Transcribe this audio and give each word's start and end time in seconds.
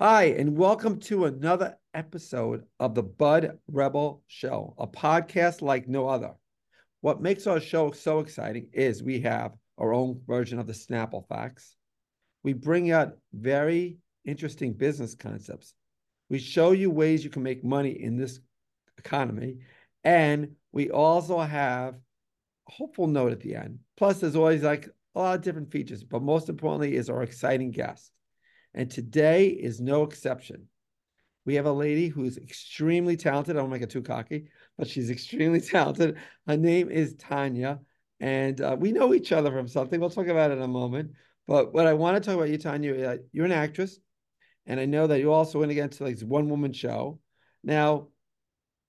Hi, 0.00 0.24
and 0.24 0.58
welcome 0.58 0.98
to 1.02 1.26
another 1.26 1.78
episode 1.94 2.64
of 2.80 2.96
the 2.96 3.02
Bud 3.04 3.60
Rebel 3.68 4.24
Show, 4.26 4.74
a 4.76 4.88
podcast 4.88 5.62
like 5.62 5.86
no 5.86 6.08
other. 6.08 6.32
What 7.00 7.22
makes 7.22 7.46
our 7.46 7.60
show 7.60 7.92
so 7.92 8.18
exciting 8.18 8.70
is 8.72 9.04
we 9.04 9.20
have 9.20 9.52
our 9.78 9.94
own 9.94 10.20
version 10.26 10.58
of 10.58 10.66
the 10.66 10.72
Snapple 10.72 11.28
Facts. 11.28 11.76
We 12.42 12.54
bring 12.54 12.90
out 12.90 13.16
very 13.32 13.98
interesting 14.24 14.72
business 14.72 15.14
concepts. 15.14 15.74
We 16.28 16.40
show 16.40 16.72
you 16.72 16.90
ways 16.90 17.22
you 17.22 17.30
can 17.30 17.44
make 17.44 17.62
money 17.62 17.90
in 17.90 18.16
this 18.16 18.40
economy. 18.98 19.58
And 20.02 20.56
we 20.72 20.90
also 20.90 21.38
have 21.38 21.94
a 21.94 22.72
hopeful 22.72 23.06
note 23.06 23.30
at 23.30 23.38
the 23.38 23.54
end. 23.54 23.78
Plus, 23.96 24.18
there's 24.18 24.34
always 24.34 24.64
like 24.64 24.88
a 25.14 25.20
lot 25.20 25.36
of 25.36 25.42
different 25.42 25.70
features, 25.70 26.02
but 26.02 26.20
most 26.20 26.48
importantly 26.48 26.96
is 26.96 27.08
our 27.08 27.22
exciting 27.22 27.70
guest. 27.70 28.10
And 28.74 28.90
today 28.90 29.46
is 29.46 29.80
no 29.80 30.02
exception. 30.02 30.68
We 31.46 31.54
have 31.54 31.66
a 31.66 31.72
lady 31.72 32.08
who's 32.08 32.38
extremely 32.38 33.16
talented. 33.16 33.56
I 33.56 33.60
don't 33.60 33.70
make 33.70 33.82
it 33.82 33.90
too 33.90 34.02
cocky, 34.02 34.48
but 34.76 34.88
she's 34.88 35.10
extremely 35.10 35.60
talented. 35.60 36.16
Her 36.46 36.56
name 36.56 36.90
is 36.90 37.14
Tanna, 37.14 37.80
and 38.20 38.60
uh, 38.60 38.76
we 38.78 38.92
know 38.92 39.14
each 39.14 39.30
other 39.32 39.50
from 39.50 39.68
something. 39.68 40.00
We'll 40.00 40.10
talk 40.10 40.26
about 40.26 40.50
it 40.50 40.58
in 40.58 40.62
a 40.62 40.68
moment. 40.68 41.12
But 41.46 41.74
what 41.74 41.86
I 41.86 41.92
want 41.92 42.16
to 42.16 42.26
talk 42.26 42.36
about 42.36 42.48
you, 42.48 42.58
Tanna, 42.58 43.18
you're 43.32 43.44
an 43.44 43.52
actress, 43.52 43.98
and 44.66 44.80
I 44.80 44.86
know 44.86 45.06
that 45.06 45.20
you 45.20 45.32
also 45.32 45.60
went 45.60 45.72
against 45.72 46.00
like 46.00 46.18
one 46.20 46.48
woman 46.48 46.72
show. 46.72 47.20
Now, 47.62 48.08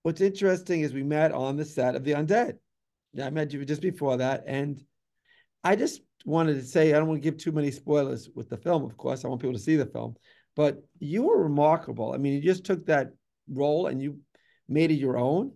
what's 0.03 0.21
interesting 0.21 0.81
is 0.81 0.93
we 0.93 1.03
met 1.03 1.33
on 1.33 1.57
the 1.57 1.65
set 1.65 1.95
of 1.95 2.03
The 2.05 2.13
Undead. 2.13 2.57
I 3.21 3.29
met 3.29 3.53
you 3.53 3.63
just 3.65 3.81
before 3.81 4.17
that, 4.17 4.45
and 4.47 4.81
I 5.63 5.75
just 5.75 6.01
wanted 6.25 6.55
to 6.55 6.63
say 6.63 6.93
I 6.93 6.97
don't 6.97 7.07
want 7.07 7.21
to 7.21 7.29
give 7.29 7.37
too 7.37 7.51
many 7.51 7.71
spoilers 7.71 8.29
with 8.35 8.49
the 8.49 8.57
film. 8.57 8.83
Of 8.83 8.97
course, 8.97 9.23
I 9.23 9.27
want 9.27 9.41
people 9.41 9.53
to 9.53 9.59
see 9.59 9.75
the 9.75 9.85
film, 9.85 10.15
but 10.55 10.83
you 10.99 11.23
were 11.23 11.41
remarkable. 11.41 12.13
I 12.13 12.17
mean, 12.17 12.33
you 12.33 12.41
just 12.41 12.65
took 12.65 12.85
that 12.87 13.11
role 13.49 13.87
and 13.87 14.01
you 14.01 14.19
made 14.67 14.91
it 14.91 14.95
your 14.95 15.17
own, 15.17 15.53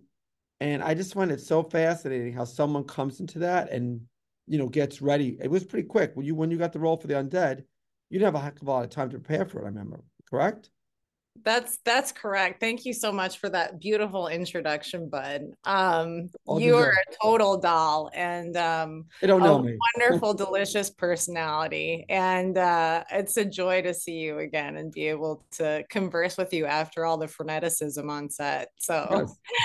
and 0.60 0.82
I 0.82 0.94
just 0.94 1.14
find 1.14 1.30
it 1.30 1.40
so 1.40 1.62
fascinating 1.62 2.32
how 2.32 2.44
someone 2.44 2.84
comes 2.84 3.20
into 3.20 3.40
that 3.40 3.70
and 3.70 4.00
you 4.46 4.58
know 4.58 4.68
gets 4.68 5.02
ready. 5.02 5.36
It 5.42 5.50
was 5.50 5.64
pretty 5.64 5.88
quick 5.88 6.12
when 6.14 6.26
you 6.26 6.34
when 6.34 6.50
you 6.50 6.56
got 6.56 6.72
the 6.72 6.80
role 6.80 6.96
for 6.96 7.08
the 7.08 7.14
undead. 7.14 7.64
You 8.08 8.18
didn't 8.18 8.34
have 8.34 8.42
a 8.42 8.44
heck 8.44 8.60
of 8.60 8.66
a 8.68 8.70
lot 8.70 8.84
of 8.84 8.90
time 8.90 9.10
to 9.10 9.18
prepare 9.18 9.44
for 9.44 9.60
it. 9.60 9.64
I 9.64 9.68
remember, 9.68 10.00
correct? 10.28 10.70
That's 11.42 11.78
that's 11.84 12.12
correct. 12.12 12.60
Thank 12.60 12.84
you 12.84 12.92
so 12.92 13.12
much 13.12 13.38
for 13.38 13.48
that 13.48 13.80
beautiful 13.80 14.28
introduction, 14.28 15.08
Bud. 15.08 15.42
Um, 15.64 16.28
you 16.58 16.76
are 16.76 16.90
a 16.90 17.14
total 17.22 17.56
doll 17.56 18.10
and 18.12 18.56
um, 18.56 19.06
they 19.20 19.26
don't 19.26 19.42
know 19.42 19.62
me. 19.62 19.76
wonderful, 19.96 20.34
delicious 20.46 20.90
personality, 20.90 22.04
and 22.08 22.58
uh, 22.58 23.04
it's 23.10 23.36
a 23.36 23.44
joy 23.44 23.82
to 23.82 23.94
see 23.94 24.18
you 24.18 24.40
again 24.40 24.76
and 24.76 24.92
be 24.92 25.08
able 25.08 25.44
to 25.52 25.84
converse 25.88 26.36
with 26.36 26.52
you 26.52 26.66
after 26.66 27.06
all 27.06 27.16
the 27.16 27.26
freneticism 27.26 28.10
on 28.10 28.28
set. 28.28 28.70
So 28.78 29.06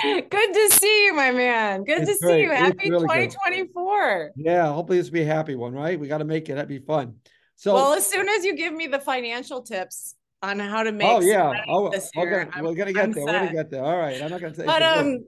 yes. 0.02 0.24
good 0.30 0.54
to 0.54 0.68
see 0.70 1.06
you, 1.06 1.14
my 1.14 1.30
man. 1.30 1.84
Good 1.84 2.02
it's 2.02 2.20
to 2.20 2.26
great. 2.26 2.34
see 2.34 2.42
you. 2.42 2.50
Happy 2.52 2.90
really 2.90 3.02
2024. 3.02 4.32
Good. 4.36 4.44
Yeah, 4.44 4.72
hopefully 4.72 4.98
this 4.98 5.08
will 5.08 5.14
be 5.14 5.22
a 5.22 5.26
happy 5.26 5.56
one, 5.56 5.74
right? 5.74 5.98
We 5.98 6.08
got 6.08 6.18
to 6.18 6.24
make 6.24 6.48
it. 6.48 6.54
That'd 6.54 6.68
be 6.68 6.78
fun. 6.78 7.16
So, 7.56 7.74
well, 7.74 7.94
as 7.94 8.06
soon 8.06 8.28
as 8.28 8.44
you 8.44 8.54
give 8.54 8.72
me 8.72 8.86
the 8.86 8.98
financial 8.98 9.62
tips, 9.62 10.14
on 10.42 10.58
how 10.58 10.82
to 10.82 10.92
make. 10.92 11.08
Oh 11.08 11.20
yeah, 11.20 11.62
oh, 11.68 11.88
okay. 11.88 12.00
We're 12.60 12.74
gonna 12.74 12.92
get 12.92 13.04
I'm 13.04 13.12
there. 13.12 13.26
Set. 13.26 13.32
We're 13.34 13.38
gonna 13.40 13.52
get 13.52 13.70
there. 13.70 13.84
All 13.84 13.96
right, 13.96 14.20
I'm 14.20 14.30
not 14.30 14.40
gonna 14.40 14.54
say. 14.54 14.66
But 14.66 14.82
um, 14.82 15.24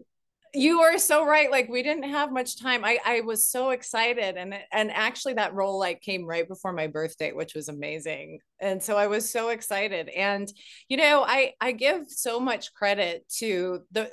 you 0.54 0.80
are 0.80 0.98
so 0.98 1.24
right. 1.24 1.50
Like 1.50 1.68
we 1.68 1.82
didn't 1.82 2.08
have 2.10 2.32
much 2.32 2.60
time. 2.60 2.84
I 2.84 2.98
I 3.04 3.20
was 3.22 3.48
so 3.48 3.70
excited, 3.70 4.36
and 4.36 4.54
and 4.72 4.90
actually 4.90 5.34
that 5.34 5.54
role 5.54 5.78
like 5.78 6.00
came 6.00 6.24
right 6.24 6.46
before 6.46 6.72
my 6.72 6.86
birthday, 6.86 7.32
which 7.32 7.54
was 7.54 7.68
amazing. 7.68 8.40
And 8.60 8.82
so 8.82 8.96
I 8.96 9.06
was 9.06 9.30
so 9.30 9.48
excited. 9.50 10.08
And 10.08 10.50
you 10.88 10.96
know, 10.96 11.24
I 11.26 11.54
I 11.60 11.72
give 11.72 12.04
so 12.08 12.40
much 12.40 12.72
credit 12.74 13.26
to 13.38 13.80
the 13.92 14.10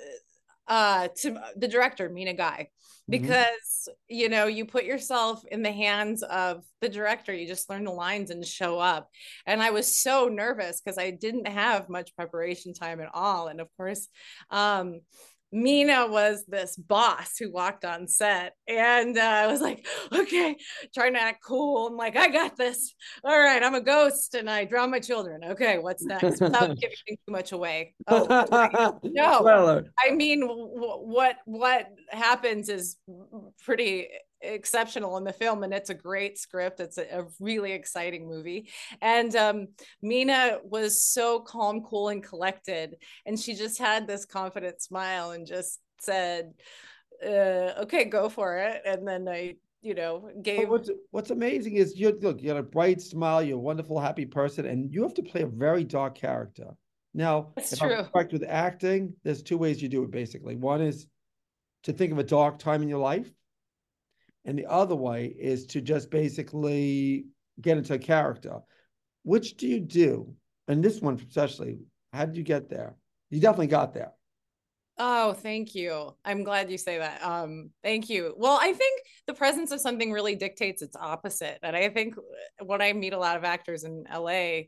uh 0.68 1.09
to 1.18 1.40
the 1.56 1.68
director 1.68 2.09
Mina 2.09 2.34
Guy. 2.34 2.70
Because 3.09 3.88
mm-hmm. 3.88 3.91
you 4.07 4.30
know 4.30 4.47
you 4.47 4.66
put 4.66 4.84
yourself 4.84 5.44
in 5.52 5.62
the 5.62 5.72
hands 5.72 6.24
of 6.24 6.63
the 6.81 6.90
director 6.90 7.34
you 7.34 7.47
just 7.47 7.69
learn 7.69 7.84
the 7.84 7.91
lines 7.91 8.31
and 8.31 8.46
show 8.46 8.80
up 8.80 9.09
and 9.46 9.62
i 9.62 9.69
was 9.72 10.00
so 10.00 10.28
nervous 10.28 10.81
because 10.81 10.97
i 10.97 11.12
didn't 11.12 11.47
have 11.47 11.90
much 11.90 12.16
preparation 12.16 12.74
time 12.74 13.00
at 13.00 13.09
all 13.13 13.47
and 13.47 13.62
of 13.62 13.68
course 13.78 14.07
um 14.50 15.00
Mina 15.51 16.07
was 16.07 16.44
this 16.47 16.75
boss 16.75 17.38
who 17.39 17.51
walked 17.51 17.85
on 17.85 18.07
set, 18.07 18.53
and 18.67 19.17
uh, 19.17 19.22
I 19.22 19.47
was 19.47 19.61
like, 19.61 19.85
okay, 20.11 20.57
trying 20.94 21.13
to 21.13 21.22
act 21.22 21.44
cool. 21.44 21.88
I'm 21.88 21.95
like, 21.95 22.16
I 22.17 22.28
got 22.28 22.57
this. 22.57 22.94
All 23.23 23.39
right, 23.39 23.63
I'm 23.63 23.75
a 23.75 23.81
ghost, 23.81 24.35
and 24.35 24.50
I 24.50 24.66
draw 24.66 24.85
my 24.88 25.00
children. 25.00 25.44
Okay, 25.44 25.78
what's 25.78 26.03
next? 26.03 26.41
Without 26.41 26.75
giving 26.79 26.95
too 27.07 27.31
much 27.31 27.51
away. 27.51 27.94
Oh, 28.07 28.25
no, 29.03 29.41
well, 29.44 29.67
uh, 29.69 29.81
I 30.00 30.11
mean, 30.11 30.41
w- 30.41 30.67
what 30.67 31.38
what 31.45 31.88
happens 32.09 32.69
is 32.69 32.97
pretty 33.63 34.07
exceptional 34.53 35.17
in 35.17 35.23
the 35.23 35.33
film 35.33 35.63
and 35.63 35.73
it's 35.73 35.89
a 35.89 35.95
great 35.95 36.38
script. 36.38 36.79
It's 36.79 36.97
a, 36.97 37.19
a 37.19 37.25
really 37.39 37.72
exciting 37.72 38.28
movie. 38.28 38.69
And 39.01 39.35
um, 39.35 39.67
mina 40.01 40.59
was 40.63 41.01
so 41.01 41.39
calm 41.39 41.81
cool 41.81 42.09
and 42.09 42.23
collected 42.23 42.95
and 43.25 43.39
she 43.39 43.56
just 43.56 43.78
had 43.78 44.07
this 44.07 44.25
confident 44.25 44.81
smile 44.81 45.31
and 45.31 45.45
just 45.45 45.79
said 46.00 46.53
uh, 47.25 47.81
okay 47.83 48.06
go 48.06 48.29
for 48.29 48.57
it. 48.57 48.81
And 48.85 49.07
then 49.07 49.28
i 49.28 49.56
you 49.81 49.94
know 49.94 50.31
gave 50.41 50.67
what's 50.67 50.89
what's 51.12 51.29
amazing 51.29 51.75
is 51.75 51.95
you 51.95 52.17
look 52.22 52.41
you 52.41 52.47
got 52.47 52.57
a 52.57 52.63
bright 52.63 53.00
smile 53.00 53.44
you're 53.44 53.57
a 53.57 53.62
wonderful 53.62 54.00
happy 54.00 54.25
person 54.25 54.66
and 54.66 54.91
you 54.91 55.03
have 55.03 55.13
to 55.13 55.22
play 55.22 55.44
a 55.44 55.47
very 55.47 55.83
dark 55.83 56.16
character. 56.16 56.72
Now 57.13 57.51
That's 57.56 57.73
if 57.73 57.79
true. 57.79 57.94
I'm 57.94 58.06
correct 58.06 58.33
with 58.33 58.44
acting 58.47 59.13
there's 59.23 59.44
two 59.44 59.59
ways 59.59 59.81
you 59.81 59.88
do 59.88 60.03
it 60.03 60.12
basically. 60.12 60.56
One 60.56 60.81
is 60.81 61.06
to 61.83 61.94
think 61.94 62.12
of 62.12 62.17
a 62.17 62.23
dark 62.23 62.57
time 62.57 62.81
in 62.81 62.89
your 62.89 63.00
life 63.00 63.31
and 64.45 64.57
the 64.57 64.67
other 64.67 64.95
way 64.95 65.25
is 65.25 65.66
to 65.67 65.81
just 65.81 66.09
basically 66.09 67.25
get 67.61 67.78
into 67.78 67.94
a 67.94 68.00
character. 68.00 68.59
Which 69.23 69.57
do 69.57 69.67
you 69.67 69.79
do? 69.79 70.33
And 70.67 70.83
this 70.83 71.01
one 71.01 71.16
especially, 71.16 71.79
how 72.13 72.25
did 72.25 72.38
you 72.38 72.44
get 72.44 72.69
there? 72.69 72.95
You 73.29 73.41
definitely 73.41 73.67
got 73.67 73.94
there. 73.94 74.11
Oh, 74.97 75.33
thank 75.33 75.75
you. 75.75 76.16
I'm 76.23 76.44
glad 76.44 76.72
you 76.72 76.78
say 76.78 77.00
that. 77.00 77.22
Um, 77.22 77.72
thank 77.83 78.09
you. 78.09 78.33
Well, 78.38 78.57
I 78.61 78.72
think 78.72 79.01
the 79.28 79.33
presence 79.33 79.72
of 79.72 79.81
something 79.81 80.11
really 80.11 80.35
dictates 80.35 80.81
its 80.81 80.95
opposite. 80.95 81.59
And 81.63 81.75
I 81.75 81.89
think 81.89 82.16
when 82.63 82.81
I 82.81 82.94
meet 82.94 83.12
a 83.12 83.19
lot 83.19 83.35
of 83.35 83.44
actors 83.44 83.83
in 83.83 84.06
LA, 84.13 84.67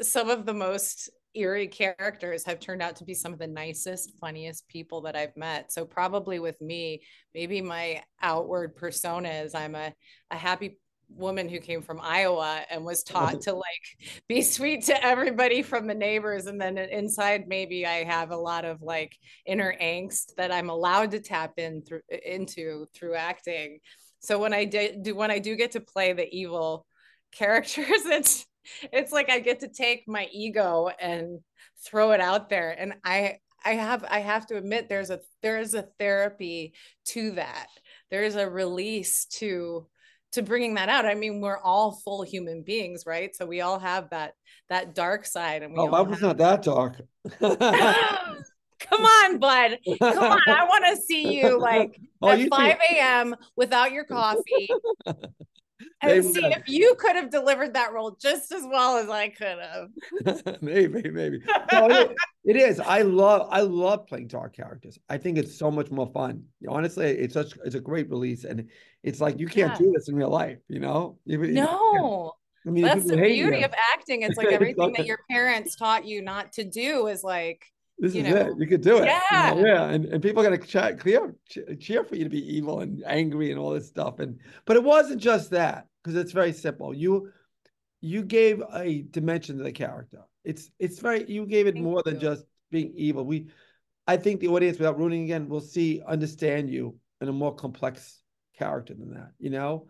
some 0.00 0.30
of 0.30 0.46
the 0.46 0.54
most 0.54 1.10
eerie 1.34 1.68
characters 1.68 2.44
have 2.44 2.60
turned 2.60 2.82
out 2.82 2.96
to 2.96 3.04
be 3.04 3.14
some 3.14 3.32
of 3.32 3.38
the 3.38 3.46
nicest, 3.46 4.12
funniest 4.18 4.66
people 4.68 5.02
that 5.02 5.16
I've 5.16 5.36
met. 5.36 5.72
So 5.72 5.84
probably 5.84 6.38
with 6.38 6.60
me, 6.60 7.02
maybe 7.34 7.60
my 7.60 8.02
outward 8.20 8.76
persona 8.76 9.28
is 9.28 9.54
I'm 9.54 9.74
a, 9.74 9.92
a 10.30 10.36
happy 10.36 10.78
woman 11.10 11.48
who 11.48 11.58
came 11.58 11.82
from 11.82 12.00
Iowa 12.02 12.62
and 12.70 12.84
was 12.84 13.02
taught 13.04 13.42
to 13.42 13.54
like 13.54 14.20
be 14.28 14.42
sweet 14.42 14.84
to 14.84 15.04
everybody 15.04 15.62
from 15.62 15.86
the 15.86 15.94
neighbors 15.94 16.46
and 16.46 16.60
then 16.60 16.78
inside 16.78 17.48
maybe 17.48 17.86
I 17.86 18.04
have 18.04 18.30
a 18.30 18.36
lot 18.36 18.64
of 18.64 18.82
like 18.82 19.16
inner 19.46 19.74
angst 19.80 20.34
that 20.36 20.52
I'm 20.52 20.70
allowed 20.70 21.12
to 21.12 21.20
tap 21.20 21.54
in 21.56 21.82
through 21.82 22.02
into 22.24 22.86
through 22.94 23.14
acting. 23.14 23.78
So 24.20 24.38
when 24.38 24.52
I 24.52 24.64
do 24.64 25.14
when 25.14 25.30
I 25.30 25.38
do 25.38 25.56
get 25.56 25.72
to 25.72 25.80
play 25.80 26.12
the 26.12 26.28
evil 26.30 26.86
characters 27.32 27.86
it's 27.88 28.46
it's 28.92 29.12
like 29.12 29.30
I 29.30 29.40
get 29.40 29.60
to 29.60 29.68
take 29.68 30.04
my 30.06 30.28
ego 30.32 30.90
and 31.00 31.40
throw 31.84 32.12
it 32.12 32.20
out 32.20 32.48
there. 32.48 32.74
And 32.78 32.94
I 33.04 33.38
I 33.64 33.72
have 33.72 34.04
I 34.08 34.20
have 34.20 34.46
to 34.46 34.56
admit 34.56 34.88
there's 34.88 35.10
a 35.10 35.20
there 35.42 35.58
is 35.58 35.74
a 35.74 35.88
therapy 35.98 36.74
to 37.06 37.32
that. 37.32 37.68
There 38.10 38.22
is 38.22 38.36
a 38.36 38.48
release 38.48 39.26
to 39.38 39.86
to 40.32 40.42
bringing 40.42 40.74
that 40.74 40.88
out. 40.88 41.06
I 41.06 41.14
mean, 41.14 41.40
we're 41.40 41.58
all 41.58 41.92
full 42.04 42.22
human 42.22 42.62
beings, 42.62 43.04
right? 43.06 43.34
So 43.34 43.46
we 43.46 43.60
all 43.60 43.78
have 43.78 44.10
that 44.10 44.34
that 44.68 44.94
dark 44.94 45.24
side. 45.24 45.62
And 45.62 45.72
we 45.72 45.80
oh, 45.80 45.92
I 45.92 46.00
was 46.02 46.20
not 46.20 46.36
that 46.38 46.62
dark. 46.62 47.00
Come 48.80 49.02
on, 49.02 49.38
bud. 49.38 49.78
Come 49.98 50.18
on. 50.18 50.40
I 50.46 50.64
want 50.64 50.84
to 50.86 51.02
see 51.02 51.40
you 51.40 51.58
like 51.60 52.00
oh, 52.22 52.28
at 52.28 52.48
5 52.48 52.76
a.m. 52.92 53.34
without 53.56 53.92
your 53.92 54.04
coffee, 54.04 54.68
and 56.00 56.24
see 56.24 56.44
if 56.44 56.68
you 56.68 56.94
could 56.98 57.16
have 57.16 57.30
delivered 57.30 57.74
that 57.74 57.92
role 57.92 58.16
just 58.20 58.52
as 58.52 58.62
well 58.70 58.96
as 58.96 59.08
I 59.08 59.28
could 59.28 59.58
have. 59.58 60.58
maybe, 60.62 61.10
maybe. 61.10 61.42
No, 61.72 62.14
it 62.44 62.56
is. 62.56 62.80
I 62.80 63.02
love, 63.02 63.48
I 63.50 63.60
love 63.60 64.06
playing 64.06 64.28
dark 64.28 64.56
characters. 64.56 64.98
I 65.08 65.18
think 65.18 65.38
it's 65.38 65.56
so 65.58 65.70
much 65.70 65.90
more 65.90 66.10
fun. 66.12 66.44
Honestly, 66.66 67.06
it's 67.06 67.34
such, 67.34 67.54
it's 67.64 67.74
a 67.74 67.80
great 67.80 68.08
release, 68.10 68.44
and 68.44 68.68
it's 69.02 69.20
like 69.20 69.38
you 69.38 69.46
can't 69.46 69.72
yeah. 69.72 69.78
do 69.78 69.92
this 69.94 70.08
in 70.08 70.16
real 70.16 70.30
life. 70.30 70.58
You 70.68 70.80
know? 70.80 71.18
No. 71.26 72.32
I 72.66 72.70
mean, 72.70 72.84
that's 72.84 73.06
the 73.06 73.16
beauty 73.16 73.58
you. 73.58 73.64
of 73.64 73.72
acting. 73.94 74.22
It's 74.22 74.36
like 74.36 74.48
everything 74.52 74.92
that 74.96 75.06
your 75.06 75.20
parents 75.30 75.76
taught 75.76 76.04
you 76.04 76.22
not 76.22 76.52
to 76.54 76.64
do 76.64 77.06
is 77.06 77.22
like 77.22 77.64
this 77.98 78.14
you 78.14 78.22
is 78.22 78.32
know, 78.32 78.40
it. 78.40 78.52
You 78.58 78.66
could 78.66 78.80
do 78.80 78.98
it. 78.98 79.06
Yeah. 79.06 79.54
You 79.54 79.62
know, 79.62 79.68
yeah. 79.68 79.84
And, 79.90 80.04
and 80.06 80.22
people 80.22 80.42
got 80.42 80.50
to 80.50 80.58
cheer, 80.58 80.96
cheer, 80.96 81.34
cheer 81.78 82.04
for 82.04 82.16
you 82.16 82.24
to 82.24 82.30
be 82.30 82.56
evil 82.56 82.80
and 82.80 83.02
angry 83.06 83.50
and 83.50 83.58
all 83.58 83.70
this 83.70 83.88
stuff. 83.88 84.20
And 84.20 84.38
but 84.64 84.76
it 84.76 84.84
wasn't 84.84 85.20
just 85.20 85.50
that 85.50 85.86
because 86.02 86.16
it's 86.16 86.32
very 86.32 86.52
simple. 86.52 86.94
You 86.94 87.30
you 88.00 88.22
gave 88.22 88.62
a 88.72 89.02
dimension 89.10 89.58
to 89.58 89.64
the 89.64 89.72
character. 89.72 90.20
It's 90.44 90.70
it's 90.78 91.00
very 91.00 91.28
you 91.28 91.46
gave 91.46 91.66
it 91.66 91.74
Thank 91.74 91.84
more 91.84 92.02
than 92.04 92.20
just 92.20 92.44
being 92.70 92.92
evil. 92.94 93.24
We 93.24 93.48
I 94.06 94.16
think 94.16 94.40
the 94.40 94.48
audience, 94.48 94.78
without 94.78 94.98
ruining 94.98 95.24
again, 95.24 95.48
will 95.48 95.60
see 95.60 96.00
understand 96.06 96.70
you 96.70 96.96
in 97.20 97.28
a 97.28 97.32
more 97.32 97.54
complex 97.54 98.22
character 98.56 98.94
than 98.94 99.10
that, 99.10 99.32
you 99.38 99.50
know? 99.50 99.86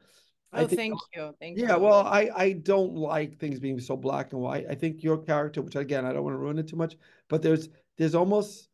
Oh, 0.52 0.62
I 0.62 0.66
think 0.66 0.78
thank 0.78 0.94
you. 1.14 1.34
Thank 1.40 1.58
you. 1.58 1.66
yeah, 1.66 1.76
you. 1.76 1.82
well, 1.82 2.06
I 2.06 2.30
I 2.34 2.52
don't 2.52 2.94
like 2.94 3.38
things 3.38 3.60
being 3.60 3.78
so 3.78 3.96
black 3.96 4.32
and 4.32 4.40
white. 4.40 4.64
I 4.68 4.74
think 4.74 5.02
your 5.02 5.18
character, 5.18 5.60
which 5.60 5.76
again, 5.76 6.06
I 6.06 6.12
don't 6.12 6.24
want 6.24 6.34
to 6.34 6.38
ruin 6.38 6.58
it 6.58 6.68
too 6.68 6.76
much, 6.76 6.96
but 7.28 7.42
there's 7.42 7.68
there's 7.98 8.14
almost 8.14 8.68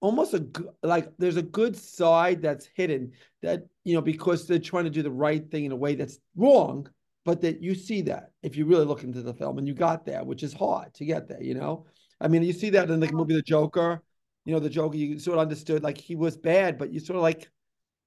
almost 0.00 0.34
a 0.34 0.46
like 0.82 1.10
there's 1.18 1.38
a 1.38 1.42
good 1.42 1.74
side 1.76 2.42
that's 2.42 2.68
hidden 2.74 3.12
that 3.42 3.66
you 3.84 3.94
know 3.94 4.02
because 4.02 4.46
they're 4.46 4.58
trying 4.58 4.84
to 4.84 4.90
do 4.90 5.02
the 5.02 5.10
right 5.10 5.50
thing 5.50 5.64
in 5.64 5.72
a 5.72 5.76
way 5.76 5.94
that's 5.94 6.18
wrong, 6.36 6.88
but 7.24 7.40
that 7.40 7.62
you 7.62 7.74
see 7.74 8.02
that 8.02 8.30
if 8.42 8.56
you 8.56 8.66
really 8.66 8.84
look 8.84 9.02
into 9.02 9.22
the 9.22 9.34
film 9.34 9.58
and 9.58 9.66
you 9.66 9.74
got 9.74 10.04
there, 10.04 10.22
which 10.22 10.42
is 10.42 10.52
hard 10.52 10.92
to 10.94 11.04
get 11.04 11.26
there, 11.28 11.42
you 11.42 11.54
know. 11.54 11.86
I 12.20 12.28
mean, 12.28 12.42
you 12.42 12.52
see 12.52 12.70
that 12.70 12.90
in 12.90 13.00
the 13.00 13.12
movie 13.12 13.34
The 13.34 13.42
Joker. 13.42 14.02
You 14.46 14.52
know, 14.52 14.60
the 14.60 14.68
Joker, 14.68 14.96
you 14.96 15.18
sort 15.18 15.38
of 15.38 15.42
understood 15.42 15.82
like 15.82 15.96
he 15.96 16.16
was 16.16 16.36
bad, 16.36 16.76
but 16.76 16.92
you 16.92 17.00
sort 17.00 17.16
of 17.16 17.22
like, 17.22 17.50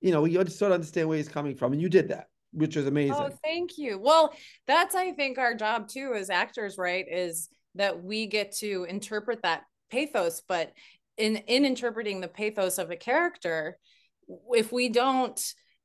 you 0.01 0.11
know, 0.11 0.25
you 0.25 0.37
sort 0.45 0.71
of 0.71 0.75
understand 0.75 1.09
where 1.09 1.17
he's 1.17 1.27
coming 1.27 1.55
from, 1.55 1.73
and 1.73 1.81
you 1.81 1.89
did 1.89 2.09
that, 2.09 2.27
which 2.51 2.75
was 2.75 2.85
amazing. 2.85 3.15
Oh, 3.17 3.31
thank 3.43 3.79
you. 3.79 3.97
Well, 3.97 4.31
that's 4.67 4.93
I 4.93 5.13
think 5.13 5.39
our 5.39 5.55
job 5.55 5.87
too 5.87 6.13
as 6.15 6.29
actors, 6.29 6.77
right? 6.77 7.05
Is 7.09 7.49
that 7.73 8.03
we 8.03 8.27
get 8.27 8.55
to 8.57 8.85
interpret 8.87 9.41
that 9.41 9.63
pathos, 9.89 10.41
but 10.47 10.73
in 11.17 11.37
in 11.37 11.65
interpreting 11.65 12.21
the 12.21 12.27
pathos 12.27 12.77
of 12.77 12.91
a 12.91 12.95
character, 12.95 13.77
if 14.51 14.71
we 14.71 14.89
don't 14.89 15.39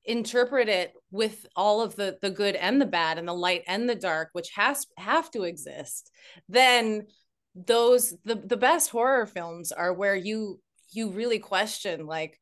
interpret 0.04 0.68
it 0.68 0.92
with 1.10 1.46
all 1.54 1.80
of 1.80 1.94
the 1.96 2.18
the 2.22 2.30
good 2.30 2.56
and 2.56 2.80
the 2.80 2.86
bad 2.86 3.18
and 3.18 3.28
the 3.28 3.32
light 3.32 3.62
and 3.66 3.88
the 3.88 3.94
dark, 3.94 4.30
which 4.32 4.50
has 4.54 4.86
have 4.96 5.30
to 5.30 5.44
exist, 5.44 6.10
then 6.48 7.06
those 7.54 8.14
the 8.24 8.34
the 8.34 8.56
best 8.56 8.90
horror 8.90 9.26
films 9.26 9.72
are 9.72 9.92
where 9.92 10.16
you 10.16 10.60
you 10.90 11.10
really 11.10 11.38
question 11.38 12.06
like 12.06 12.38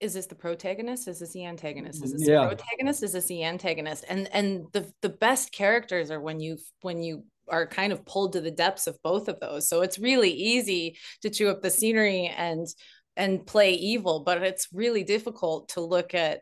is 0.00 0.14
this 0.14 0.26
the 0.26 0.34
protagonist? 0.34 1.06
Is 1.08 1.20
this 1.20 1.32
the 1.34 1.44
antagonist? 1.44 2.02
Is 2.02 2.12
this 2.12 2.26
Yeah. 2.26 2.48
the 2.48 2.56
protagonist? 2.56 3.02
Is 3.02 3.12
this 3.12 3.26
the 3.26 3.44
antagonist? 3.44 4.04
And 4.08 4.28
and 4.32 4.64
the 4.72 4.90
the 5.02 5.10
best 5.10 5.52
characters 5.52 6.10
are 6.10 6.20
when 6.20 6.40
you 6.40 6.56
when 6.80 7.02
you 7.02 7.24
are 7.50 7.66
kind 7.66 7.92
of 7.92 8.04
pulled 8.06 8.32
to 8.34 8.40
the 8.40 8.50
depths 8.50 8.86
of 8.86 8.98
both 9.02 9.28
of 9.28 9.40
those. 9.40 9.68
So 9.68 9.82
it's 9.82 9.98
really 9.98 10.30
easy 10.30 10.98
to 11.22 11.30
chew 11.30 11.48
up 11.48 11.62
the 11.62 11.70
scenery 11.70 12.26
and 12.26 12.66
and 13.16 13.44
play 13.46 13.72
evil 13.72 14.20
but 14.20 14.42
it's 14.42 14.68
really 14.72 15.02
difficult 15.02 15.68
to 15.70 15.80
look 15.80 16.14
at 16.14 16.40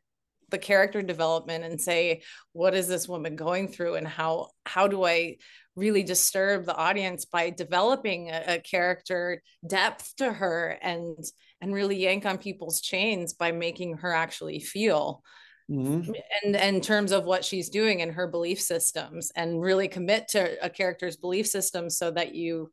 the 0.50 0.58
character 0.58 1.02
development 1.02 1.64
and 1.64 1.80
say 1.80 2.22
what 2.52 2.74
is 2.74 2.88
this 2.88 3.08
woman 3.08 3.36
going 3.36 3.68
through 3.68 3.94
and 3.94 4.06
how 4.06 4.48
how 4.64 4.86
do 4.86 5.04
i 5.04 5.36
really 5.76 6.02
disturb 6.02 6.64
the 6.64 6.74
audience 6.74 7.24
by 7.24 7.50
developing 7.50 8.30
a, 8.30 8.44
a 8.48 8.58
character 8.60 9.42
depth 9.66 10.14
to 10.16 10.32
her 10.32 10.78
and 10.82 11.16
and 11.60 11.74
really 11.74 11.96
yank 11.96 12.24
on 12.26 12.38
people's 12.38 12.80
chains 12.80 13.34
by 13.34 13.50
making 13.50 13.96
her 13.98 14.12
actually 14.12 14.60
feel 14.60 15.22
Mhm. 15.70 16.14
and, 16.42 16.56
and 16.56 16.76
in 16.76 16.80
terms 16.80 17.12
of 17.12 17.24
what 17.24 17.44
she's 17.44 17.68
doing 17.68 18.00
in 18.00 18.10
her 18.10 18.26
belief 18.26 18.60
systems 18.60 19.30
and 19.36 19.60
really 19.60 19.86
commit 19.86 20.28
to 20.28 20.64
a 20.64 20.70
character's 20.70 21.16
belief 21.16 21.46
system 21.46 21.90
so 21.90 22.10
that 22.10 22.34
you 22.34 22.72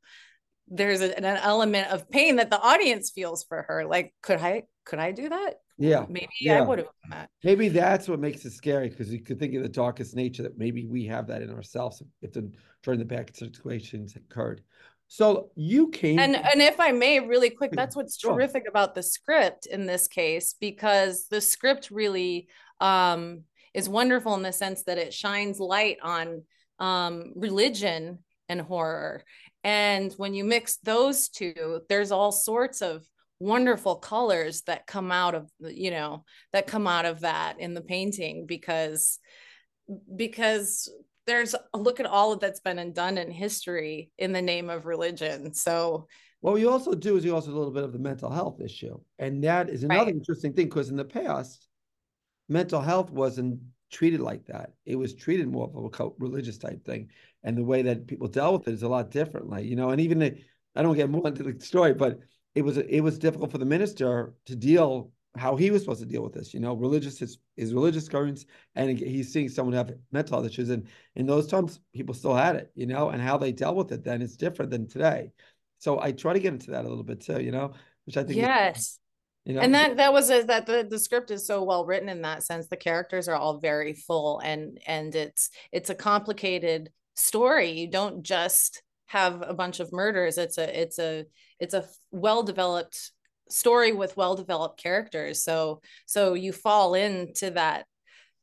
there's 0.67 1.01
a, 1.01 1.15
an 1.17 1.25
element 1.25 1.91
of 1.91 2.09
pain 2.09 2.37
that 2.37 2.49
the 2.49 2.59
audience 2.59 3.11
feels 3.11 3.43
for 3.43 3.65
her 3.67 3.85
like 3.85 4.13
could 4.21 4.39
i 4.39 4.63
could 4.85 4.99
i 4.99 5.11
do 5.11 5.27
that 5.29 5.55
Yeah, 5.77 6.05
maybe 6.07 6.29
Yeah. 6.39 6.59
i 6.59 6.61
would 6.61 6.79
have 6.79 6.87
done 6.87 7.19
that 7.19 7.29
maybe 7.43 7.67
that's 7.67 8.07
what 8.07 8.19
makes 8.19 8.45
it 8.45 8.51
scary 8.53 8.89
because 8.89 9.11
you 9.11 9.21
could 9.21 9.39
think 9.39 9.53
of 9.55 9.63
the 9.63 9.69
darkest 9.69 10.15
nature 10.15 10.43
that 10.43 10.57
maybe 10.57 10.87
we 10.87 11.05
have 11.05 11.27
that 11.27 11.41
in 11.41 11.51
ourselves 11.51 12.01
if 12.21 12.31
the 12.31 12.49
during 12.81 12.99
the 12.99 13.05
back 13.05 13.35
situations 13.35 14.15
occurred. 14.15 14.61
So 15.07 15.51
you 15.55 15.89
came 15.89 16.17
and 16.17 16.35
and 16.35 16.61
if 16.61 16.79
i 16.79 16.91
may 16.91 17.19
really 17.19 17.51
quick 17.51 17.71
that's 17.73 17.95
what's 17.95 18.17
sure. 18.17 18.33
terrific 18.33 18.63
about 18.67 18.95
the 18.95 19.03
script 19.03 19.67
in 19.67 19.85
this 19.85 20.07
case 20.07 20.55
because 20.59 21.27
the 21.29 21.41
script 21.41 21.91
really 21.91 22.47
um 22.79 23.43
is 23.73 23.89
wonderful 23.89 24.33
in 24.35 24.41
the 24.41 24.51
sense 24.51 24.83
that 24.83 24.97
it 24.97 25.13
shines 25.13 25.59
light 25.59 25.97
on 26.01 26.43
um 26.79 27.31
religion 27.35 28.19
and 28.49 28.61
horror 28.61 29.23
and 29.63 30.13
when 30.17 30.33
you 30.33 30.43
mix 30.43 30.77
those 30.77 31.29
two 31.29 31.81
there's 31.89 32.11
all 32.11 32.31
sorts 32.31 32.81
of 32.81 33.03
wonderful 33.39 33.95
colors 33.95 34.61
that 34.63 34.87
come 34.87 35.11
out 35.11 35.35
of 35.35 35.49
you 35.59 35.91
know 35.91 36.23
that 36.53 36.67
come 36.67 36.87
out 36.87 37.05
of 37.05 37.21
that 37.21 37.59
in 37.59 37.73
the 37.73 37.81
painting 37.81 38.45
because 38.45 39.19
because 40.15 40.89
there's 41.27 41.55
look 41.73 41.99
at 41.99 42.05
all 42.05 42.31
of 42.31 42.39
that's 42.39 42.59
been 42.59 42.93
done 42.93 43.17
in 43.17 43.31
history 43.31 44.09
in 44.17 44.31
the 44.31 44.41
name 44.41 44.69
of 44.69 44.85
religion 44.85 45.53
so 45.53 46.07
What 46.41 46.59
you 46.61 46.69
also 46.69 46.93
do 46.93 47.17
is 47.17 47.25
you 47.25 47.33
also 47.33 47.49
do 47.49 47.57
a 47.57 47.59
little 47.59 47.73
bit 47.73 47.83
of 47.83 47.91
the 47.93 47.99
mental 47.99 48.29
health 48.29 48.61
issue. 48.61 48.99
And 49.17 49.43
that 49.43 49.69
is 49.69 49.83
another 49.83 50.05
Right. 50.05 50.13
interesting 50.13 50.53
thing 50.53 50.67
because 50.67 50.89
in 50.89 50.95
the 50.95 51.03
past, 51.05 51.67
mental 52.47 52.81
health 52.81 53.11
wasn't 53.11 53.59
treated 53.91 54.19
like 54.19 54.45
that. 54.47 54.73
It 54.85 54.95
was 54.95 55.13
treated 55.13 55.47
more 55.47 55.71
of 55.73 55.99
a 55.99 56.09
religious 56.17 56.57
type 56.57 56.83
thing. 56.83 57.09
And 57.43 57.57
the 57.57 57.63
way 57.63 57.81
that 57.83 58.07
people 58.07 58.27
dealt 58.27 58.59
with 58.59 58.67
it 58.67 58.73
is 58.73 58.83
a 58.83 58.87
lot 58.89 59.11
differently, 59.11 59.65
you 59.67 59.75
know. 59.75 59.91
And 59.91 60.01
even 60.01 60.19
the, 60.19 60.37
I 60.75 60.81
don't 60.81 60.95
get 60.95 61.09
more 61.09 61.27
into 61.27 61.43
the 61.43 61.63
story, 61.63 61.93
but 61.93 62.19
it 62.55 62.63
was 62.63 62.77
it 62.77 63.01
was 63.01 63.19
difficult 63.19 63.51
for 63.51 63.57
the 63.57 63.65
minister 63.65 64.33
to 64.45 64.55
deal 64.55 65.11
how 65.37 65.55
he 65.57 65.69
was 65.69 65.81
supposed 65.81 65.99
to 65.99 66.05
deal 66.05 66.23
with 66.23 66.33
this. 66.33 66.53
You 66.53 66.59
know, 66.61 66.73
religious 66.73 67.19
his, 67.19 67.37
his 67.55 67.73
religious 67.73 68.07
currents, 68.07 68.45
and 68.75 68.97
he's 68.97 69.31
seeing 69.31 69.49
someone 69.49 69.73
have 69.75 69.93
mental 70.11 70.37
health 70.37 70.49
issues. 70.49 70.69
And 70.69 70.87
in 71.15 71.25
those 71.25 71.47
times, 71.47 71.79
people 71.93 72.15
still 72.15 72.33
had 72.35 72.55
it, 72.55 72.71
you 72.75 72.85
know, 72.87 73.09
and 73.09 73.21
how 73.21 73.37
they 73.37 73.51
dealt 73.51 73.75
with 73.75 73.91
it 73.91 74.03
then 74.03 74.21
is 74.21 74.37
different 74.37 74.71
than 74.71 74.87
today. 74.87 75.31
So 75.79 75.99
I 75.99 76.13
try 76.13 76.33
to 76.33 76.39
get 76.39 76.53
into 76.53 76.71
that 76.71 76.85
a 76.85 76.89
little 76.89 77.03
bit 77.03 77.21
too, 77.21 77.41
you 77.41 77.51
know, 77.51 77.73
which 78.05 78.17
I 78.17 78.23
think 78.23 78.41
is- 78.41 78.49
yes 78.49 78.99
you 79.45 79.53
know, 79.53 79.61
and 79.61 79.73
that 79.75 79.97
that 79.97 80.11
was 80.11 80.29
a, 80.31 80.41
that 80.43 80.65
the, 80.65 80.87
the 80.89 80.99
script 80.99 81.29
is 81.31 81.45
so 81.45 81.63
well 81.63 81.85
written 81.85 82.09
in 82.09 82.23
that 82.23 82.43
sense. 82.43 82.67
The 82.67 82.77
characters 82.77 83.27
are 83.27 83.35
all 83.35 83.59
very 83.59 83.93
full 83.93 84.39
and 84.39 84.79
and 84.87 85.13
it's 85.13 85.51
it's 85.71 85.89
a 85.91 85.95
complicated 85.95 86.89
story. 87.15 87.71
You 87.71 87.87
don't 87.89 88.23
just 88.23 88.81
have 89.07 89.43
a 89.47 89.53
bunch 89.53 89.79
of 89.79 89.93
murders. 89.93 90.37
It's 90.37 90.57
a 90.57 90.81
it's 90.81 90.97
a 90.99 91.25
it's 91.59 91.75
a 91.75 91.85
well 92.11 92.43
developed 92.43 93.11
story 93.49 93.91
with 93.91 94.17
well 94.17 94.35
developed 94.35 94.81
characters. 94.81 95.43
So 95.43 95.81
so 96.07 96.33
you 96.33 96.51
fall 96.51 96.95
into 96.95 97.51
that 97.51 97.85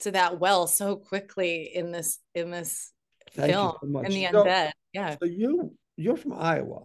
to 0.00 0.12
that 0.12 0.38
well 0.38 0.66
so 0.66 0.96
quickly 0.96 1.72
in 1.74 1.90
this 1.90 2.18
in 2.34 2.50
this 2.50 2.92
Thank 3.34 3.52
film 3.52 3.76
so 3.80 3.98
in 4.00 4.12
the 4.12 4.28
So- 4.30 4.44
undead 4.44 4.70
yeah. 4.92 5.16
So 5.18 5.26
you 5.26 5.74
you're 5.96 6.16
from 6.16 6.34
Iowa. 6.34 6.84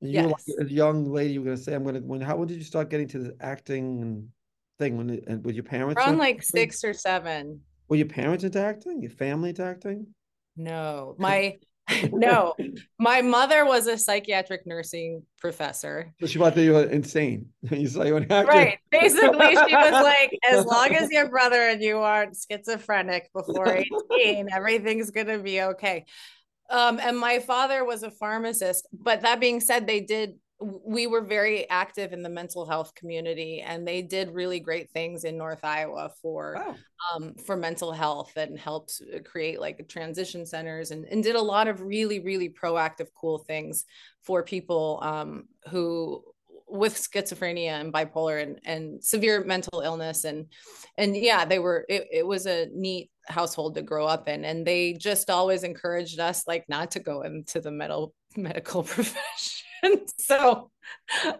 And 0.00 0.12
you 0.12 0.22
were 0.22 0.28
Yes. 0.28 0.48
like 0.48 0.68
a 0.68 0.72
young 0.72 1.10
lady, 1.10 1.34
you 1.34 1.40
were 1.40 1.46
gonna 1.46 1.56
say, 1.56 1.74
I'm 1.74 1.84
gonna 1.84 2.00
when 2.00 2.20
how 2.20 2.36
when 2.36 2.48
did 2.48 2.56
you 2.58 2.64
start 2.64 2.90
getting 2.90 3.08
to 3.08 3.18
the 3.18 3.36
acting 3.40 4.00
and 4.02 4.28
thing 4.78 4.96
when 4.96 5.10
and 5.26 5.44
with 5.44 5.54
your 5.54 5.64
parents? 5.64 6.00
around 6.00 6.18
like 6.18 6.36
acting? 6.36 6.50
six 6.50 6.84
or 6.84 6.92
seven 6.92 7.60
Were 7.88 7.96
your 7.96 8.06
parents 8.06 8.44
into 8.44 8.60
acting? 8.60 9.02
Your 9.02 9.10
family 9.10 9.50
into 9.50 9.64
acting? 9.64 10.06
No, 10.56 11.16
my 11.18 11.56
no, 12.12 12.54
my 12.98 13.22
mother 13.22 13.64
was 13.64 13.86
a 13.86 13.96
psychiatric 13.96 14.66
nursing 14.66 15.22
professor. 15.40 16.12
So 16.20 16.26
she 16.26 16.38
thought 16.38 16.54
that 16.54 16.62
you 16.62 16.74
were 16.74 16.84
insane. 16.84 17.46
you 17.70 17.88
saw 17.88 18.02
you 18.02 18.12
were 18.12 18.18
an 18.20 18.30
actor. 18.30 18.52
Right. 18.52 18.78
Basically, 18.90 19.56
she 19.56 19.74
was 19.74 19.92
like, 19.92 20.38
as 20.50 20.66
long 20.66 20.94
as 20.94 21.10
your 21.10 21.28
brother 21.30 21.56
and 21.56 21.82
you 21.82 21.98
aren't 21.98 22.36
schizophrenic 22.36 23.30
before 23.32 23.74
18, 24.12 24.48
everything's 24.52 25.10
gonna 25.10 25.38
be 25.38 25.62
okay. 25.62 26.04
Um, 26.70 27.00
and 27.00 27.18
my 27.18 27.38
father 27.38 27.84
was 27.84 28.02
a 28.02 28.10
pharmacist, 28.10 28.86
but 28.92 29.22
that 29.22 29.40
being 29.40 29.60
said, 29.60 29.86
they 29.86 30.00
did 30.00 30.34
we 30.60 31.06
were 31.06 31.20
very 31.20 31.70
active 31.70 32.12
in 32.12 32.22
the 32.22 32.28
mental 32.28 32.66
health 32.66 32.92
community 32.94 33.60
and 33.60 33.86
they 33.86 34.02
did 34.02 34.34
really 34.34 34.58
great 34.58 34.90
things 34.90 35.22
in 35.22 35.38
North 35.38 35.60
Iowa 35.62 36.10
for 36.20 36.56
Wow. 36.56 36.76
um, 37.14 37.34
for 37.46 37.56
mental 37.56 37.92
health 37.92 38.32
and 38.36 38.58
helped 38.58 39.00
uh, 39.14 39.20
create 39.20 39.60
like 39.60 39.88
transition 39.88 40.44
centers 40.44 40.90
and, 40.90 41.04
and 41.04 41.22
did 41.22 41.36
a 41.36 41.40
lot 41.40 41.68
of 41.68 41.82
really 41.82 42.18
really 42.18 42.48
proactive 42.48 43.06
cool 43.14 43.38
things 43.38 43.84
for 44.22 44.42
people 44.42 44.98
um, 45.02 45.44
who 45.70 46.24
with 46.66 46.96
schizophrenia 46.96 47.80
and 47.80 47.92
bipolar 47.92 48.42
and, 48.42 48.60
and 48.64 49.02
severe 49.02 49.44
mental 49.44 49.80
illness 49.80 50.24
and 50.24 50.46
and 50.98 51.16
yeah 51.16 51.44
they 51.44 51.60
were 51.60 51.86
it, 51.88 52.08
it 52.12 52.26
was 52.26 52.46
a 52.46 52.66
neat 52.74 53.10
household 53.28 53.74
to 53.74 53.82
grow 53.82 54.06
up 54.06 54.28
in 54.28 54.44
and 54.44 54.66
they 54.66 54.92
just 54.94 55.30
always 55.30 55.62
encouraged 55.62 56.20
us 56.20 56.44
like 56.46 56.64
not 56.68 56.90
to 56.92 57.00
go 57.00 57.22
into 57.22 57.60
the 57.60 57.70
medical 57.70 58.14
medical 58.36 58.82
profession 58.84 60.06
so 60.18 60.70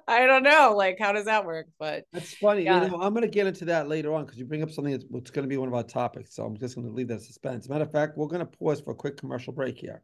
i 0.06 0.26
don't 0.26 0.42
know 0.42 0.74
like 0.76 0.96
how 0.98 1.12
does 1.12 1.24
that 1.24 1.44
work 1.44 1.66
but 1.78 2.04
That's 2.12 2.34
funny. 2.34 2.64
Yeah. 2.64 2.84
You 2.84 2.90
know, 2.90 3.00
I'm 3.00 3.12
going 3.12 3.22
to 3.22 3.28
get 3.28 3.46
into 3.46 3.64
that 3.66 3.88
later 3.88 4.14
on 4.14 4.24
because 4.24 4.38
you 4.38 4.44
bring 4.44 4.62
up 4.62 4.70
something 4.70 4.92
that's 5.10 5.30
going 5.30 5.44
to 5.44 5.48
be 5.48 5.56
one 5.56 5.68
of 5.68 5.74
our 5.74 5.82
topics. 5.82 6.34
So 6.34 6.44
I'm 6.44 6.56
just 6.56 6.74
going 6.74 6.86
to 6.86 6.92
leave 6.92 7.08
that 7.08 7.22
suspense. 7.22 7.68
Matter 7.68 7.84
of 7.84 7.92
fact, 7.92 8.16
we're 8.16 8.26
going 8.26 8.40
to 8.40 8.46
pause 8.46 8.80
for 8.80 8.92
a 8.92 8.94
quick 8.94 9.16
commercial 9.16 9.52
break 9.52 9.78
here. 9.78 10.02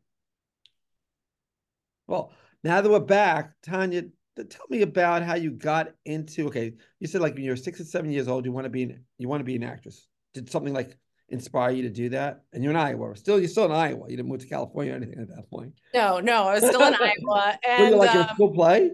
Well, 2.06 2.32
now 2.62 2.80
that 2.80 2.90
we're 2.90 3.00
back, 3.00 3.52
Tanna, 3.62 4.02
tell 4.36 4.66
me 4.68 4.82
about 4.82 5.22
how 5.22 5.34
you 5.34 5.50
got 5.50 5.92
into. 6.04 6.46
Okay, 6.46 6.74
you 7.00 7.06
said 7.06 7.20
like 7.20 7.34
when 7.34 7.44
you're 7.44 7.56
six 7.56 7.80
or 7.80 7.84
seven 7.84 8.10
years 8.10 8.28
old, 8.28 8.44
you 8.44 8.52
want 8.52 8.64
to 8.64 8.70
be 8.70 8.84
an, 8.84 9.04
you 9.18 9.28
want 9.28 9.40
to 9.40 9.44
be 9.44 9.56
an 9.56 9.64
actress. 9.64 10.06
Did 10.34 10.50
something 10.50 10.74
like 10.74 10.96
inspire 11.34 11.70
you 11.72 11.82
to 11.82 11.90
do 11.90 12.08
that? 12.10 12.42
And 12.52 12.62
you're 12.62 12.72
in 12.72 12.76
Iowa. 12.76 13.16
Still, 13.16 13.38
you're 13.38 13.48
still 13.48 13.66
in 13.66 13.72
Iowa. 13.72 14.08
You 14.08 14.16
didn't 14.16 14.28
move 14.28 14.40
to 14.40 14.46
California 14.46 14.92
or 14.92 14.96
anything 14.96 15.20
at 15.20 15.28
that 15.28 15.50
point. 15.50 15.74
No, 15.92 16.20
no, 16.20 16.44
I 16.44 16.54
was 16.54 16.66
still 16.66 16.82
in 16.82 16.94
Iowa. 17.00 17.58
And 17.66 17.82
Were 17.82 17.90
you 17.90 17.96
like 17.96 18.14
um, 18.14 18.22
in 18.22 18.28
school 18.28 18.54
play? 18.54 18.92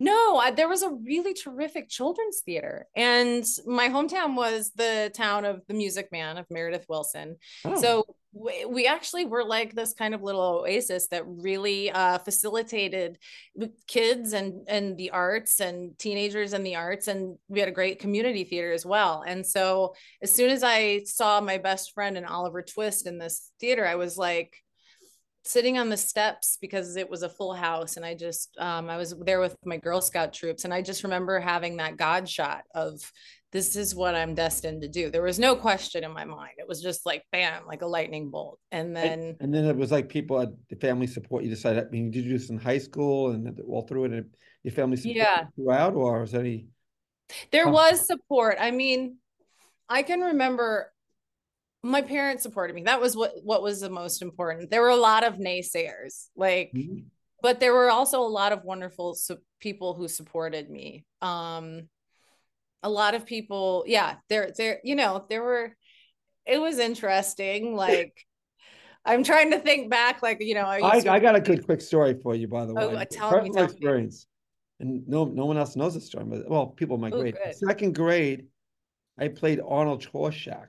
No, 0.00 0.36
I, 0.36 0.50
there 0.50 0.68
was 0.68 0.82
a 0.82 0.90
really 0.90 1.34
terrific 1.34 1.88
children's 1.88 2.40
theater, 2.40 2.86
and 2.96 3.44
my 3.66 3.88
hometown 3.88 4.34
was 4.34 4.72
the 4.74 5.12
town 5.14 5.44
of 5.44 5.62
the 5.68 5.74
Music 5.74 6.10
Man 6.10 6.38
of 6.38 6.46
Meredith 6.50 6.86
Willson. 6.88 7.36
Oh. 7.64 7.80
So 7.80 8.04
we, 8.32 8.86
actually 8.86 9.26
were 9.26 9.44
like 9.44 9.74
this 9.74 9.92
kind 9.92 10.14
of 10.14 10.22
little 10.22 10.42
oasis 10.42 11.08
that 11.08 11.24
really 11.26 11.90
uh, 11.90 12.18
facilitated 12.18 13.18
kids 13.86 14.32
and 14.32 14.66
and 14.68 14.96
the 14.96 15.10
arts 15.10 15.60
and 15.60 15.98
teenagers 15.98 16.52
and 16.52 16.64
the 16.64 16.76
arts, 16.76 17.08
and 17.08 17.36
we 17.48 17.60
had 17.60 17.68
a 17.68 17.72
great 17.72 17.98
community 17.98 18.44
theater 18.44 18.72
as 18.72 18.86
well. 18.86 19.22
And 19.26 19.46
so 19.46 19.94
as 20.22 20.32
soon 20.32 20.50
as 20.50 20.62
I 20.62 21.02
saw 21.04 21.40
my 21.40 21.58
best 21.58 21.92
friend 21.92 22.16
and 22.16 22.26
Oliver 22.26 22.62
Twist 22.62 23.06
in 23.06 23.18
this 23.18 23.50
theater, 23.60 23.86
I 23.86 23.96
was 23.96 24.16
like 24.16 24.56
sitting 25.44 25.76
on 25.76 25.88
the 25.88 25.96
steps 25.96 26.56
because 26.60 26.96
it 26.96 27.10
was 27.10 27.24
a 27.24 27.28
full 27.28 27.52
house 27.52 27.96
and 27.96 28.06
i 28.06 28.14
just 28.14 28.56
um, 28.58 28.88
i 28.88 28.96
was 28.96 29.12
there 29.24 29.40
with 29.40 29.56
my 29.64 29.76
girl 29.76 30.00
scout 30.00 30.32
troops 30.32 30.64
and 30.64 30.72
i 30.72 30.80
just 30.80 31.02
remember 31.02 31.40
having 31.40 31.78
that 31.78 31.96
god 31.96 32.28
shot 32.28 32.62
of 32.76 33.00
this 33.52 33.76
is 33.76 33.94
what 33.94 34.14
i'm 34.14 34.34
destined 34.34 34.82
to 34.82 34.88
do 34.88 35.10
there 35.10 35.22
was 35.22 35.38
no 35.38 35.54
question 35.54 36.04
in 36.04 36.12
my 36.12 36.24
mind 36.24 36.52
it 36.58 36.66
was 36.66 36.82
just 36.82 37.06
like 37.06 37.22
bam 37.32 37.62
like 37.66 37.82
a 37.82 37.86
lightning 37.86 38.30
bolt 38.30 38.58
and 38.70 38.96
then 38.96 39.36
and, 39.40 39.54
then 39.54 39.64
it 39.64 39.76
was 39.76 39.92
like 39.92 40.08
people 40.08 40.40
at 40.40 40.48
the 40.68 40.76
family 40.76 41.06
support 41.06 41.44
you 41.44 41.50
decided 41.50 41.84
i 41.84 41.90
mean 41.90 42.10
did 42.10 42.24
you 42.24 42.32
do 42.32 42.38
this 42.38 42.50
in 42.50 42.58
high 42.58 42.78
school 42.78 43.30
and 43.30 43.60
all 43.68 43.82
through 43.82 44.04
it 44.04 44.12
and 44.12 44.26
your 44.62 44.72
family 44.72 44.96
support 44.96 45.16
yeah 45.16 45.44
throughout 45.54 45.94
or 45.94 46.20
was 46.20 46.34
any 46.34 46.66
there 47.50 47.68
was 47.68 48.06
support 48.06 48.56
i 48.60 48.70
mean 48.70 49.16
i 49.88 50.02
can 50.02 50.20
remember 50.20 50.92
my 51.82 52.02
parents 52.02 52.42
supported 52.42 52.74
me. 52.74 52.84
That 52.84 53.00
was 53.00 53.16
what 53.16 53.32
what 53.42 53.62
was 53.62 53.80
the 53.80 53.90
most 53.90 54.22
important. 54.22 54.70
There 54.70 54.82
were 54.82 54.88
a 54.88 54.96
lot 54.96 55.24
of 55.24 55.34
naysayers, 55.34 56.28
like, 56.36 56.72
mm-hmm. 56.74 57.06
but 57.42 57.60
there 57.60 57.74
were 57.74 57.90
also 57.90 58.20
a 58.20 58.28
lot 58.28 58.52
of 58.52 58.64
wonderful 58.64 59.14
su- 59.14 59.38
people 59.60 59.94
who 59.94 60.08
supported 60.08 60.70
me. 60.70 61.04
Um, 61.20 61.88
a 62.82 62.90
lot 62.90 63.14
of 63.14 63.26
people, 63.26 63.84
yeah, 63.86 64.16
there, 64.28 64.52
there, 64.56 64.80
you 64.84 64.94
know, 64.94 65.24
there 65.28 65.42
were. 65.42 65.76
It 66.44 66.60
was 66.60 66.78
interesting. 66.78 67.76
Like, 67.76 68.26
I'm 69.04 69.22
trying 69.22 69.52
to 69.52 69.58
think 69.58 69.90
back. 69.90 70.22
Like, 70.22 70.40
you 70.40 70.54
know, 70.54 70.64
I, 70.64 70.78
I, 70.78 71.02
I, 71.08 71.18
got 71.20 71.36
a 71.36 71.40
good 71.40 71.64
quick 71.64 71.80
story 71.80 72.18
for 72.20 72.34
you, 72.34 72.48
by 72.48 72.66
the 72.66 72.72
oh, 72.72 72.88
way. 72.88 72.96
Oh, 72.96 73.04
tell 73.04 73.30
Personal 73.30 73.44
me, 73.44 73.50
tell 73.54 73.64
experience. 73.64 74.26
Me. 74.80 74.86
And 74.86 75.08
no, 75.08 75.24
no 75.24 75.46
one 75.46 75.56
else 75.56 75.76
knows 75.76 75.94
this 75.94 76.06
story, 76.06 76.24
but 76.24 76.48
well, 76.50 76.66
people 76.66 76.96
in 76.96 77.00
my 77.00 77.10
oh, 77.10 77.20
grade. 77.20 77.36
Good. 77.42 77.54
Second 77.54 77.94
grade, 77.94 78.46
I 79.18 79.28
played 79.28 79.60
Arnold 79.64 80.06
Horshack 80.12 80.68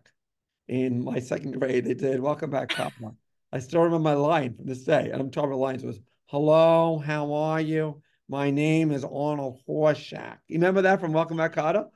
in 0.67 1.03
my 1.03 1.19
second 1.31 1.59
grade. 1.59 1.85
They 1.85 1.95
did 1.95 2.19
Welcome 2.19 2.51
Back, 2.51 2.69
Papa. 2.69 3.15
I 3.51 3.59
still 3.59 3.81
remember 3.81 4.03
my 4.03 4.13
line 4.13 4.55
from 4.55 4.65
this 4.65 4.83
day. 4.83 5.09
And 5.11 5.21
I'm 5.21 5.31
talking 5.31 5.49
about 5.49 5.59
lines. 5.59 5.83
It 5.83 5.87
was, 5.87 5.99
Hello, 6.27 6.97
how 6.97 7.33
are 7.33 7.61
you? 7.61 8.01
My 8.29 8.49
name 8.51 8.91
is 8.91 9.03
Arnold 9.03 9.61
Horshack. 9.67 10.37
You 10.47 10.55
remember 10.55 10.83
that 10.83 10.99
from 10.99 11.13
Welcome 11.13 11.37
Back, 11.37 11.55
Kotter? 11.55 11.87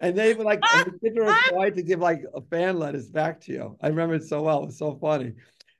And 0.00 0.16
they 0.16 0.34
were 0.34 0.44
like, 0.44 0.60
and 0.62 0.64
ah, 0.64 0.84
the 0.84 0.98
kids 0.98 1.16
were 1.16 1.28
ah. 1.28 1.42
required 1.46 1.76
to 1.76 1.82
give 1.82 2.00
like 2.00 2.22
a 2.34 2.40
fan 2.40 2.78
letters 2.78 3.10
back 3.10 3.40
to 3.42 3.52
you. 3.52 3.76
I 3.82 3.88
remember 3.88 4.14
it 4.14 4.24
so 4.24 4.42
well. 4.42 4.62
It 4.62 4.66
was 4.66 4.78
so 4.78 4.94
funny. 4.94 5.34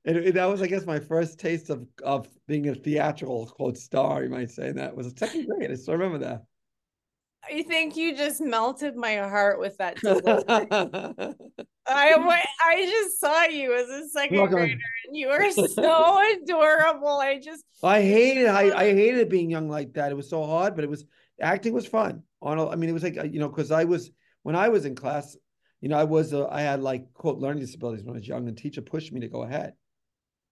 And 0.05 0.17
it, 0.17 0.35
that 0.35 0.47
was, 0.47 0.62
I 0.62 0.67
guess, 0.67 0.87
my 0.87 0.99
first 0.99 1.39
taste 1.39 1.71
of 1.71 1.87
of 2.03 2.29
being 2.47 2.69
a 2.69 2.75
theatrical 2.75 3.47
quote 3.47 3.77
star, 3.77 4.23
you 4.23 4.31
might 4.31 4.50
say. 4.50 4.69
And 4.69 4.79
that 4.79 4.97
was 4.97 5.07
a 5.07 5.17
second 5.17 5.47
grade. 5.47 5.71
I 5.71 5.75
still 5.75 5.95
remember 5.95 6.19
that. 6.19 6.43
I 7.49 7.62
think 7.62 7.97
you 7.97 8.15
just 8.15 8.41
melted 8.41 8.97
my 8.97 9.17
heart 9.17 9.59
with 9.59 9.79
that 9.79 9.97
I 11.87 12.15
I 12.67 12.87
just 12.87 13.19
saw 13.19 13.45
you 13.45 13.75
as 13.75 13.89
a 13.89 14.09
second 14.11 14.37
Welcome. 14.37 14.57
grader, 14.57 14.79
and 15.07 15.17
you 15.17 15.29
were 15.29 15.50
so 15.50 16.23
adorable. 16.43 17.19
I 17.19 17.41
just 17.43 17.65
I 17.83 18.03
hated 18.03 18.47
I 18.47 18.79
I 18.79 18.95
hated 18.95 19.29
being 19.29 19.50
young 19.50 19.69
like 19.69 19.95
that. 19.95 20.12
It 20.12 20.17
was 20.17 20.29
so 20.29 20.45
hard, 20.45 20.75
but 20.75 20.85
it 20.85 20.91
was 20.91 21.05
acting 21.41 21.73
was 21.73 21.87
fun. 21.87 22.23
On 22.42 22.59
I 22.59 22.76
mean, 22.76 22.90
it 22.90 22.94
was 22.94 23.02
like 23.02 23.18
uh, 23.18 23.25
you 23.25 23.38
know 23.38 23.49
because 23.49 23.70
I 23.70 23.85
was 23.85 24.11
when 24.42 24.56
I 24.56 24.68
was 24.68 24.85
in 24.85 24.94
class, 24.94 25.37
you 25.80 25.88
know, 25.88 25.99
I 25.99 26.04
was 26.04 26.32
uh, 26.32 26.47
I 26.49 26.62
had 26.62 26.82
like 26.82 27.12
quote 27.14 27.38
learning 27.38 27.61
disabilities 27.61 28.04
when 28.04 28.14
I 28.14 28.18
was 28.18 28.28
young, 28.28 28.49
and 28.49 28.56
teacher 28.56 28.82
pushed 28.82 29.12
me 29.12 29.20
to 29.20 29.28
go 29.28 29.42
ahead. 29.42 29.75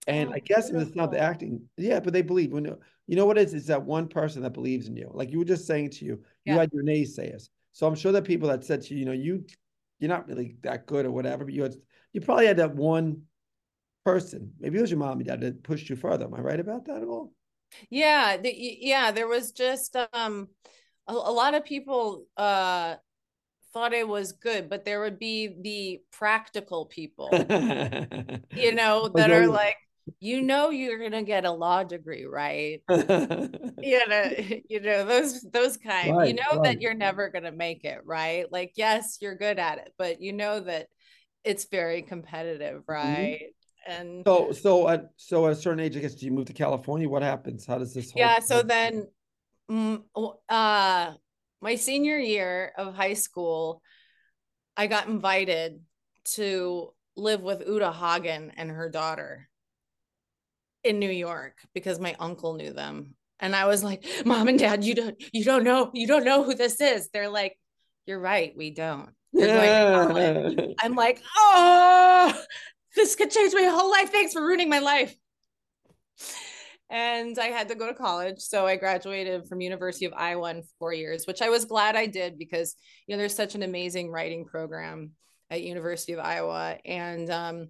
And 0.07 0.30
oh, 0.30 0.33
I 0.35 0.38
guess 0.38 0.71
it's 0.71 0.95
not 0.95 1.11
the 1.11 1.18
acting. 1.18 1.68
Yeah, 1.76 2.00
but 2.00 2.12
they 2.12 2.23
believe 2.23 2.52
when 2.52 2.64
you 3.07 3.16
know 3.16 3.26
what 3.26 3.38
it 3.38 3.47
is, 3.47 3.54
it's 3.54 3.66
that 3.66 3.83
one 3.83 4.09
person 4.09 4.42
that 4.42 4.54
believes 4.54 4.88
in 4.88 4.97
you. 4.97 5.11
Like 5.12 5.30
you 5.30 5.38
were 5.38 5.45
just 5.45 5.66
saying 5.66 5.90
to 5.90 6.04
you, 6.04 6.23
yeah. 6.45 6.54
you 6.54 6.59
had 6.61 6.73
your 6.73 6.83
naysayers. 6.83 7.49
So 7.73 7.87
I'm 7.87 7.95
sure 7.95 8.12
that 8.12 8.25
people 8.25 8.49
that 8.49 8.64
said 8.64 8.83
to 8.83 8.95
you, 8.95 9.00
you 9.00 9.07
know, 9.07 9.12
you 9.12 9.45
you're 9.99 10.09
not 10.09 10.28
really 10.28 10.57
that 10.62 10.87
good 10.87 11.04
or 11.04 11.11
whatever, 11.11 11.45
but 11.45 11.54
you 11.54 11.62
had 11.62 11.75
you 12.12 12.21
probably 12.21 12.47
had 12.47 12.57
that 12.57 12.75
one 12.75 13.23
person. 14.04 14.52
Maybe 14.59 14.78
it 14.78 14.80
was 14.80 14.90
your 14.90 14.99
mom 14.99 15.18
and 15.18 15.26
dad 15.26 15.40
that 15.42 15.62
pushed 15.62 15.90
you 15.90 15.97
further. 15.97 16.25
Am 16.25 16.35
I 16.35 16.40
right 16.40 16.61
about 16.61 16.87
that 16.87 17.02
at 17.02 17.09
all? 17.09 17.33
Yeah, 17.90 18.38
the, 18.38 18.50
yeah. 18.57 19.12
There 19.12 19.28
was 19.28 19.52
just 19.52 19.95
um 20.14 20.49
a, 21.09 21.12
a 21.12 21.33
lot 21.33 21.55
of 21.55 21.65
people 21.65 22.27
uh 22.37 22.97
thought 23.73 23.93
it 23.93 24.09
was 24.09 24.33
good, 24.33 24.71
but 24.71 24.85
there 24.85 25.00
would 25.00 25.19
be 25.19 25.55
the 25.61 26.00
practical 26.11 26.87
people, 26.87 27.29
you 27.33 28.75
know, 28.75 29.09
that 29.15 29.31
are 29.31 29.47
like, 29.47 29.77
you 30.21 30.41
know 30.41 30.71
you're 30.71 30.99
gonna 30.99 31.23
get 31.23 31.45
a 31.45 31.50
law 31.50 31.85
degree, 31.85 32.25
right? 32.25 32.83
you 32.91 34.09
know, 34.09 34.31
you 34.69 34.81
know 34.81 35.05
those 35.05 35.43
those 35.43 35.77
kind. 35.77 36.17
Right, 36.17 36.29
you 36.29 36.35
know 36.35 36.61
right. 36.61 36.65
that 36.65 36.81
you're 36.81 36.95
never 36.95 37.29
gonna 37.29 37.53
make 37.53 37.85
it, 37.85 38.00
right? 38.05 38.50
Like, 38.50 38.73
yes, 38.77 39.19
you're 39.21 39.37
good 39.37 39.59
at 39.59 39.79
it, 39.79 39.93
but 39.99 40.21
you 40.21 40.33
know 40.33 40.61
that 40.61 40.88
it's 41.45 41.67
very 41.67 42.03
competitive, 42.03 42.83
mm-hmm. 42.83 42.93
right? 42.93 43.41
Mm-hmm. 43.41 43.53
And 43.91 44.23
so, 44.27 44.53
so 44.53 44.88
at 44.88 45.11
so 45.17 45.47
at 45.47 45.53
a 45.53 45.57
certain 45.57 45.81
age, 45.81 45.97
I 45.97 46.00
guess, 46.00 46.15
do 46.15 46.27
you 46.27 46.33
move 46.33 46.47
to 46.47 46.53
California? 46.53 47.09
What 47.09 47.23
happens? 47.23 47.65
How 47.65 47.79
does 47.79 47.95
this? 47.95 48.12
Yeah. 48.15 48.38
So 48.41 48.62
then, 48.62 49.07
uh, 49.69 51.13
my 51.61 51.75
senior 51.75 52.19
year 52.19 52.73
of 52.77 52.95
high 52.95 53.15
school, 53.15 53.83
I 54.77 54.87
got 54.87 55.09
invited 55.09 55.81
to 56.35 56.93
live 57.17 57.43
with 57.43 57.67
Uta 57.67 57.93
Hagen 57.93 58.53
and 58.57 58.71
her 58.71 58.89
daughter 58.89 59.49
in 60.85 60.99
New 60.99 61.11
York 61.11 61.59
because 61.75 61.99
my 61.99 62.15
uncle 62.19 62.55
knew 62.55 62.73
them. 62.73 63.15
And 63.41 63.55
I 63.55 63.67
was 63.67 63.85
like, 63.85 64.05
"Mom 64.25 64.49
and 64.49 64.59
Dad, 64.59 64.85
you 64.85 64.95
don't 64.95 65.23
you 65.33 65.45
don't 65.45 65.65
know 65.65 65.91
you 65.95 66.07
don't 66.07 66.25
know 66.25 66.43
who 66.43 66.55
this 66.55 66.81
is." 66.81 67.09
They're 67.13 67.29
like, 67.29 67.57
"You're 68.07 68.21
right, 68.21 68.53
we 68.57 68.71
don't." 68.71 69.11
Like, 69.33 70.75
I'm 70.81 70.95
like, 70.95 71.23
"Oh, 71.37 72.43
this 72.97 73.15
could 73.15 73.31
change 73.31 73.55
my 73.55 73.65
whole 73.65 73.91
life. 73.91 74.11
Thanks 74.11 74.33
for 74.33 74.43
ruining 74.43 74.69
my 74.69 74.81
life." 74.81 75.15
And 76.90 77.38
I 77.38 77.47
had 77.47 77.68
to 77.68 77.75
go 77.75 77.87
to 77.87 77.95
college, 77.95 78.38
so 78.38 78.66
I 78.66 78.76
graduated 78.76 79.47
from 79.47 79.61
University 79.61 80.07
of 80.07 80.14
Iowa 80.16 80.50
in 80.50 80.62
4 80.78 80.95
years, 80.95 81.26
which 81.26 81.42
I 81.42 81.50
was 81.50 81.66
glad 81.66 81.97
I 81.97 82.07
did 82.07 82.38
because 82.38 82.75
you 83.07 83.14
know 83.14 83.18
there's 83.18 83.35
such 83.35 83.54
an 83.54 83.62
amazing 83.62 84.11
writing 84.11 84.47
program 84.47 85.12
at 85.50 85.62
University 85.62 86.12
of 86.14 86.21
Iowa 86.21 86.78
and 86.85 87.30
um 87.30 87.68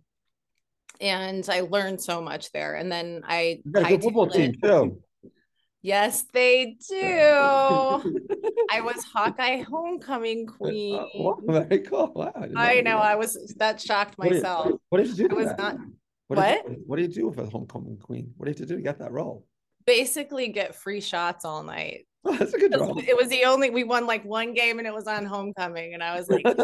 and 1.01 1.49
I 1.49 1.61
learned 1.61 2.01
so 2.01 2.21
much 2.21 2.51
there. 2.53 2.75
And 2.75 2.91
then 2.91 3.23
I 3.25 3.61
a 3.77 3.99
football 3.99 4.29
team 4.29 4.55
too. 4.63 5.03
Yes, 5.81 6.25
they 6.33 6.77
do. 6.89 6.99
I 8.71 8.81
was 8.81 9.05
Hawkeye 9.05 9.63
homecoming 9.63 10.47
queen. 10.59 10.97
Uh, 10.97 11.07
wow, 11.15 11.39
very 11.47 11.79
cool. 11.81 12.13
Wow. 12.15 12.33
I, 12.57 12.79
I 12.79 12.81
know. 12.81 12.99
I 12.99 13.15
was 13.15 13.55
that 13.59 13.81
shocked 13.81 14.19
myself. 14.19 14.73
What 14.89 15.05
did, 15.05 15.17
you 15.17 15.29
do? 15.29 15.37
I 15.37 15.39
was 15.39 15.49
that? 15.49 15.59
not. 15.59 15.77
What? 16.29 16.39
What? 16.39 16.67
Did 16.67 16.77
you, 16.77 16.85
what 16.87 16.97
do 16.97 17.03
you 17.03 17.09
do 17.09 17.29
with 17.29 17.39
a 17.39 17.47
homecoming 17.47 17.99
queen? 17.99 18.33
What 18.37 18.47
do 18.47 18.51
you 18.51 18.55
have 18.55 18.61
to 18.61 18.67
do 18.67 18.77
to 18.77 18.83
get 18.83 18.99
that 19.01 19.13
role? 19.13 19.47
Basically, 19.87 20.49
get 20.49 20.75
free 20.75 21.01
shots 21.01 21.45
all 21.45 21.63
night. 21.63 22.07
Oh, 22.25 22.33
that's 22.37 22.55
a 22.55 22.59
good 22.59 22.75
role. 22.79 22.99
It 22.99 23.17
was 23.17 23.29
the 23.29 23.45
only 23.45 23.71
we 23.71 23.85
won 23.85 24.07
like 24.07 24.25
one 24.25 24.55
game, 24.55 24.79
and 24.79 24.87
it 24.87 24.95
was 24.95 25.07
on 25.07 25.25
homecoming, 25.25 25.95
and 25.95 26.03
I 26.03 26.17
was 26.17 26.29
like. 26.29 26.47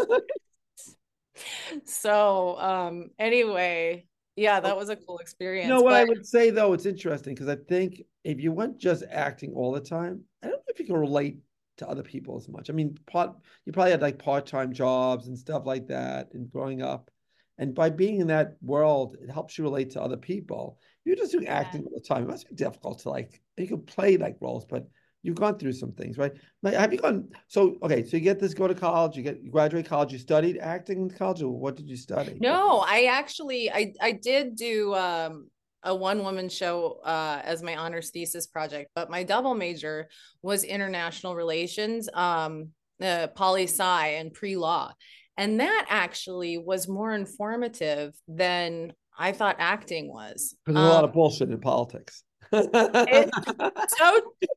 so 1.83 2.57
um 2.59 3.09
anyway 3.19 4.05
yeah, 4.35 4.59
that 4.59 4.75
was 4.75 4.89
a 4.89 4.95
cool 4.95 5.19
experience. 5.19 5.67
You 5.67 5.73
know 5.73 5.81
what 5.81 5.91
but... 5.91 6.01
I 6.01 6.03
would 6.03 6.25
say 6.25 6.49
though, 6.49 6.73
it's 6.73 6.85
interesting 6.85 7.33
because 7.33 7.47
I 7.47 7.55
think 7.55 8.01
if 8.23 8.41
you 8.41 8.51
went 8.51 8.77
just 8.77 9.03
acting 9.09 9.53
all 9.53 9.71
the 9.71 9.79
time, 9.79 10.23
I 10.43 10.47
don't 10.47 10.57
know 10.57 10.63
if 10.67 10.79
you 10.79 10.85
can 10.85 10.97
relate 10.97 11.39
to 11.77 11.87
other 11.87 12.03
people 12.03 12.37
as 12.37 12.49
much. 12.49 12.69
I 12.69 12.73
mean, 12.73 12.97
part 13.07 13.33
you 13.65 13.71
probably 13.71 13.91
had 13.91 14.01
like 14.01 14.19
part-time 14.19 14.73
jobs 14.73 15.27
and 15.27 15.37
stuff 15.37 15.65
like 15.65 15.87
that 15.87 16.33
and 16.33 16.49
growing 16.49 16.81
up. 16.81 17.09
And 17.57 17.73
by 17.73 17.89
being 17.89 18.19
in 18.19 18.27
that 18.27 18.55
world, 18.61 19.17
it 19.21 19.29
helps 19.29 19.57
you 19.57 19.63
relate 19.63 19.91
to 19.91 20.01
other 20.01 20.17
people. 20.17 20.77
You're 21.05 21.15
just 21.15 21.31
doing 21.31 21.47
acting 21.47 21.83
all 21.83 21.91
the 21.93 22.01
time. 22.01 22.23
It 22.23 22.29
must 22.29 22.49
be 22.49 22.55
difficult 22.55 22.99
to 22.99 23.09
like 23.09 23.41
you 23.57 23.67
can 23.67 23.81
play 23.81 24.17
like 24.17 24.37
roles, 24.41 24.65
but 24.65 24.87
you've 25.21 25.35
gone 25.35 25.57
through 25.57 25.73
some 25.73 25.91
things, 25.91 26.17
right? 26.17 26.33
Like, 26.61 26.75
Have 26.75 26.91
you 26.93 26.99
gone? 26.99 27.29
So 27.47 27.77
okay, 27.81 28.03
so 28.05 28.17
you 28.17 28.23
get 28.23 28.39
this, 28.39 28.53
go 28.53 28.67
to 28.67 28.75
college, 28.75 29.15
you 29.15 29.23
get 29.23 29.41
you 29.41 29.51
graduate 29.51 29.87
college. 29.87 30.11
You 30.11 30.19
studied 30.19 30.57
acting 30.57 31.01
in 31.01 31.09
college, 31.09 31.41
or 31.41 31.49
what 31.49 31.75
did 31.75 31.87
you 31.87 31.97
study? 31.97 32.37
No, 32.39 32.83
I 32.85 33.05
actually 33.05 33.71
I 33.71 33.93
I 34.01 34.11
did 34.11 34.55
do 34.55 34.93
um, 34.93 35.47
a 35.83 35.95
one 35.95 36.23
woman 36.23 36.49
show 36.49 36.99
uh, 37.03 37.41
as 37.43 37.63
my 37.63 37.75
honors 37.75 38.09
thesis 38.09 38.47
project, 38.47 38.91
but 38.95 39.09
my 39.09 39.23
double 39.23 39.55
major 39.55 40.09
was 40.41 40.63
international 40.63 41.35
relations, 41.35 42.09
um, 42.13 42.69
uh, 43.01 43.27
poli 43.27 43.63
sci, 43.63 44.07
and 44.07 44.33
pre 44.33 44.57
law. 44.57 44.93
And 45.37 45.59
that 45.59 45.85
actually 45.89 46.57
was 46.57 46.87
more 46.87 47.13
informative 47.13 48.13
than 48.27 48.93
I 49.17 49.31
thought 49.31 49.57
acting 49.59 50.11
was. 50.11 50.55
There's 50.65 50.77
um, 50.77 50.83
a 50.83 50.89
lot 50.89 51.03
of 51.03 51.09
um, 51.11 51.13
bullshit 51.13 51.49
in 51.49 51.59
politics. 51.59 52.23
so 52.51 52.61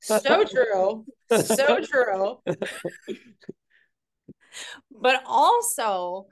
so 0.00 0.44
true. 0.44 1.04
So 1.42 1.80
true. 1.80 2.38
but 4.90 5.22
also 5.26 6.26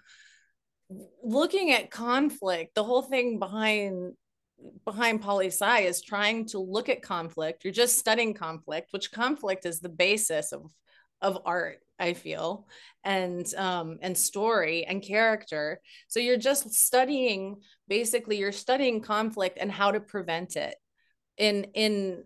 looking 1.23 1.73
at 1.73 1.91
conflict, 1.91 2.75
the 2.75 2.85
whole 2.85 3.03
thing 3.03 3.39
behind 3.39 4.15
behind 4.85 5.21
poli 5.21 5.49
sci 5.49 5.81
is 5.81 6.03
trying 6.03 6.47
to 6.47 6.59
look 6.59 6.89
at 6.89 7.03
conflict. 7.03 7.65
You're 7.65 7.73
just 7.73 7.99
studying 7.99 8.35
conflict, 8.35 8.89
which 8.93 9.13
conflict 9.13 9.67
is 9.67 9.81
the 9.81 9.89
basis 9.89 10.53
of 10.53 10.65
of 11.23 11.39
art 11.45 11.79
i 11.99 12.13
feel 12.13 12.67
and 13.07 13.55
um 13.55 13.99
and 14.03 14.19
story 14.19 14.85
and 14.85 15.01
character. 15.01 15.81
So 16.09 16.21
you're 16.21 16.37
just 16.37 16.75
studying 16.75 17.57
basically 17.89 18.37
you're 18.37 18.53
studying 18.53 19.01
conflict 19.01 19.59
and 19.61 19.71
how 19.71 19.93
to 19.93 20.01
prevent 20.01 20.57
it 20.57 20.75
in 21.39 21.69
in 21.73 22.25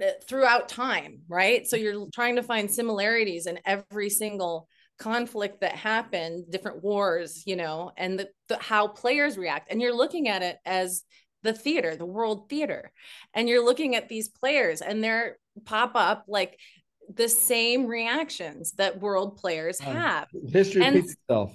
uh, 0.00 0.06
throughout 0.26 0.68
time 0.68 1.22
right? 1.28 1.66
So 1.66 1.76
you're 1.76 2.06
trying 2.14 2.36
to 2.36 2.42
find 2.44 2.70
similarities 2.70 3.46
in 3.46 3.58
every 3.66 4.08
single 4.08 4.68
conflict 5.00 5.60
that 5.60 5.76
happened 5.76 6.44
different 6.50 6.82
wars 6.82 7.44
you 7.46 7.54
know 7.54 7.92
and 7.96 8.18
the, 8.18 8.28
the 8.48 8.56
how 8.58 8.86
players 8.86 9.36
react. 9.36 9.70
And 9.70 9.82
you're 9.82 9.96
looking 9.96 10.28
at 10.28 10.42
it 10.42 10.58
as 10.64 11.02
the 11.42 11.52
theater 11.52 11.96
the 11.96 12.06
world 12.06 12.48
theater. 12.48 12.92
And 13.34 13.48
you're 13.48 13.64
looking 13.64 13.96
at 13.96 14.08
these 14.08 14.28
players 14.28 14.80
and 14.80 15.02
they're 15.02 15.38
pop 15.64 15.92
up 15.96 16.26
like 16.28 16.56
the 17.14 17.28
same 17.28 17.86
reactions 17.86 18.72
that 18.72 19.00
world 19.00 19.36
players 19.36 19.80
have. 19.80 20.28
History 20.48 20.82
and 20.82 20.96
repeats 20.96 21.14
itself. 21.14 21.54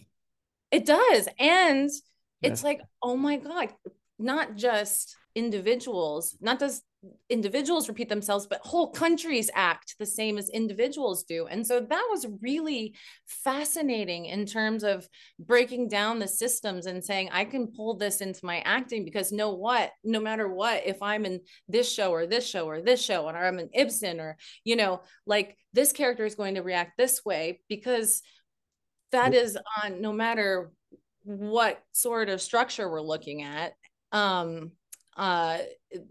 It 0.72 0.86
does. 0.86 1.27
And 1.39 1.83
yes. 1.83 2.01
it's 2.41 2.63
like, 2.63 2.81
oh 3.01 3.15
my 3.15 3.38
God, 3.38 3.69
not 4.17 4.55
just 4.55 5.15
individuals, 5.36 6.36
not 6.41 6.60
just 6.60 6.83
individuals 7.29 7.88
repeat 7.88 8.10
themselves, 8.10 8.48
but 8.48 8.62
whole 8.62 8.91
countries 8.91 9.50
act 9.53 9.95
the 10.00 10.05
same 10.05 10.38
as 10.38 10.50
individuals 10.50 11.24
do. 11.24 11.48
And 11.48 11.65
so 11.65 11.79
that 11.79 12.07
was 12.10 12.27
really 12.41 12.95
fascinating 13.25 14.25
in 14.25 14.45
terms 14.45 14.83
of 14.83 15.07
breaking 15.39 15.89
down 15.89 16.19
the 16.19 16.27
systems 16.27 16.86
and 16.86 17.03
saying, 17.03 17.29
I 17.31 17.45
can 17.45 17.67
pull 17.67 17.98
this 17.98 18.22
into 18.22 18.45
my 18.45 18.60
acting 18.60 19.03
because 19.03 19.31
no 19.31 19.53
what, 19.53 19.91
no 20.03 20.19
matter 20.19 20.48
what, 20.48 20.83
if 20.86 21.01
I'm 21.01 21.25
in 21.25 21.41
this 21.67 21.91
show 21.91 22.12
or 22.12 22.25
this 22.25 22.48
show 22.48 22.65
or 22.65 22.81
this 22.81 23.03
show, 23.03 23.27
and 23.27 23.38
I'm 23.38 23.60
in 23.60 23.69
Ibsen 23.74 24.19
or, 24.19 24.38
you 24.63 24.75
know, 24.75 25.01
like 25.25 25.57
this 25.74 25.91
character 25.91 26.25
is 26.25 26.36
going 26.36 26.55
to 26.55 26.62
react 26.62 26.98
this 26.98 27.25
way 27.25 27.60
because 27.67 28.22
that 29.12 29.33
is 29.33 29.57
on 29.83 30.01
no 30.01 30.12
matter 30.12 30.72
what 31.24 31.81
sort 31.91 32.29
of 32.29 32.41
structure 32.41 32.89
we're 32.89 33.01
looking 33.01 33.43
at 33.43 33.74
um 34.12 34.72
uh 35.17 35.60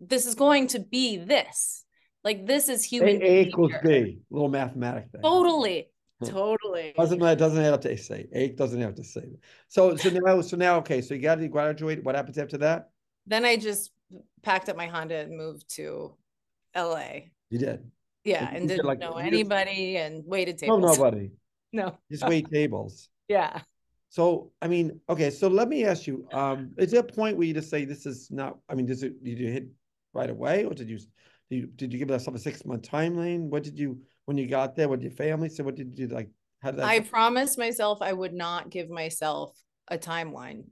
this 0.00 0.26
is 0.26 0.34
going 0.34 0.68
to 0.68 0.78
be 0.78 1.16
this. 1.16 1.84
Like 2.24 2.46
this 2.46 2.68
is 2.68 2.84
human 2.84 3.20
a, 3.22 3.24
a 3.24 3.42
equals 3.42 3.72
b. 3.82 4.20
little 4.30 4.48
mathematic 4.48 5.10
thing. 5.10 5.22
Totally. 5.22 5.88
Totally. 6.24 6.94
Doesn't 6.96 7.18
that 7.18 7.38
doesn't 7.38 7.62
have 7.62 7.80
to 7.80 7.96
say. 7.96 8.28
A 8.32 8.48
doesn't 8.50 8.80
have 8.80 8.94
to 8.96 9.04
say. 9.04 9.24
So 9.68 9.96
so 9.96 10.10
now 10.10 10.40
so 10.40 10.56
now 10.56 10.76
okay 10.78 11.00
so 11.00 11.14
you 11.14 11.20
got 11.20 11.36
to 11.36 11.48
graduate. 11.48 12.04
What 12.04 12.14
happens 12.14 12.38
after 12.38 12.58
that? 12.58 12.90
Then 13.26 13.44
i 13.44 13.56
just 13.56 13.90
packed 14.42 14.68
up 14.68 14.76
my 14.76 14.86
honda 14.86 15.16
and 15.16 15.36
moved 15.36 15.68
to 15.76 16.14
la 16.76 17.02
you 17.50 17.58
did? 17.58 17.90
Yeah 18.24 18.48
and 18.52 18.68
didn't 18.68 18.86
like, 18.86 18.98
know 18.98 19.14
anybody 19.14 19.94
just, 19.94 20.06
and 20.06 20.24
waited 20.26 20.58
tables. 20.58 20.80
no 20.80 20.88
nobody. 20.92 21.30
No. 21.74 21.96
Just 22.10 22.28
wait 22.28 22.50
tables. 22.50 23.08
Yeah 23.28 23.62
so, 24.12 24.52
I 24.60 24.68
mean, 24.68 25.00
okay. 25.08 25.30
So 25.30 25.48
let 25.48 25.68
me 25.68 25.86
ask 25.86 26.06
you: 26.06 26.28
um, 26.34 26.72
Is 26.76 26.90
there 26.90 27.00
a 27.00 27.02
point 27.02 27.38
where 27.38 27.46
you 27.46 27.54
just 27.54 27.70
say 27.70 27.86
this 27.86 28.04
is 28.04 28.30
not? 28.30 28.58
I 28.68 28.74
mean, 28.74 28.84
does 28.84 29.02
it? 29.02 29.24
Did 29.24 29.38
you 29.38 29.50
hit 29.50 29.68
right 30.12 30.28
away, 30.28 30.66
or 30.66 30.74
did 30.74 30.90
you? 30.90 30.98
Did 31.48 31.56
you, 31.56 31.66
did 31.68 31.92
you 31.94 31.98
give 31.98 32.10
yourself 32.10 32.36
a 32.36 32.38
six 32.38 32.62
month 32.66 32.82
timeline? 32.82 33.48
What 33.48 33.62
did 33.62 33.78
you 33.78 34.02
when 34.26 34.36
you 34.36 34.46
got 34.46 34.76
there? 34.76 34.86
What 34.86 35.00
did 35.00 35.04
your 35.04 35.16
family 35.16 35.48
say? 35.48 35.62
What 35.62 35.76
did 35.76 35.98
you 35.98 36.08
like? 36.08 36.28
How 36.60 36.72
did 36.72 36.80
that? 36.80 36.88
I 36.88 37.00
promised 37.00 37.56
myself 37.56 38.02
I 38.02 38.12
would 38.12 38.34
not 38.34 38.68
give 38.68 38.90
myself 38.90 39.58
a 39.88 39.96
timeline 39.96 40.64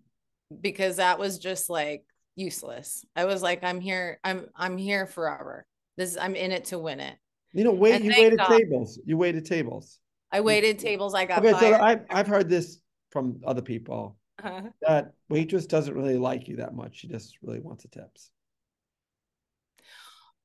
because 0.61 0.97
that 0.97 1.19
was 1.19 1.39
just 1.39 1.71
like 1.71 2.05
useless. 2.37 3.07
I 3.17 3.25
was 3.25 3.43
like, 3.43 3.65
I'm 3.65 3.81
here. 3.81 4.21
I'm 4.23 4.49
I'm 4.55 4.77
here 4.77 5.07
forever. 5.07 5.65
This 5.97 6.19
I'm 6.21 6.35
in 6.35 6.53
it 6.53 6.67
to 6.67 6.79
win 6.79 7.01
it. 7.01 7.17
You 7.55 7.65
know, 7.65 7.73
wait. 7.73 7.95
And 7.95 8.05
you 8.05 8.13
waited 8.19 8.39
God, 8.39 8.49
tables. 8.49 9.01
You 9.07 9.17
waited 9.17 9.47
tables. 9.47 9.99
I 10.31 10.43
waited 10.43 10.79
tables. 10.79 11.15
I 11.15 11.25
got. 11.25 11.39
Okay, 11.39 11.53
fired. 11.53 11.77
so 11.77 11.83
I 11.83 12.21
I've 12.21 12.27
heard 12.27 12.51
this 12.51 12.81
from 13.11 13.41
other 13.45 13.63
people 13.63 14.17
uh-huh. 14.43 14.63
that 14.83 15.13
waitress 15.29 15.67
doesn't 15.67 15.95
really 15.95 16.17
like 16.17 16.49
you 16.49 16.57
that 16.57 16.75
much. 16.75 17.01
She 17.01 17.09
just 17.09 17.37
really 17.43 17.61
wants 17.61 17.83
the 17.83 17.89
tips. 17.89 18.31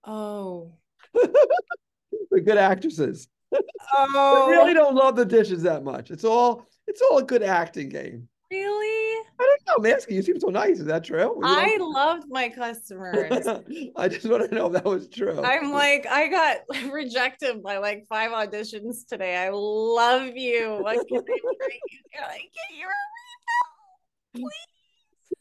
Oh. 0.04 0.74
the 1.14 2.42
good 2.42 2.58
actresses. 2.58 3.28
Oh. 3.98 4.48
they 4.50 4.58
really 4.58 4.74
don't 4.74 4.96
love 4.96 5.16
the 5.16 5.26
dishes 5.26 5.64
that 5.64 5.84
much. 5.84 6.12
It's 6.12 6.26
all 6.26 6.66
it's 6.88 7.02
all 7.02 7.20
a 7.20 7.24
good 7.24 7.44
acting 7.44 7.88
game. 7.88 8.28
Really? 8.52 9.26
I 9.40 9.44
don't 9.44 9.62
know. 9.68 9.90
I'm 9.90 9.96
asking. 9.96 10.16
You 10.16 10.22
seem 10.22 10.40
so 10.40 10.50
nice. 10.50 10.80
Is 10.80 10.86
that 10.86 11.04
true? 11.04 11.42
I 11.44 11.78
loved 11.80 12.28
my 12.30 12.50
customers. 12.50 13.48
I 13.96 14.08
just 14.08 14.30
want 14.30 14.48
to 14.48 14.56
know 14.56 14.68
if 14.68 14.74
that 14.74 14.86
was 14.86 15.08
true. 15.08 15.42
I'm 15.42 15.72
like, 15.72 16.06
I 16.06 16.28
got 16.28 16.58
rejected 16.92 17.64
by 17.64 17.78
like 17.78 18.06
five 18.08 18.32
auditions 18.32 19.08
today. 19.08 19.36
I 19.36 19.50
love 19.52 20.36
you. 20.36 20.78
What 20.80 21.08
can 21.08 21.18
I 21.18 21.22
bring 21.24 21.80
you? 21.90 22.00
Can 22.14 22.24
I 22.24 22.38
get 22.38 22.78
your 22.78 22.90
refill, 24.36 24.36
mm. 24.36 24.42
please? 24.42 25.36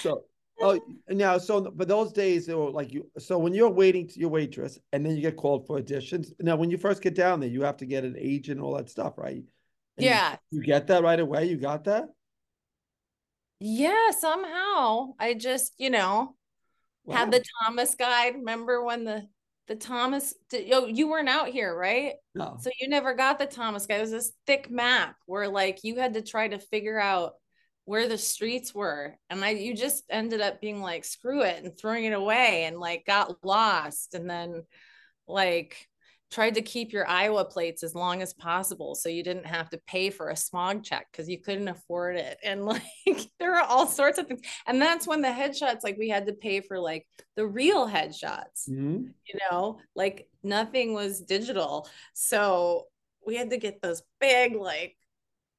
So, 0.00 0.24
oh, 0.62 0.80
now, 1.08 1.38
so, 1.38 1.60
but 1.60 1.88
those 1.88 2.12
days, 2.12 2.46
they 2.46 2.54
were 2.54 2.70
like 2.70 2.92
you. 2.92 3.10
So 3.18 3.36
when 3.36 3.52
you're 3.52 3.68
waiting 3.68 4.06
to 4.06 4.20
your 4.20 4.30
waitress, 4.30 4.78
and 4.92 5.04
then 5.04 5.16
you 5.16 5.22
get 5.22 5.36
called 5.36 5.66
for 5.66 5.80
auditions. 5.80 6.32
Now, 6.38 6.54
when 6.54 6.70
you 6.70 6.78
first 6.78 7.02
get 7.02 7.16
down 7.16 7.40
there, 7.40 7.48
you 7.48 7.62
have 7.62 7.78
to 7.78 7.86
get 7.86 8.04
an 8.04 8.14
agent 8.16 8.58
and 8.58 8.64
all 8.64 8.76
that 8.76 8.88
stuff, 8.88 9.18
right? 9.18 9.42
And 10.00 10.06
yeah. 10.06 10.36
You 10.50 10.62
get 10.62 10.86
that 10.88 11.02
right 11.02 11.20
away? 11.20 11.46
You 11.46 11.56
got 11.56 11.84
that? 11.84 12.08
Yeah, 13.60 14.10
somehow. 14.18 15.14
I 15.18 15.34
just, 15.34 15.74
you 15.78 15.90
know, 15.90 16.34
wow. 17.04 17.16
had 17.16 17.30
the 17.30 17.44
Thomas 17.62 17.94
guide. 17.94 18.36
Remember 18.36 18.82
when 18.82 19.04
the 19.04 19.26
the 19.66 19.76
Thomas 19.76 20.34
yo, 20.52 20.86
you 20.86 21.08
weren't 21.08 21.28
out 21.28 21.48
here, 21.48 21.72
right? 21.76 22.14
No. 22.34 22.56
So 22.60 22.70
you 22.80 22.88
never 22.88 23.14
got 23.14 23.38
the 23.38 23.46
Thomas 23.46 23.86
guide. 23.86 23.98
It 23.98 24.00
was 24.00 24.10
this 24.10 24.32
thick 24.44 24.68
map 24.68 25.14
where 25.26 25.46
like 25.46 25.84
you 25.84 25.96
had 25.96 26.14
to 26.14 26.22
try 26.22 26.48
to 26.48 26.58
figure 26.58 26.98
out 26.98 27.34
where 27.84 28.08
the 28.08 28.18
streets 28.18 28.74
were. 28.74 29.16
And 29.28 29.44
I 29.44 29.50
you 29.50 29.76
just 29.76 30.02
ended 30.10 30.40
up 30.40 30.60
being 30.60 30.80
like, 30.80 31.04
screw 31.04 31.42
it 31.42 31.62
and 31.62 31.78
throwing 31.78 32.04
it 32.04 32.12
away 32.12 32.64
and 32.64 32.80
like 32.80 33.06
got 33.06 33.44
lost. 33.44 34.14
And 34.14 34.28
then 34.28 34.64
like 35.28 35.86
tried 36.30 36.54
to 36.54 36.62
keep 36.62 36.92
your 36.92 37.08
Iowa 37.08 37.44
plates 37.44 37.82
as 37.82 37.94
long 37.94 38.22
as 38.22 38.32
possible 38.32 38.94
so 38.94 39.08
you 39.08 39.24
didn't 39.24 39.46
have 39.46 39.68
to 39.70 39.80
pay 39.86 40.10
for 40.10 40.28
a 40.28 40.36
smog 40.36 40.84
check 40.84 41.08
because 41.10 41.28
you 41.28 41.40
couldn't 41.40 41.68
afford 41.68 42.16
it. 42.16 42.38
And 42.44 42.64
like 42.66 42.82
there 43.38 43.56
are 43.56 43.64
all 43.64 43.86
sorts 43.86 44.18
of 44.18 44.26
things. 44.26 44.42
And 44.66 44.80
that's 44.80 45.06
when 45.06 45.22
the 45.22 45.28
headshots, 45.28 45.82
like 45.82 45.98
we 45.98 46.08
had 46.08 46.26
to 46.26 46.32
pay 46.32 46.60
for 46.60 46.78
like 46.78 47.06
the 47.36 47.46
real 47.46 47.88
headshots, 47.88 48.68
mm-hmm. 48.68 49.06
you 49.26 49.40
know, 49.50 49.78
like 49.96 50.28
nothing 50.42 50.94
was 50.94 51.20
digital. 51.20 51.88
So 52.14 52.86
we 53.26 53.36
had 53.36 53.50
to 53.50 53.58
get 53.58 53.82
those 53.82 54.02
big, 54.20 54.54
like, 54.54 54.96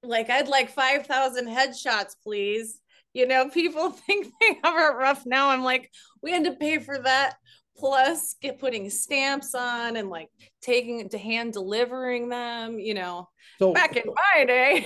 like 0.03 0.29
I'd 0.29 0.47
like 0.47 0.69
5,000 0.69 1.47
headshots, 1.47 2.15
please. 2.23 2.79
You 3.13 3.27
know, 3.27 3.49
people 3.49 3.89
think 4.07 4.27
they 4.39 4.59
have 4.63 4.75
it 4.77 4.95
rough 4.95 5.25
now. 5.25 5.49
I'm 5.49 5.63
like, 5.63 5.91
we 6.23 6.31
had 6.31 6.45
to 6.45 6.53
pay 6.53 6.79
for 6.79 6.97
that 6.99 7.35
plus 7.77 8.35
get 8.41 8.59
putting 8.59 8.89
stamps 8.89 9.55
on 9.55 9.95
and 9.95 10.09
like 10.09 10.29
taking 10.61 11.07
to 11.09 11.17
hand 11.17 11.53
delivering 11.53 12.29
them 12.29 12.79
you 12.79 12.93
know 12.93 13.27
so 13.59 13.73
back 13.73 13.95
in 13.95 14.03
my 14.05 14.45
day. 14.45 14.83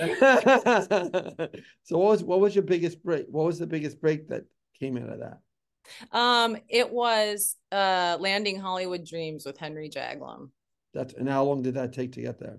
So 1.82 1.98
what 1.98 2.10
was 2.10 2.24
what 2.24 2.40
was 2.40 2.54
your 2.54 2.64
biggest 2.64 3.02
break 3.02 3.26
what 3.28 3.46
was 3.46 3.58
the 3.58 3.66
biggest 3.66 4.00
break 4.00 4.28
that 4.28 4.44
came 4.78 4.96
out 4.96 5.08
of 5.08 5.20
that? 5.20 5.38
Um 6.16 6.56
it 6.68 6.90
was 6.90 7.56
uh 7.70 8.16
landing 8.18 8.58
hollywood 8.58 9.04
dreams 9.04 9.46
with 9.46 9.56
henry 9.56 9.88
jaglom 9.88 10.50
that's 10.92 11.14
and 11.14 11.28
how 11.28 11.44
long 11.44 11.62
did 11.62 11.74
that 11.74 11.92
take 11.92 12.12
to 12.12 12.22
get 12.22 12.40
there? 12.40 12.58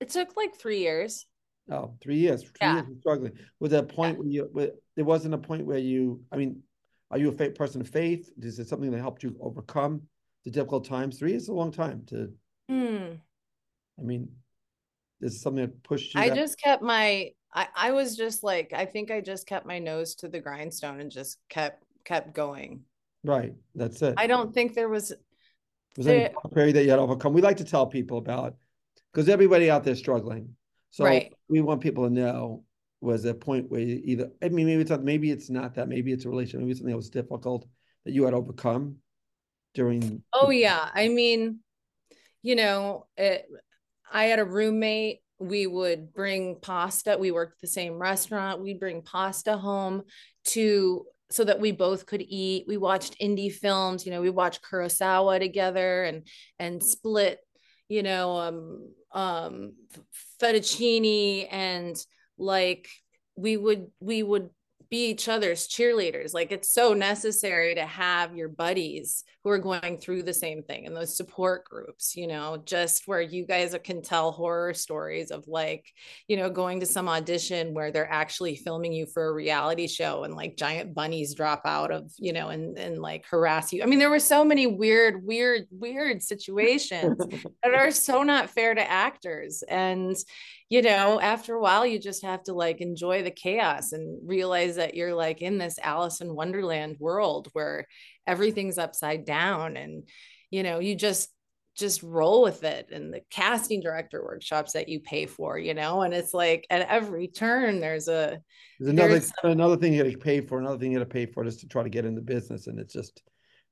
It 0.00 0.10
took 0.10 0.36
like 0.36 0.56
three 0.56 0.78
years. 0.78 1.26
Oh 1.70 1.94
three 2.00 2.16
years. 2.16 2.42
Three 2.42 2.52
yeah. 2.62 2.74
years 2.76 2.98
struggling. 3.00 3.32
Was 3.60 3.72
a 3.72 3.82
point 3.82 4.18
yeah. 4.30 4.42
where 4.52 4.66
you 4.66 4.72
there 4.96 5.04
wasn't 5.04 5.34
a 5.34 5.38
point 5.38 5.66
where 5.66 5.78
you 5.78 6.22
i 6.32 6.36
mean 6.36 6.62
are 7.10 7.18
you 7.18 7.28
a 7.28 7.32
faith, 7.32 7.54
person 7.54 7.80
of 7.80 7.88
faith? 7.88 8.30
Is 8.38 8.58
it 8.58 8.68
something 8.68 8.90
that 8.90 9.00
helped 9.00 9.22
you 9.22 9.36
overcome 9.40 10.02
the 10.44 10.50
difficult 10.50 10.84
times? 10.84 11.18
Three 11.18 11.34
is 11.34 11.48
a 11.48 11.54
long 11.54 11.72
time 11.72 12.02
to. 12.08 12.32
Mm. 12.70 13.18
I 13.98 14.02
mean, 14.02 14.28
is 15.20 15.40
something 15.40 15.64
that 15.64 15.82
pushed 15.82 16.14
you. 16.14 16.20
I 16.20 16.28
that? 16.28 16.36
just 16.36 16.60
kept 16.60 16.82
my. 16.82 17.32
I 17.52 17.68
I 17.74 17.92
was 17.92 18.16
just 18.16 18.42
like 18.42 18.72
I 18.74 18.84
think 18.84 19.10
I 19.10 19.20
just 19.20 19.46
kept 19.46 19.66
my 19.66 19.78
nose 19.78 20.14
to 20.16 20.28
the 20.28 20.38
grindstone 20.38 21.00
and 21.00 21.10
just 21.10 21.38
kept 21.48 21.82
kept 22.04 22.34
going. 22.34 22.84
Right. 23.24 23.54
That's 23.74 24.00
it. 24.02 24.14
I 24.16 24.26
don't 24.26 24.52
think 24.52 24.74
there 24.74 24.88
was. 24.88 25.12
Was 25.96 26.06
there 26.06 26.32
any 26.56 26.72
that 26.72 26.84
you 26.84 26.90
had 26.90 27.00
overcome? 27.00 27.32
We 27.32 27.42
like 27.42 27.56
to 27.56 27.64
tell 27.64 27.86
people 27.86 28.18
about 28.18 28.54
because 29.12 29.28
everybody 29.28 29.70
out 29.70 29.82
there 29.82 29.96
struggling. 29.96 30.54
So 30.90 31.04
Right. 31.04 31.34
we 31.48 31.60
want 31.60 31.80
people 31.80 32.04
to 32.04 32.12
know 32.12 32.64
was 33.00 33.24
a 33.24 33.34
point 33.34 33.70
where 33.70 33.80
either 33.80 34.30
I 34.42 34.48
mean 34.48 34.66
maybe 34.66 34.82
it's 34.82 34.90
not 34.90 35.04
maybe 35.04 35.30
it's 35.30 35.50
not 35.50 35.74
that 35.76 35.88
maybe 35.88 36.12
it's 36.12 36.24
a 36.24 36.28
relationship 36.28 36.60
maybe 36.60 36.74
something 36.74 36.90
that 36.90 36.96
was 36.96 37.10
difficult 37.10 37.66
that 38.04 38.12
you 38.12 38.24
had 38.24 38.34
overcome 38.34 38.96
during 39.74 40.22
Oh 40.32 40.50
yeah. 40.50 40.88
I 40.92 41.08
mean, 41.08 41.60
you 42.42 42.56
know, 42.56 43.06
it, 43.16 43.46
I 44.10 44.24
had 44.24 44.38
a 44.38 44.44
roommate. 44.44 45.20
We 45.38 45.66
would 45.66 46.12
bring 46.12 46.56
pasta. 46.60 47.16
We 47.18 47.30
worked 47.30 47.54
at 47.54 47.60
the 47.60 47.68
same 47.68 47.94
restaurant. 47.94 48.60
We'd 48.60 48.80
bring 48.80 49.02
pasta 49.02 49.56
home 49.56 50.02
to 50.46 51.04
so 51.30 51.44
that 51.44 51.60
we 51.60 51.72
both 51.72 52.06
could 52.06 52.22
eat. 52.26 52.64
We 52.66 52.76
watched 52.76 53.20
indie 53.20 53.52
films. 53.52 54.04
You 54.04 54.12
know, 54.12 54.20
we 54.20 54.30
watched 54.30 54.62
Kurosawa 54.62 55.38
together 55.38 56.04
and 56.04 56.26
and 56.58 56.82
split. 56.82 57.38
You 57.88 58.02
know, 58.02 58.36
um, 58.36 58.92
um, 59.12 59.72
fettuccine 60.42 61.48
and 61.50 61.96
like 62.38 62.88
we 63.36 63.56
would 63.56 63.88
we 64.00 64.22
would 64.22 64.50
be 64.90 65.10
each 65.10 65.28
other's 65.28 65.68
cheerleaders. 65.68 66.32
Like 66.32 66.50
it's 66.50 66.70
so 66.70 66.94
necessary 66.94 67.74
to 67.74 67.84
have 67.84 68.34
your 68.34 68.48
buddies 68.48 69.24
who 69.44 69.50
are 69.50 69.58
going 69.58 69.98
through 69.98 70.22
the 70.22 70.32
same 70.32 70.62
thing 70.62 70.86
and 70.86 70.96
those 70.96 71.16
support 71.16 71.64
groups, 71.64 72.16
you 72.16 72.26
know, 72.26 72.56
just 72.64 73.06
where 73.06 73.20
you 73.20 73.46
guys 73.46 73.76
can 73.84 74.00
tell 74.00 74.32
horror 74.32 74.72
stories 74.72 75.30
of 75.30 75.46
like, 75.46 75.84
you 76.26 76.36
know, 76.36 76.48
going 76.48 76.80
to 76.80 76.86
some 76.86 77.08
audition 77.08 77.74
where 77.74 77.92
they're 77.92 78.10
actually 78.10 78.56
filming 78.56 78.92
you 78.92 79.06
for 79.06 79.28
a 79.28 79.32
reality 79.32 79.86
show 79.86 80.24
and 80.24 80.34
like 80.34 80.56
giant 80.56 80.94
bunnies 80.94 81.34
drop 81.34 81.62
out 81.66 81.90
of, 81.90 82.10
you 82.16 82.32
know, 82.32 82.48
and 82.48 82.78
and 82.78 82.98
like 82.98 83.26
harass 83.26 83.72
you. 83.72 83.82
I 83.82 83.86
mean, 83.86 83.98
there 83.98 84.10
were 84.10 84.18
so 84.18 84.44
many 84.44 84.66
weird, 84.66 85.24
weird, 85.24 85.66
weird 85.70 86.22
situations 86.22 87.18
that 87.62 87.74
are 87.74 87.90
so 87.90 88.22
not 88.22 88.50
fair 88.50 88.74
to 88.74 88.90
actors. 88.90 89.62
And 89.68 90.16
you 90.68 90.82
know, 90.82 91.20
after 91.20 91.54
a 91.54 91.60
while, 91.60 91.86
you 91.86 91.98
just 91.98 92.22
have 92.24 92.42
to 92.44 92.52
like 92.52 92.80
enjoy 92.80 93.22
the 93.22 93.30
chaos 93.30 93.92
and 93.92 94.20
realize 94.28 94.76
that 94.76 94.94
you're 94.94 95.14
like 95.14 95.40
in 95.40 95.58
this 95.58 95.78
Alice 95.78 96.20
in 96.20 96.34
Wonderland 96.34 96.96
world 96.98 97.48
where 97.52 97.86
everything's 98.26 98.78
upside 98.78 99.24
down 99.24 99.76
and, 99.76 100.08
you 100.50 100.62
know, 100.62 100.78
you 100.78 100.94
just, 100.94 101.30
just 101.76 102.02
roll 102.02 102.42
with 102.42 102.64
it 102.64 102.88
and 102.90 103.14
the 103.14 103.20
casting 103.30 103.80
director 103.80 104.20
workshops 104.22 104.72
that 104.72 104.88
you 104.88 104.98
pay 104.98 105.26
for, 105.26 105.56
you 105.56 105.74
know, 105.74 106.02
and 106.02 106.12
it's 106.12 106.34
like 106.34 106.66
at 106.70 106.88
every 106.88 107.28
turn 107.28 107.78
there's 107.78 108.08
a 108.08 108.40
there's 108.80 108.90
another 108.90 109.10
there's 109.10 109.32
another 109.44 109.76
thing 109.76 109.92
you 109.92 110.02
got 110.02 110.10
to 110.10 110.18
pay 110.18 110.40
for 110.40 110.58
another 110.58 110.76
thing 110.76 110.90
you 110.90 110.98
got 110.98 111.04
to 111.04 111.10
pay 111.10 111.26
for 111.26 111.44
just 111.44 111.60
to 111.60 111.68
try 111.68 111.84
to 111.84 111.88
get 111.88 112.04
in 112.04 112.16
the 112.16 112.20
business 112.20 112.66
and 112.66 112.80
it's 112.80 112.92
just 112.92 113.22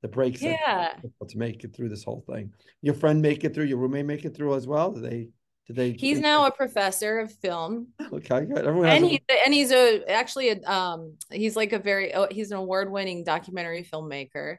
the 0.03 0.09
breaks 0.09 0.41
yeah. 0.41 0.93
to 1.29 1.39
make 1.39 1.65
it 1.65 1.75
through 1.75 1.89
this 1.89 2.05
whole 2.05 2.25
thing. 2.31 2.53
Your 2.81 2.95
friend 2.95 3.21
make 3.21 3.43
it 3.43 3.55
through, 3.55 3.65
your 3.65 3.79
roommate 3.79 4.07
make 4.07 4.25
it 4.25 4.37
through 4.37 4.55
as 4.55 4.69
well? 4.69 4.93
They 4.93 5.31
did 5.67 5.77
they 5.77 5.93
He's 5.93 6.21
now 6.21 6.47
a 6.47 6.51
professor 6.51 7.19
of 7.19 7.33
film. 7.33 7.89
Okay 8.13 8.45
good. 8.45 8.65
Everyone 8.65 8.89
and 8.89 9.05
a- 9.05 9.45
and 9.45 9.53
he's 9.53 9.73
a 9.73 10.05
actually 10.09 10.51
a 10.51 10.63
um 10.71 11.17
he's 11.31 11.57
like 11.57 11.73
a 11.73 11.79
very 11.79 12.15
oh, 12.15 12.29
he's 12.31 12.51
an 12.51 12.59
award-winning 12.59 13.25
documentary 13.25 13.83
filmmaker. 13.85 14.57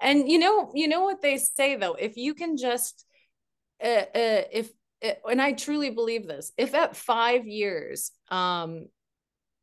And 0.00 0.28
you 0.28 0.38
know 0.38 0.72
you 0.74 0.88
know 0.88 1.02
what 1.02 1.22
they 1.22 1.38
say 1.38 1.76
though? 1.76 1.94
If 1.94 2.16
you 2.16 2.34
can 2.34 2.56
just 2.56 3.04
uh, 3.82 3.86
uh 4.14 4.42
if 4.52 4.70
uh, 5.04 5.12
and 5.28 5.42
i 5.42 5.52
truly 5.52 5.90
believe 5.90 6.26
this 6.26 6.52
if 6.56 6.74
at 6.74 6.96
five 6.96 7.46
years 7.46 8.12
um 8.30 8.86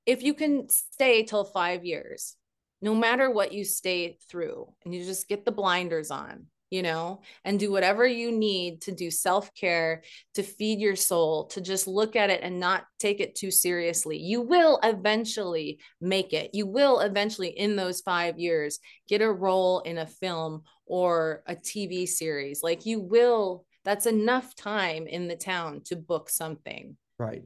if 0.05 0.21
you 0.23 0.33
can 0.33 0.67
stay 0.69 1.23
till 1.23 1.45
five 1.45 1.85
years 1.85 2.35
no 2.81 2.95
matter 2.95 3.29
what 3.29 3.53
you 3.53 3.63
stay 3.63 4.17
through 4.29 4.67
and 4.83 4.93
you 4.93 5.05
just 5.05 5.27
get 5.27 5.45
the 5.45 5.51
blinders 5.51 6.11
on 6.11 6.47
you 6.69 6.81
know 6.83 7.21
and 7.43 7.59
do 7.59 7.71
whatever 7.71 8.05
you 8.05 8.31
need 8.31 8.81
to 8.81 8.91
do 8.91 9.09
self-care 9.09 10.03
to 10.33 10.43
feed 10.43 10.79
your 10.79 10.95
soul 10.95 11.47
to 11.47 11.61
just 11.61 11.87
look 11.87 12.15
at 12.15 12.29
it 12.29 12.41
and 12.43 12.59
not 12.59 12.85
take 12.99 13.19
it 13.19 13.35
too 13.35 13.51
seriously 13.51 14.17
you 14.17 14.41
will 14.41 14.79
eventually 14.83 15.79
make 15.99 16.33
it 16.33 16.51
you 16.53 16.65
will 16.65 16.99
eventually 16.99 17.49
in 17.49 17.75
those 17.75 18.01
5 18.01 18.39
years 18.39 18.79
get 19.07 19.21
a 19.21 19.31
role 19.31 19.79
in 19.81 19.97
a 19.97 20.07
film 20.07 20.63
or 20.85 21.43
a 21.47 21.55
TV 21.55 22.07
series 22.07 22.63
like 22.63 22.85
you 22.85 22.99
will 22.99 23.65
that's 23.83 24.05
enough 24.05 24.55
time 24.55 25.07
in 25.07 25.27
the 25.27 25.35
town 25.35 25.81
to 25.85 25.95
book 25.95 26.29
something 26.29 26.97
right. 27.17 27.43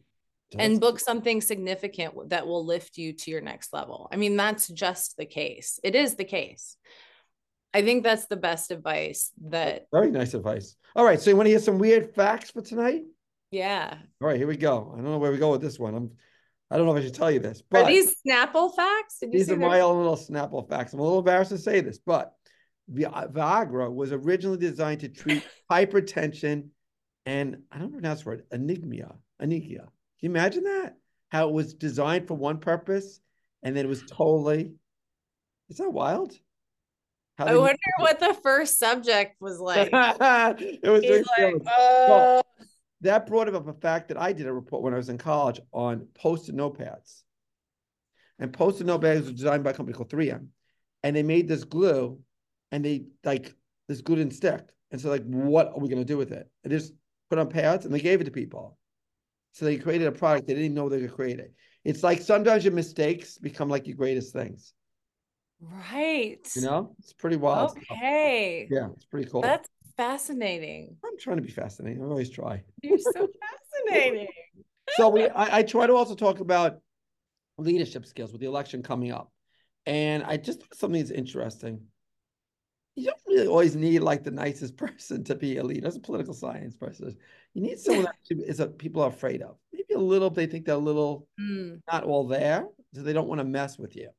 So 0.51 0.59
and 0.59 0.79
book 0.79 0.99
something 0.99 1.41
significant 1.41 2.29
that 2.29 2.45
will 2.45 2.63
lift 2.63 2.97
you 2.97 3.13
to 3.13 3.31
your 3.31 3.41
next 3.41 3.73
level. 3.73 4.07
I 4.11 4.17
mean, 4.17 4.37
that's 4.37 4.67
just 4.67 5.17
the 5.17 5.25
case. 5.25 5.79
It 5.83 5.95
is 5.95 6.13
the 6.13 6.25
case. 6.25 6.77
I 7.73 7.81
think 7.81 8.03
that's 8.03 8.27
the 8.27 8.35
best 8.35 8.71
advice 8.71 9.31
that, 9.47 9.87
very 9.91 10.11
nice 10.11 10.33
advice. 10.33 10.75
All 10.95 11.05
right, 11.05 11.19
so 11.19 11.29
you 11.29 11.35
want 11.35 11.47
to 11.47 11.51
hear 11.51 11.59
some 11.59 11.79
weird 11.79 12.13
facts 12.13 12.51
for 12.51 12.61
tonight? 12.61 13.03
yeah. 13.51 13.97
All 14.21 14.27
right, 14.27 14.37
here 14.37 14.47
we 14.47 14.57
go. 14.57 14.91
I 14.93 14.97
don't 14.97 15.11
know 15.11 15.17
where 15.17 15.31
we 15.31 15.37
go 15.37 15.51
with 15.51 15.61
this 15.61 15.79
one. 15.79 15.95
I'm 15.95 16.11
I 16.73 16.77
don't 16.77 16.87
know 16.87 16.95
if 16.95 17.03
I 17.03 17.05
should 17.05 17.13
tell 17.13 17.29
you 17.29 17.39
this, 17.39 17.59
Are 17.59 17.65
but 17.69 17.87
these 17.87 18.15
Snapple 18.27 18.75
facts? 18.75 19.19
These 19.21 19.45
see 19.45 19.53
are 19.53 19.57
my 19.57 19.81
own 19.81 19.97
little 19.97 20.17
Snapple 20.17 20.67
facts. 20.67 20.93
I'm 20.93 20.99
a 20.99 21.03
little 21.03 21.19
embarrassed 21.19 21.51
to 21.51 21.57
say 21.59 21.81
this, 21.81 21.99
but 21.99 22.33
Vi- 22.87 23.27
Viagra 23.31 23.93
was 23.93 24.11
originally 24.11 24.57
designed 24.57 25.01
to 25.01 25.09
treat 25.09 25.43
hypertension 25.71 26.69
and 27.27 27.57
I 27.71 27.77
don't 27.77 27.91
pronounce 27.91 28.23
the 28.23 28.29
word 28.29 28.45
anemia. 28.51 29.13
Anemia. 29.39 29.81
Can 29.81 29.89
you 30.21 30.29
imagine 30.31 30.63
that? 30.63 30.95
How 31.29 31.47
it 31.47 31.53
was 31.53 31.75
designed 31.75 32.27
for 32.27 32.33
one 32.33 32.59
purpose 32.59 33.19
and 33.61 33.75
then 33.75 33.85
it 33.85 33.89
was 33.89 34.03
totally. 34.09 34.73
Is 35.69 35.77
that 35.77 35.91
wild? 35.91 36.33
How 37.37 37.45
I 37.45 37.55
wonder 37.55 37.77
what 37.97 38.19
the 38.19 38.35
first 38.43 38.77
subject 38.77 39.41
was 39.41 39.59
like. 39.59 39.89
it 39.91 40.89
was 40.89 41.01
He's 41.03 41.27
like, 41.37 41.55
oh, 41.67 42.41
that 43.01 43.27
brought 43.27 43.53
up 43.53 43.67
a 43.67 43.73
fact 43.73 44.09
that 44.09 44.21
I 44.21 44.33
did 44.33 44.47
a 44.47 44.53
report 44.53 44.83
when 44.83 44.93
I 44.93 44.97
was 44.97 45.09
in 45.09 45.17
college 45.17 45.59
on 45.71 46.07
post-it 46.13 46.55
notepads. 46.55 47.23
And 48.39 48.53
post-it 48.53 48.87
notepads 48.87 49.25
were 49.25 49.31
designed 49.31 49.63
by 49.63 49.71
a 49.71 49.73
company 49.73 49.95
called 49.95 50.09
3M. 50.09 50.47
And 51.03 51.15
they 51.15 51.23
made 51.23 51.47
this 51.47 51.63
glue 51.63 52.19
and 52.71 52.83
they 52.83 53.05
like 53.23 53.53
this 53.87 54.01
glue 54.01 54.15
didn't 54.15 54.33
stick. 54.33 54.61
And 54.91 55.01
so 55.01 55.09
like, 55.09 55.23
what 55.23 55.67
are 55.67 55.79
we 55.79 55.89
gonna 55.89 56.05
do 56.05 56.17
with 56.17 56.31
it? 56.31 56.49
And 56.63 56.71
they 56.71 56.77
just 56.77 56.93
put 57.29 57.39
on 57.39 57.49
pads 57.49 57.85
and 57.85 57.93
they 57.93 57.99
gave 57.99 58.21
it 58.21 58.25
to 58.25 58.31
people. 58.31 58.77
So 59.53 59.65
they 59.65 59.77
created 59.77 60.07
a 60.07 60.11
product 60.11 60.47
they 60.47 60.53
didn't 60.53 60.65
even 60.65 60.75
know 60.75 60.89
they 60.89 61.01
could 61.01 61.13
create 61.13 61.39
it. 61.39 61.53
It's 61.83 62.03
like 62.03 62.21
sometimes 62.21 62.63
your 62.63 62.73
mistakes 62.73 63.37
become 63.37 63.69
like 63.69 63.87
your 63.87 63.97
greatest 63.97 64.33
things. 64.33 64.73
Right. 65.91 66.51
You 66.55 66.61
know, 66.61 66.95
it's 66.99 67.13
pretty 67.13 67.37
wild. 67.37 67.71
stuff. 67.71 67.83
Okay. 67.91 68.67
Yeah, 68.69 68.89
it's 68.95 69.05
pretty 69.05 69.29
cool. 69.29 69.41
That's 69.41 69.69
fascinating. 69.97 70.97
I'm 71.05 71.17
trying 71.17 71.37
to 71.37 71.43
be 71.43 71.51
fascinating. 71.51 72.01
I 72.01 72.05
always 72.05 72.29
try. 72.29 72.63
You're 72.81 72.97
so 72.97 73.11
fascinating. 73.87 74.27
so 74.97 75.09
we 75.09 75.27
I, 75.29 75.59
I 75.59 75.63
try 75.63 75.87
to 75.87 75.93
also 75.93 76.15
talk 76.15 76.39
about 76.39 76.79
leadership 77.57 78.05
skills 78.05 78.31
with 78.31 78.41
the 78.41 78.47
election 78.47 78.81
coming 78.81 79.11
up 79.11 79.31
and 79.85 80.23
i 80.23 80.35
just 80.37 80.59
thought 80.59 80.75
something 80.75 80.99
that's 80.99 81.11
interesting 81.11 81.79
you 82.95 83.05
don't 83.05 83.17
really 83.27 83.47
always 83.47 83.75
need 83.75 83.99
like 83.99 84.23
the 84.23 84.31
nicest 84.31 84.75
person 84.85 85.23
to 85.23 85.35
be 85.35 85.57
a 85.57 85.63
leader 85.63 85.85
as 85.87 85.95
a 85.95 85.99
political 85.99 86.33
science 86.33 86.75
person 86.75 87.15
you 87.53 87.61
need 87.61 87.77
someone 87.77 88.05
that 88.05 88.15
is 88.29 88.59
a, 88.59 88.67
people 88.67 89.03
are 89.03 89.09
afraid 89.09 89.41
of 89.43 89.55
maybe 89.71 89.93
a 89.93 89.99
little 89.99 90.29
they 90.31 90.47
think 90.47 90.65
they're 90.65 90.75
a 90.75 90.77
little 90.77 91.27
Hmm. 91.39 91.75
not 91.91 92.03
all 92.03 92.27
there 92.27 92.65
so 92.93 93.01
they 93.03 93.13
don't 93.13 93.27
want 93.27 93.39
to 93.39 93.45
mess 93.45 93.77
with 93.77 93.95
you 93.95 94.09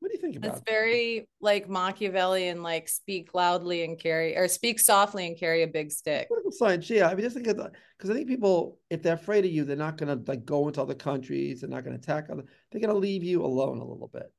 what 0.00 0.10
do 0.10 0.14
you 0.16 0.20
think 0.20 0.36
about 0.36 0.50
It's 0.50 0.60
that? 0.60 0.70
very 0.70 1.28
like 1.40 1.68
Machiavellian, 1.68 2.62
like 2.62 2.88
speak 2.88 3.34
loudly 3.34 3.82
and 3.84 3.98
carry, 3.98 4.36
or 4.36 4.46
speak 4.48 4.78
softly 4.78 5.26
and 5.26 5.38
carry 5.38 5.62
a 5.62 5.66
big 5.66 5.90
stick. 5.90 6.28
political 6.28 6.52
science 6.52 6.88
yeah 6.90 7.08
i 7.08 7.14
mean 7.14 7.22
just 7.24 7.34
think 7.34 7.46
of 7.46 7.56
because 7.96 8.10
i 8.10 8.14
think 8.14 8.28
people 8.28 8.78
if 8.90 9.02
they're 9.02 9.14
afraid 9.14 9.44
of 9.44 9.50
you 9.50 9.64
they're 9.64 9.76
not 9.76 9.96
going 9.96 10.16
to 10.16 10.30
like 10.30 10.44
go 10.44 10.66
into 10.68 10.80
other 10.82 10.94
countries 10.94 11.60
they're 11.60 11.70
not 11.70 11.84
going 11.84 11.98
to 11.98 12.02
attack 12.02 12.28
other 12.30 12.44
they're 12.70 12.80
going 12.80 12.92
to 12.92 12.98
leave 12.98 13.24
you 13.24 13.44
alone 13.44 13.78
a 13.78 13.84
little 13.84 14.08
bit 14.12 14.30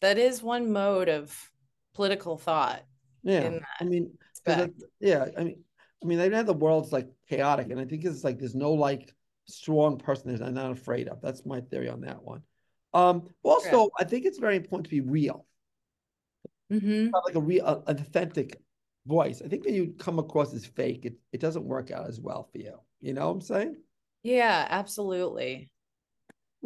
That 0.00 0.18
is 0.18 0.42
one 0.42 0.72
mode 0.72 1.08
of 1.08 1.50
political 1.94 2.36
thought. 2.38 2.82
yeah 3.22 3.58
i 3.80 3.84
mean 3.84 4.10
that 4.46 4.70
yeah, 5.00 5.26
I 5.38 5.44
mean, 5.44 5.64
I 6.02 6.06
mean, 6.06 6.18
they've 6.18 6.30
had 6.32 6.44
the 6.44 6.52
world's 6.52 6.92
like 6.92 7.08
chaotic, 7.30 7.70
and 7.70 7.80
I 7.80 7.86
think 7.86 8.04
it's 8.04 8.24
like 8.24 8.38
there's 8.38 8.54
no 8.54 8.72
like 8.74 9.10
strong 9.48 9.96
person 9.96 10.36
that 10.36 10.44
I'm 10.46 10.52
not 10.52 10.70
afraid 10.70 11.08
of. 11.08 11.22
That's 11.22 11.46
my 11.46 11.62
theory 11.62 11.88
on 11.88 12.02
that 12.02 12.22
one. 12.22 12.42
Um, 12.94 13.28
also, 13.42 13.90
I 13.98 14.04
think 14.04 14.24
it's 14.24 14.38
very 14.38 14.56
important 14.56 14.84
to 14.84 14.90
be 14.90 15.00
real, 15.00 15.46
Mm-hmm. 16.72 17.08
like 17.26 17.34
a 17.34 17.40
real, 17.40 17.66
uh, 17.66 17.80
authentic 17.86 18.58
voice. 19.06 19.42
I 19.44 19.48
think 19.48 19.64
when 19.64 19.74
you 19.74 19.94
come 19.98 20.18
across 20.18 20.54
as 20.54 20.64
fake, 20.64 21.04
it 21.04 21.14
it 21.32 21.40
doesn't 21.40 21.64
work 21.64 21.90
out 21.90 22.08
as 22.08 22.20
well 22.20 22.48
for 22.50 22.58
you. 22.58 22.78
You 23.00 23.12
know 23.12 23.26
what 23.26 23.34
I'm 23.34 23.40
saying? 23.42 23.76
Yeah, 24.22 24.66
absolutely. 24.70 25.70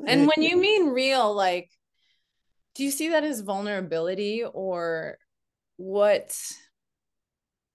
And 0.07 0.29
when 0.29 0.43
you 0.43 0.57
mean 0.57 0.91
real, 0.91 1.35
like, 1.35 1.69
do 2.77 2.85
you 2.85 2.93
see 2.93 3.09
that 3.09 3.25
as 3.25 3.41
vulnerability 3.41 4.45
or 4.45 5.19
what, 5.77 6.39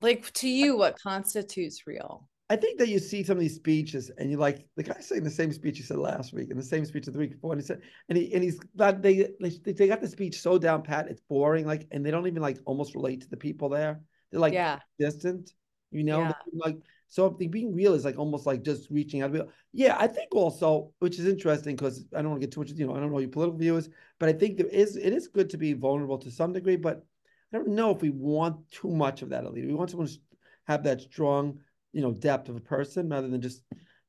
like, 0.02 0.32
to 0.34 0.48
you, 0.48 0.78
what 0.78 0.98
constitutes 1.02 1.86
real? 1.86 2.30
I 2.54 2.56
think 2.56 2.78
that 2.78 2.88
you 2.88 3.00
see 3.00 3.24
some 3.24 3.38
of 3.38 3.42
these 3.42 3.56
speeches 3.56 4.12
and 4.20 4.30
you're 4.30 4.40
like 4.40 4.68
the 4.76 4.84
guy 4.84 5.00
saying 5.00 5.24
the 5.24 5.32
same 5.32 5.52
speech 5.52 5.78
he 5.78 5.84
said 5.84 5.98
last 5.98 6.34
week 6.34 6.52
and 6.52 6.60
the 6.60 6.64
same 6.64 6.86
speech 6.86 7.08
of 7.08 7.14
the 7.14 7.20
week 7.20 7.32
before. 7.32 7.52
And 7.52 7.60
he 7.60 7.66
said, 7.66 7.82
and 8.10 8.16
he 8.16 8.32
and 8.32 8.44
he's 8.44 8.60
not 8.76 9.02
they 9.02 9.32
they 9.42 9.50
they 9.72 9.88
got 9.88 10.02
the 10.02 10.08
speech 10.08 10.40
so 10.40 10.60
down 10.60 10.84
pat, 10.84 11.08
it's 11.10 11.22
boring, 11.22 11.66
like, 11.66 11.88
and 11.90 12.06
they 12.06 12.12
don't 12.12 12.28
even 12.28 12.44
like 12.44 12.60
almost 12.66 12.94
relate 12.94 13.22
to 13.22 13.30
the 13.30 13.38
people 13.38 13.70
there. 13.70 14.02
They're 14.30 14.40
like 14.40 14.54
yeah. 14.54 14.78
distant. 15.00 15.50
You 15.90 16.04
know, 16.04 16.20
Yeah. 16.20 16.34
like 16.54 16.78
so 17.08 17.32
being 17.32 17.74
real 17.74 17.96
is 17.96 18.06
like 18.06 18.20
almost 18.20 18.46
like 18.46 18.62
just 18.62 18.92
reaching 18.92 19.24
out. 19.24 19.36
Yeah, 19.72 19.98
I 20.00 20.06
think 20.06 20.36
also, 20.36 20.92
which 21.00 21.18
is 21.18 21.26
interesting 21.26 21.76
because 21.76 22.06
I 22.16 22.22
don't 22.22 22.30
want 22.30 22.42
to 22.42 22.48
get 22.48 22.54
too 22.54 22.60
much, 22.60 22.70
you 22.70 22.86
know, 22.86 22.96
I 22.96 23.00
don't 23.00 23.12
know 23.12 23.18
your 23.18 23.30
political 23.30 23.58
views, 23.58 23.90
but 24.20 24.30
I 24.30 24.34
think 24.34 24.58
there 24.58 24.68
is 24.68 24.96
it 24.96 25.12
is 25.12 25.28
good 25.28 25.50
to 25.50 25.58
be 25.58 25.74
vulnerable 25.74 26.20
to 26.20 26.30
some 26.30 26.54
degree, 26.54 26.76
but 26.76 27.04
I 27.52 27.58
don't 27.58 27.70
know 27.70 27.90
if 27.96 28.04
we 28.04 28.12
want 28.12 28.70
too 28.70 28.92
much 28.92 29.24
of 29.24 29.30
that 29.30 29.44
elite. 29.44 29.66
We 29.66 29.74
want 29.74 29.90
someone 29.90 30.08
to 30.08 30.20
have 30.68 30.84
that 30.84 31.02
strong, 31.02 31.60
you 31.94 32.02
know, 32.02 32.12
depth 32.12 32.50
of 32.50 32.56
a 32.56 32.62
person 32.62 33.08
rather 33.08 33.28
than 33.28 33.42
just 33.42 33.64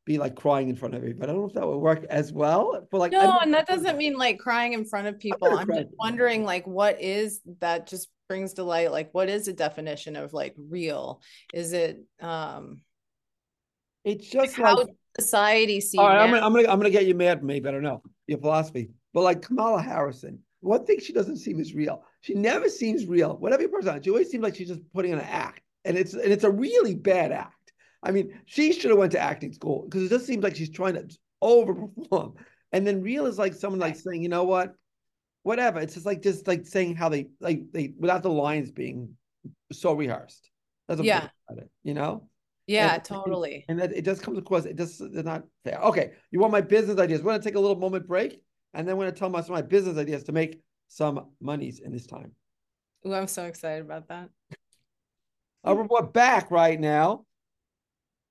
be 0.05 0.18
like 0.18 0.35
crying 0.35 0.68
in 0.68 0.77
front 0.77 0.94
of 0.94 1.01
everybody. 1.01 1.31
I 1.31 1.33
don't 1.33 1.42
know 1.42 1.49
if 1.49 1.55
that 1.55 1.66
would 1.66 1.79
work 1.79 2.05
as 2.11 2.33
well. 2.33 2.87
But 2.90 2.99
like 2.99 3.12
No, 3.12 3.38
and 3.40 3.55
that 3.55 3.66
doesn't 3.66 3.97
mean 3.97 4.16
like 4.16 4.38
crying 4.38 4.73
in 4.73 4.85
front 4.85 5.07
of 5.07 5.18
people. 5.18 5.49
gonna 5.49 5.61
I'm 5.61 5.68
just 5.68 5.88
wondering 5.99 6.44
like 6.44 6.66
what 6.66 7.01
is 7.01 7.40
that 7.61 7.87
just 7.87 8.09
brings 8.29 8.55
to 8.55 8.64
light 8.64 8.90
like 8.90 9.11
what 9.12 9.29
is 9.29 9.47
the 9.47 9.53
definition 9.53 10.16
of 10.16 10.33
like 10.33 10.55
real? 10.59 11.20
Is 11.53 11.73
it 11.73 12.03
um 12.20 12.83
it's 14.05 14.29
just 14.29 14.55
how 14.57 14.77
like 14.77 14.87
does 14.87 14.97
society 15.18 15.81
see 15.81 15.99
All 15.99 16.09
right, 16.09 16.18
I'm 16.18 16.31
gonna, 16.31 16.44
I'm 16.44 16.53
gonna 16.53 16.68
I'm 16.68 16.79
gonna 16.79 16.90
get 16.90 17.07
you 17.07 17.14
mad 17.14 17.42
maybe, 17.42 17.61
but 17.61 17.70
I 17.70 17.73
don't 17.73 17.83
know 17.83 18.03
your 18.27 18.38
philosophy. 18.38 18.90
But 19.14 19.23
like 19.23 19.42
Kamala 19.42 19.81
Harrison, 19.81 20.40
one 20.61 20.85
thing 20.85 20.99
she 21.01 21.12
doesn't 21.12 21.38
seem 21.38 21.61
is 21.61 21.75
real. 21.75 22.05
She 22.20 22.35
never 22.35 22.68
seems 22.68 23.07
real. 23.07 23.37
Whatever 23.38 23.62
your 23.62 23.70
personality, 23.70 24.05
she 24.05 24.11
always 24.11 24.31
seems 24.31 24.42
like 24.42 24.57
she's 24.57 24.68
just 24.68 24.81
putting 24.92 25.12
on 25.12 25.20
an 25.20 25.27
act, 25.27 25.62
and 25.85 25.97
it's 25.97 26.12
and 26.12 26.31
it's 26.31 26.44
a 26.44 26.51
really 26.51 26.94
bad 26.94 27.33
act. 27.33 27.63
I 28.05 28.11
mean, 28.11 28.38
she 28.45 28.73
should 28.73 28.90
have 28.90 28.99
went 28.99 29.12
to 29.12 29.19
acting 29.19 29.53
school 29.53 29.85
because 29.85 30.05
it 30.05 30.11
just 30.11 30.27
seems 30.27 30.45
like 30.45 30.55
she's 30.55 30.71
trying 30.71 30.95
to 30.95 31.09
overperform. 31.43 32.35
And 32.73 32.87
then 32.87 33.03
real 33.03 33.27
is 33.27 33.38
like 33.38 33.55
someone 33.55 33.81
like 33.81 33.97
saying, 33.97 34.23
you 34.23 34.29
know 34.29 34.45
what, 34.45 34.75
whatever. 35.43 35.81
It's 35.81 35.95
just 35.95 36.07
like 36.07 36.21
just 36.23 36.47
like 36.47 36.67
saying 36.67 36.97
how 36.97 37.09
they 37.09 37.29
like 37.40 37.62
they 37.73 37.95
without 37.99 38.23
the 38.23 38.31
lines 38.31 38.71
being 38.71 39.17
so 39.73 39.95
rehearsed. 39.95 40.51
That's 40.87 40.99
what 40.99 41.07
Yeah. 41.07 41.29
about 41.49 41.62
it, 41.64 41.71
you 41.83 41.95
know. 41.95 42.29
Yeah, 42.67 42.95
And- 42.95 43.05
totally. 43.05 43.64
And 43.69 43.79
that 43.81 43.93
it 43.93 44.05
just 44.05 44.23
comes 44.23 44.38
across, 44.38 44.64
it 44.67 44.77
just 44.77 45.01
they're 45.12 45.23
not 45.23 45.45
fair. 45.64 45.79
Okay, 45.85 46.12
you 46.31 46.40
want 46.40 46.53
my 46.53 46.61
business 46.61 46.99
ideas? 46.99 47.23
We're 47.23 47.33
gonna 47.33 47.43
take 47.43 47.55
a 47.57 47.61
little 47.61 47.77
moment 47.77 48.07
break, 48.07 48.43
and 48.75 48.87
then 48.87 48.97
we're 48.97 49.05
gonna 49.05 49.17
tell 49.17 49.43
some 49.43 49.55
my 49.55 49.62
business 49.62 49.97
ideas 49.97 50.25
to 50.25 50.33
make 50.33 50.61
some 50.88 51.31
monies 51.40 51.81
in 51.81 51.93
this 51.93 52.07
time. 52.07 52.33
Oh, 53.05 53.12
I'm 53.12 53.27
so 53.29 53.45
excited 53.45 53.83
about 53.85 54.09
that. 54.09 54.31
Uh, 54.53 54.55
I'll 55.64 55.77
report 55.77 56.12
back 56.12 56.51
right 56.51 56.79
now. 56.79 57.25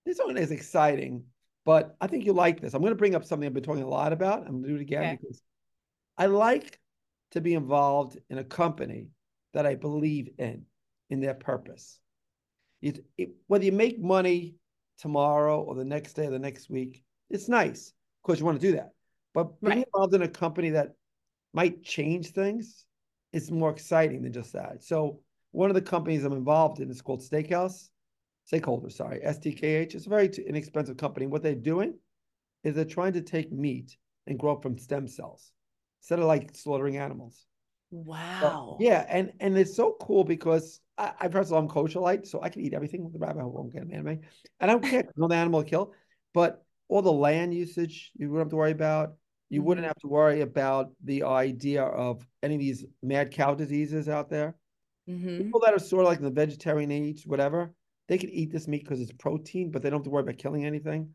This 0.06 0.20
one 0.20 0.38
is 0.38 0.52
exciting, 0.52 1.24
but 1.66 1.96
I 2.02 2.08
think 2.08 2.26
you 2.26 2.34
like 2.34 2.60
this. 2.60 2.74
I'm 2.74 2.82
gonna 2.82 2.96
bring 2.96 3.16
up 3.16 3.24
something 3.24 3.46
I've 3.48 3.54
been 3.54 3.64
talking 3.64 3.84
a 3.84 3.88
lot 3.88 4.14
about. 4.14 4.46
I'm 4.46 4.62
gonna 4.62 4.68
do 4.68 4.76
it 4.76 4.82
again 4.82 5.04
Okay. 5.04 5.18
because 5.20 5.42
I 6.18 6.26
like 6.28 6.80
to 7.32 7.42
be 7.42 7.54
involved 7.54 8.18
in 8.30 8.38
a 8.38 8.44
company 8.44 9.08
that 9.54 9.66
I 9.66 9.76
believe 9.76 10.30
in, 10.38 10.66
in 11.10 11.22
their 11.22 11.34
purpose. 11.34 12.00
It, 12.82 13.06
it, 13.18 13.32
whether 13.48 13.64
you 13.66 13.72
make 13.72 14.00
money 14.00 14.56
tomorrow 14.98 15.62
or 15.62 15.76
the 15.76 15.86
next 15.86 16.14
day 16.14 16.28
or 16.28 16.32
the 16.32 16.40
next 16.40 16.70
week, 16.70 17.04
it's 17.30 17.48
nice. 17.48 17.90
Of 17.90 18.24
course, 18.24 18.40
you 18.40 18.46
want 18.46 18.60
to 18.60 18.68
do 18.68 18.76
that. 18.76 18.92
But 19.34 19.64
being 19.64 19.78
Right. 19.78 19.88
involved 19.88 20.14
in 20.14 20.22
a 20.22 20.28
company 20.28 20.72
that 20.72 20.96
might 21.54 21.84
change 21.84 22.32
things 22.32 22.86
is 23.32 23.50
more 23.52 23.70
exciting 23.72 24.22
than 24.22 24.34
just 24.34 24.54
that. 24.54 24.84
So 24.84 25.22
one 25.52 25.70
of 25.70 25.76
the 25.76 25.82
companies 25.82 26.24
I'm 26.24 26.34
involved 26.34 26.80
in 26.80 26.90
is 26.92 27.02
called 27.02 27.22
Steakhouse, 27.22 27.90
Steakholder, 28.52 28.92
sorry, 28.92 29.22
STKH. 29.24 29.96
It's 29.96 30.06
a 30.06 30.10
very 30.10 30.28
inexpensive 30.28 30.98
company. 30.98 31.28
What 31.28 31.44
they're 31.44 31.56
doing 31.56 31.96
is 32.64 32.76
they're 32.76 32.86
trying 32.86 33.14
to 33.14 33.22
take 33.22 33.52
meat 33.52 33.98
and 34.28 34.40
grow 34.40 34.54
it 34.54 34.62
from 34.62 34.78
stem 34.78 35.08
cells 35.08 35.52
instead 36.02 36.20
of 36.20 36.26
like 36.26 36.56
slaughtering 36.56 36.98
animals. 36.98 37.46
Wow. 37.92 38.78
yeah, 38.80 39.06
and 39.08 39.32
and 39.40 39.58
it's 39.58 39.76
so 39.76 39.96
cool 40.02 40.24
because 40.24 40.82
I, 40.98 41.14
I 41.20 41.28
first 41.30 41.50
of 41.50 41.54
all 41.54 41.60
I'm 41.60 41.68
kosherite, 41.70 42.26
so 42.28 42.42
I 42.42 42.50
can 42.50 42.62
eat 42.62 42.74
everything. 42.74 43.10
The 43.12 43.20
rabbit 43.20 43.48
won't 43.48 43.72
get 43.72 43.84
an 43.84 43.92
anime, 43.94 44.20
and 44.60 44.72
I 44.72 44.74
don't 44.74 44.84
care. 44.84 45.06
No 45.16 45.30
animal 45.32 45.64
to 45.64 45.70
kill, 45.70 45.94
but 46.34 46.64
all 46.88 47.02
the 47.02 47.12
land 47.12 47.54
usage 47.54 48.12
you 48.18 48.30
wouldn't 48.30 48.46
have 48.48 48.50
to 48.52 48.56
worry 48.56 48.72
about. 48.72 49.14
You 49.50 49.62
wouldn't 49.62 49.86
Mhm. 49.86 49.90
have 49.90 50.00
to 50.00 50.08
worry 50.08 50.42
about 50.42 50.92
the 51.04 51.24
idea 51.24 51.84
of 51.84 52.26
any 52.42 52.56
of 52.56 52.60
these 52.60 52.86
mad 53.04 53.32
cow 53.32 53.54
diseases 53.54 54.10
out 54.10 54.30
there. 54.30 54.56
hmm 55.08 55.38
People 55.38 55.60
that 55.62 55.74
are 55.74 55.80
sort 55.80 56.02
of 56.02 56.08
like 56.08 56.18
in 56.18 56.24
the 56.26 56.32
vegetarian 56.32 56.92
age, 56.92 57.26
whatever, 57.28 57.74
they 58.14 58.20
can 58.20 58.30
eat 58.30 58.52
this 58.52 58.68
meat 58.68 58.84
because 58.84 59.02
it's 59.02 59.12
protein, 59.12 59.72
but 59.72 59.82
they 59.82 59.90
don't 59.90 60.02
have 60.02 60.04
to 60.04 60.12
worry 60.12 60.22
about 60.22 60.38
killing 60.38 60.66
anything. 60.66 61.10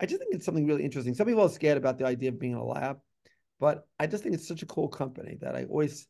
I 0.00 0.06
just 0.06 0.20
think 0.22 0.34
it's 0.34 0.46
something 0.46 0.66
really 0.66 0.84
interesting. 0.84 1.12
Some 1.12 1.26
people 1.26 1.42
are 1.42 1.50
scared 1.50 1.76
about 1.76 1.98
the 1.98 2.06
idea 2.06 2.30
of 2.30 2.38
being 2.38 2.52
in 2.52 2.58
a 2.58 2.64
lab, 2.64 2.98
but 3.58 3.86
I 3.98 4.06
just 4.06 4.22
think 4.22 4.34
it's 4.34 4.48
such 4.48 4.62
a 4.62 4.66
cool 4.66 4.88
company 4.88 5.36
that 5.42 5.54
I 5.54 5.64
always, 5.64 6.06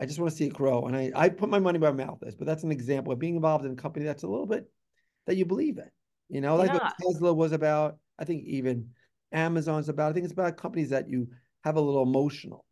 I 0.00 0.06
just 0.06 0.20
want 0.20 0.30
to 0.30 0.36
see 0.36 0.44
it 0.44 0.54
grow. 0.54 0.86
And 0.86 0.96
I, 0.96 1.10
I 1.16 1.28
put 1.28 1.48
my 1.48 1.58
money 1.58 1.80
where 1.80 1.92
my 1.92 2.04
mouth 2.04 2.22
is, 2.22 2.36
but 2.36 2.46
that's 2.46 2.62
an 2.62 2.70
example 2.70 3.12
of 3.12 3.18
being 3.18 3.34
involved 3.34 3.64
in 3.64 3.72
a 3.72 3.74
company 3.74 4.04
that's 4.04 4.22
a 4.22 4.28
little 4.28 4.46
bit 4.46 4.70
that 5.26 5.36
you 5.36 5.44
believe 5.44 5.78
in. 5.78 5.90
You 6.28 6.40
know, 6.40 6.54
like 6.54 6.68
Yeah. 6.68 6.74
what 6.74 6.94
Tesla 7.00 7.34
was 7.34 7.50
about. 7.50 7.98
I 8.16 8.24
think 8.24 8.44
even 8.44 8.90
Amazon's 9.32 9.88
about. 9.88 10.10
I 10.10 10.12
think 10.12 10.22
it's 10.22 10.32
about 10.32 10.56
companies 10.56 10.90
that 10.90 11.10
you 11.10 11.26
have 11.64 11.74
a 11.74 11.80
little 11.80 12.04
emotional 12.04 12.64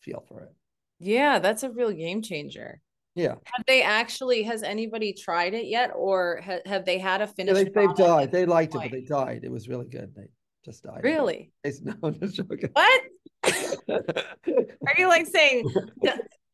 feel 0.00 0.24
for 0.26 0.40
it. 0.40 0.52
Yeah, 0.98 1.38
that's 1.38 1.62
a 1.62 1.70
real 1.70 1.92
game 1.92 2.20
changer. 2.20 2.80
Yeah. 3.14 3.34
Have 3.44 3.66
they 3.66 3.82
actually, 3.82 4.42
has 4.44 4.62
anybody 4.62 5.12
tried 5.12 5.54
it 5.54 5.66
yet? 5.66 5.90
Or 5.94 6.40
ha- 6.44 6.60
have 6.66 6.84
they 6.84 6.98
had 6.98 7.20
a 7.20 7.24
Yeah, 7.24 7.32
finished 7.32 7.74
they, 7.74 7.86
they've 7.86 7.96
died. 7.96 8.30
They 8.30 8.46
liked 8.46 8.74
it, 8.74 8.82
but 8.82 8.90
they 8.90 9.02
died. 9.02 9.40
It 9.42 9.50
was 9.50 9.68
really 9.68 9.86
good. 9.86 10.14
They 10.14 10.28
just 10.64 10.84
died. 10.84 11.00
Really? 11.02 11.50
It's, 11.64 11.82
no, 11.82 11.94
I'm 12.02 12.18
just 12.18 12.36
joking. 12.36 12.70
What? 12.72 13.02
Are 13.88 14.94
you 14.96 15.08
like 15.08 15.26
saying 15.26 15.64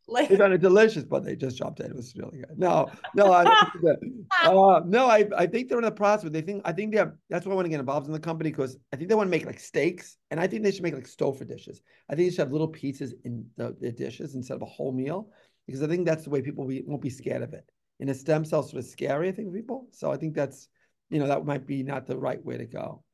like 0.06 0.30
it's 0.30 0.38
kind 0.38 0.52
of 0.52 0.60
delicious, 0.60 1.04
but 1.04 1.24
they 1.24 1.34
just 1.34 1.56
dropped 1.56 1.80
it. 1.80 1.86
It 1.86 1.96
was 1.96 2.14
really 2.14 2.38
good. 2.38 2.58
No, 2.58 2.90
no, 3.14 3.32
I, 3.32 3.44
uh, 4.42 4.80
no, 4.84 5.08
I, 5.08 5.26
I 5.36 5.46
think 5.46 5.68
they're 5.68 5.78
in 5.78 5.84
the 5.84 5.90
process. 5.90 6.30
They 6.30 6.42
think, 6.42 6.62
I 6.64 6.72
think 6.72 6.92
they 6.92 6.98
have, 6.98 7.12
that's 7.30 7.46
why 7.46 7.52
I 7.52 7.54
want 7.54 7.66
to 7.66 7.70
get 7.70 7.80
involved 7.80 8.06
in 8.06 8.12
the 8.12 8.20
company 8.20 8.50
because 8.50 8.76
I 8.92 8.96
think 8.96 9.08
they 9.08 9.14
want 9.14 9.28
to 9.28 9.30
make 9.30 9.46
like 9.46 9.58
steaks, 9.58 10.18
and 10.30 10.38
I 10.38 10.46
think 10.46 10.62
they 10.62 10.72
should 10.72 10.82
make 10.82 10.94
like 10.94 11.08
stouffer 11.08 11.48
dishes. 11.48 11.80
I 12.10 12.14
think 12.14 12.28
they 12.28 12.34
should 12.34 12.42
have 12.42 12.52
little 12.52 12.68
pieces 12.68 13.14
in 13.24 13.46
the, 13.56 13.74
the 13.80 13.92
dishes 13.92 14.34
instead 14.34 14.54
of 14.54 14.62
a 14.62 14.66
whole 14.66 14.92
meal 14.92 15.30
because 15.66 15.82
I 15.82 15.86
think 15.86 16.06
that's 16.06 16.24
the 16.24 16.30
way 16.30 16.42
people 16.42 16.66
be, 16.66 16.82
won't 16.86 17.02
be 17.02 17.10
scared 17.10 17.42
of 17.42 17.54
it. 17.54 17.68
And 18.00 18.10
a 18.10 18.14
stem 18.14 18.44
cells 18.44 18.70
sort 18.70 18.82
of 18.82 18.90
scary, 18.90 19.28
I 19.28 19.32
think, 19.32 19.48
for 19.48 19.56
people. 19.56 19.88
So 19.92 20.12
I 20.12 20.16
think 20.16 20.34
that's, 20.34 20.68
you 21.10 21.18
know, 21.18 21.26
that 21.26 21.44
might 21.44 21.66
be 21.66 21.82
not 21.82 22.06
the 22.06 22.18
right 22.18 22.44
way 22.44 22.56
to 22.56 22.66
go. 22.66 23.04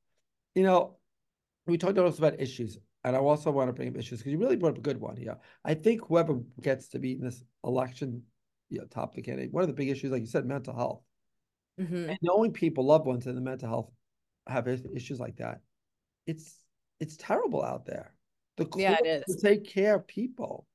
You 0.55 0.65
know, 0.65 0.97
we 1.67 1.79
talked 1.79 1.99
also 1.99 2.27
about 2.27 2.41
issues, 2.41 2.79
and 3.05 3.15
I 3.15 3.19
also 3.19 3.51
want 3.51 3.69
to 3.69 3.73
bring 3.73 3.89
up 3.89 3.97
issues 3.97 4.21
because 4.21 4.33
you 4.33 4.39
really 4.39 4.57
brought 4.57 4.73
up 4.73 4.79
a 4.79 4.83
good 4.83 5.01
one 5.01 5.17
here. 5.17 5.37
I 5.65 5.75
think 5.75 6.07
whoever 6.07 6.41
gets 6.61 6.89
to 6.89 6.99
be 6.99 7.13
in 7.13 7.21
this 7.21 7.45
election, 7.63 8.23
you 8.69 8.79
know, 8.79 8.87
top 8.87 9.15
the 9.15 9.23
candidate, 9.23 9.53
one 9.53 9.63
of 9.63 9.69
the 9.69 9.75
big 9.75 9.89
issues, 9.89 10.11
like 10.11 10.23
you 10.23 10.27
said, 10.27 10.47
mental 10.47 10.75
health. 10.75 11.03
Mhm. 11.79 12.11
And 12.11 12.19
knowing 12.23 12.53
people, 12.53 12.85
loved 12.85 13.07
ones 13.07 13.27
in 13.27 13.35
the 13.35 13.41
mental 13.41 13.69
health 13.69 13.91
have 14.47 14.67
issues 14.67 15.21
like 15.21 15.37
that, 15.37 15.61
it's 16.27 16.59
it's 16.99 17.17
terrible 17.17 17.63
out 17.63 17.87
there. 17.87 18.15
The 18.57 18.69
Yeah, 18.77 18.99
it 19.03 19.25
is. 19.29 19.37
to 19.37 19.41
take 19.41 19.65
care 19.65 19.97
of 19.97 20.07
people, 20.07 20.67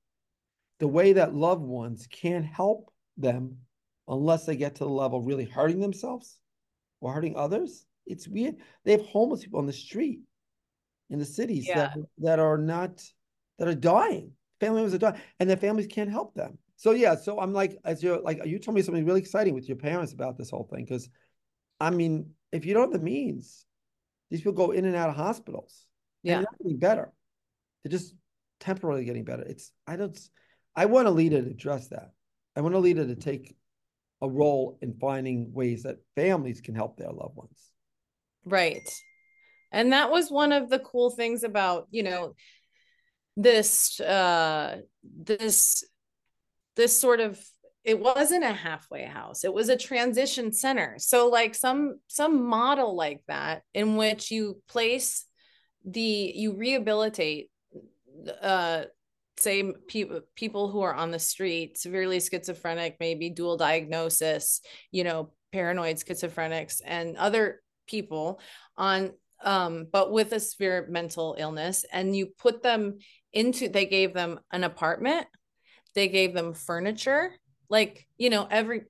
the 0.79 0.87
way 0.87 1.13
that 1.13 1.33
loved 1.33 1.63
ones 1.63 2.07
can't 2.07 2.45
help 2.45 2.91
them 3.17 3.57
unless 4.07 4.45
they 4.45 4.55
get 4.55 4.75
to 4.75 4.83
the 4.83 4.89
level 4.89 5.19
of 5.19 5.25
really 5.25 5.45
hurting 5.45 5.79
themselves 5.79 6.39
or 7.01 7.13
hurting 7.13 7.35
others. 7.35 7.85
It's 8.05 8.27
weird. 8.27 8.55
They 8.83 8.91
have 8.91 9.05
homeless 9.05 9.43
people 9.43 9.59
on 9.59 9.65
the 9.65 9.73
street 9.73 10.19
in 11.09 11.19
the 11.19 11.25
cities 11.25 11.67
that, 11.73 11.95
that 12.19 12.39
are 12.39 12.57
not 12.57 13.03
that 13.57 13.67
are 13.67 13.75
dying. 13.75 14.31
Family 14.59 14.81
members 14.81 14.93
are 14.93 14.99
dying, 14.99 15.21
and 15.39 15.49
their 15.49 15.57
families 15.57 15.87
can't 15.87 16.09
help 16.09 16.33
them. 16.33 16.57
So 16.77 16.91
yeah, 16.91 17.15
so 17.15 17.39
I'm 17.39 17.53
like, 17.53 17.77
as 17.85 18.03
you're 18.03 18.19
like, 18.19 18.45
you 18.45 18.59
told 18.59 18.75
me 18.75 18.81
something 18.81 19.05
really 19.05 19.21
exciting 19.21 19.53
with 19.53 19.67
your 19.67 19.77
parents 19.77 20.13
about 20.13 20.37
this 20.37 20.49
whole 20.49 20.67
thing. 20.71 20.83
Because 20.83 21.09
I 21.79 21.89
mean, 21.89 22.31
if 22.51 22.65
you 22.65 22.73
don't 22.73 22.91
have 22.91 22.99
the 22.99 23.05
means, 23.05 23.65
these 24.29 24.41
people 24.41 24.53
go 24.53 24.71
in 24.71 24.85
and 24.85 24.95
out 24.95 25.09
of 25.09 25.15
hospitals. 25.15 25.85
Yeah. 26.23 26.35
they're 26.35 26.41
not 26.41 26.57
getting 26.57 26.79
better. 26.79 27.11
They're 27.83 27.91
just 27.91 28.15
temporarily 28.59 29.05
getting 29.05 29.23
better. 29.23 29.43
It's 29.43 29.71
I 29.87 29.95
don't 29.95 30.17
I 30.75 30.85
want 30.85 31.07
a 31.07 31.11
leader 31.11 31.41
to 31.41 31.49
address 31.49 31.87
that. 31.89 32.11
I 32.55 32.61
want 32.61 32.75
a 32.75 32.79
leader 32.79 33.05
to 33.05 33.15
take 33.15 33.55
a 34.21 34.29
role 34.29 34.77
in 34.81 34.93
finding 34.93 35.53
ways 35.53 35.83
that 35.83 35.97
families 36.15 36.61
can 36.61 36.75
help 36.75 36.97
their 36.97 37.11
loved 37.11 37.35
ones. 37.35 37.71
Right. 38.45 38.87
And 39.71 39.93
that 39.93 40.09
was 40.09 40.31
one 40.31 40.51
of 40.51 40.69
the 40.69 40.79
cool 40.79 41.09
things 41.09 41.43
about, 41.43 41.87
you 41.91 42.03
know, 42.03 42.35
this 43.37 43.99
uh 43.99 44.77
this 45.03 45.83
this 46.77 46.97
sort 46.97 47.19
of 47.19 47.37
it 47.83 47.99
wasn't 47.99 48.43
a 48.43 48.53
halfway 48.53 49.03
house. 49.03 49.43
It 49.43 49.53
was 49.53 49.69
a 49.69 49.77
transition 49.77 50.51
center. 50.53 50.95
So 50.97 51.27
like 51.27 51.53
some 51.53 51.99
some 52.07 52.47
model 52.47 52.95
like 52.95 53.21
that 53.27 53.63
in 53.73 53.97
which 53.97 54.31
you 54.31 54.61
place 54.67 55.25
the 55.83 56.31
you 56.35 56.55
rehabilitate 56.55 57.49
uh 58.41 58.85
say 59.37 59.73
people 59.87 60.21
people 60.35 60.69
who 60.69 60.81
are 60.81 60.93
on 60.93 61.11
the 61.11 61.19
street 61.19 61.77
severely 61.77 62.19
schizophrenic 62.19 62.97
maybe 62.99 63.29
dual 63.29 63.57
diagnosis 63.57 64.61
you 64.91 65.03
know 65.03 65.31
paranoid 65.51 65.97
schizophrenics 65.97 66.81
and 66.85 67.17
other 67.17 67.61
people 67.87 68.39
on 68.77 69.11
um 69.43 69.87
but 69.91 70.11
with 70.11 70.31
a 70.31 70.39
severe 70.39 70.87
mental 70.89 71.35
illness 71.37 71.85
and 71.91 72.15
you 72.15 72.27
put 72.37 72.63
them 72.63 72.97
into 73.33 73.67
they 73.67 73.85
gave 73.85 74.13
them 74.13 74.39
an 74.51 74.63
apartment 74.63 75.27
they 75.95 76.07
gave 76.07 76.33
them 76.33 76.53
furniture 76.53 77.31
like 77.69 78.07
you 78.17 78.29
know 78.29 78.47
every 78.49 78.83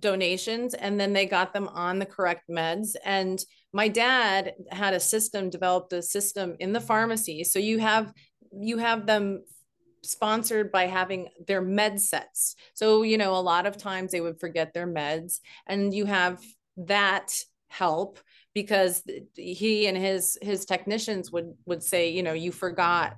donations 0.00 0.74
and 0.74 0.98
then 0.98 1.12
they 1.12 1.26
got 1.26 1.52
them 1.52 1.68
on 1.68 1.98
the 1.98 2.06
correct 2.06 2.48
meds. 2.50 2.96
And 3.04 3.42
my 3.72 3.88
dad 3.88 4.54
had 4.70 4.94
a 4.94 5.00
system 5.00 5.50
developed 5.50 5.92
a 5.92 6.02
system 6.02 6.56
in 6.58 6.72
the 6.72 6.80
pharmacy 6.80 7.44
so 7.44 7.58
you 7.58 7.78
have 7.78 8.12
you 8.52 8.78
have 8.78 9.06
them 9.06 9.42
sponsored 10.06 10.70
by 10.72 10.86
having 10.86 11.28
their 11.46 11.60
med 11.60 12.00
sets. 12.00 12.56
So 12.74 13.02
you 13.02 13.18
know 13.18 13.34
a 13.34 13.40
lot 13.40 13.66
of 13.66 13.76
times 13.76 14.12
they 14.12 14.20
would 14.20 14.40
forget 14.40 14.72
their 14.72 14.86
meds 14.86 15.40
and 15.66 15.92
you 15.92 16.06
have 16.06 16.42
that 16.76 17.34
help 17.68 18.18
because 18.54 19.02
he 19.34 19.86
and 19.86 19.96
his 19.96 20.38
his 20.40 20.64
technicians 20.64 21.30
would 21.30 21.52
would 21.66 21.82
say 21.82 22.10
you 22.10 22.22
know 22.22 22.32
you 22.32 22.52
forgot 22.52 23.16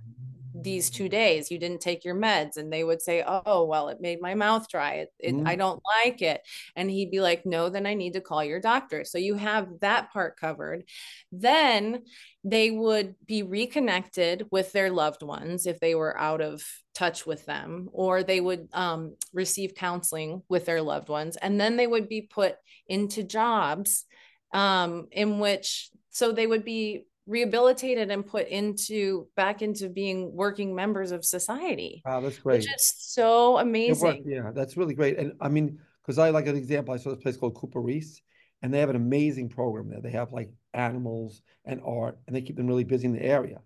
these 0.63 0.91
two 0.91 1.09
days 1.09 1.51
you 1.51 1.59
didn't 1.59 1.81
take 1.81 2.05
your 2.05 2.15
meds 2.15 2.57
and 2.57 2.73
they 2.73 2.85
would 2.85 3.01
say 3.01 3.23
oh 3.27 3.65
well 3.65 3.89
it 3.89 4.01
made 4.01 4.21
my 4.21 4.35
mouth 4.35 4.69
dry. 4.69 4.95
It, 4.95 5.13
it 5.19 5.35
mm. 5.35 5.49
i 5.49 5.57
don't 5.57 5.83
like 6.05 6.23
it. 6.23 6.43
And 6.77 6.91
he'd 6.91 7.11
be 7.11 7.21
like 7.21 7.47
no 7.47 7.69
then 7.69 7.87
i 7.87 7.95
need 7.95 8.15
to 8.15 8.21
call 8.21 8.45
your 8.45 8.61
doctor. 8.61 9.05
So 9.05 9.19
you 9.19 9.35
have 9.35 9.69
that 9.81 10.13
part 10.13 10.39
covered. 10.39 10.85
Then 11.33 12.03
they 12.45 12.71
would 12.71 13.15
be 13.27 13.43
reconnected 13.43 14.47
with 14.51 14.73
their 14.73 14.91
loved 14.91 15.23
ones 15.23 15.67
if 15.67 15.81
they 15.81 15.95
were 15.95 16.19
out 16.19 16.41
of 16.41 16.63
touch 16.95 17.27
with 17.27 17.45
them 17.47 17.89
or 17.93 18.23
they 18.23 18.41
would 18.41 18.69
um, 18.73 19.15
receive 19.33 19.75
counseling 19.75 20.43
with 20.49 20.67
their 20.67 20.83
loved 20.83 21.09
ones 21.09 21.37
and 21.37 21.61
then 21.61 21.77
they 21.77 21.87
would 21.87 22.09
be 22.09 22.23
put 22.23 22.57
into 22.89 23.23
jobs 23.23 24.05
um, 24.53 25.07
in 25.13 25.39
which 25.39 25.91
so 26.11 26.33
they 26.33 26.47
would 26.47 26.65
be 26.65 27.05
rehabilitated 27.29 28.11
and 28.11 28.27
put 28.27 28.49
into 28.49 29.29
back 29.37 29.61
into 29.63 29.89
being 29.89 30.35
working 30.35 30.75
members 30.75 31.13
of 31.13 31.25
society. 31.25 32.03
Wow, 32.05 32.21
that's 32.21 32.39
great. 32.39 32.61
Which 32.61 32.75
is 32.75 32.93
so 32.97 33.59
amazing. 33.59 34.25
yeah, 34.27 34.51
that's 34.55 34.77
really 34.77 34.95
great. 34.95 35.19
And 35.19 35.35
I 35.41 35.49
mean, 35.49 35.79
because 36.03 36.19
I 36.19 36.31
like 36.31 36.47
an 36.47 36.57
example, 36.57 36.95
I 36.95 36.97
saw 36.97 37.11
this 37.11 37.23
place 37.23 37.37
called 37.37 37.55
Cooper 37.55 37.81
Riis, 37.81 38.21
and 38.63 38.73
they 38.73 38.81
have 38.81 38.89
an 38.89 38.97
amazing 38.97 39.51
program 39.51 39.91
there. 39.91 40.01
They 40.01 40.11
have 40.11 40.33
like 40.33 40.51
animals 40.73 41.43
and 41.65 41.81
art, 41.85 42.19
and 42.27 42.35
they 42.35 42.41
keep 42.41 42.57
them 42.57 42.67
really 42.67 42.85
busy 42.85 43.07
in 43.07 43.13
the 43.13 43.23
area. 43.23 43.61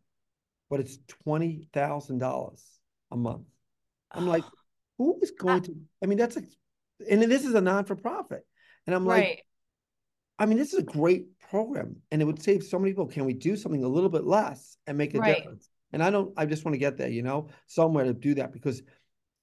But 0.69 0.81
it's 0.81 0.99
twenty 1.25 1.69
thousand 1.73 2.19
dollars 2.19 2.65
a 3.11 3.17
month. 3.17 3.47
I'm 4.11 4.27
like, 4.27 4.45
ah. 4.45 4.51
who 4.99 5.21
is 5.23 5.31
going 5.31 5.63
to? 5.63 5.77
I 6.03 6.07
mean, 6.07 6.19
that's 6.19 6.37
like, 6.37 6.49
and 7.09 7.23
this 7.23 7.45
is 7.45 7.55
a 7.55 7.61
non 7.61 7.85
for 7.85 7.95
profit, 7.95 8.45
and 8.87 8.95
I'm 8.95 9.07
like, 9.07 9.23
right. 9.23 9.39
I 10.39 10.47
mean, 10.47 10.59
this 10.59 10.73
is 10.73 10.81
a 10.81 10.83
great 10.83 11.27
program 11.53 11.95
and 12.11 12.23
it 12.23 12.25
would 12.25 12.43
save 12.43 12.65
so 12.65 12.79
many 12.79 12.93
people. 12.93 13.07
Can 13.07 13.27
we 13.27 13.35
do 13.35 13.57
something 13.57 13.85
a 13.85 13.89
little 13.89 14.09
bit 14.09 14.25
less 14.25 14.79
and 14.87 14.97
make 14.97 15.15
a 15.15 15.19
right. 15.19 15.37
difference? 15.37 15.69
And 15.93 16.03
I 16.03 16.09
don't, 16.09 16.33
I 16.35 16.47
just 16.47 16.65
want 16.65 16.73
to 16.73 16.79
get 16.79 16.97
there, 16.97 17.11
you 17.11 17.23
know, 17.23 17.49
somewhere 17.67 18.05
to 18.05 18.15
do 18.15 18.35
that 18.37 18.55
because 18.55 18.83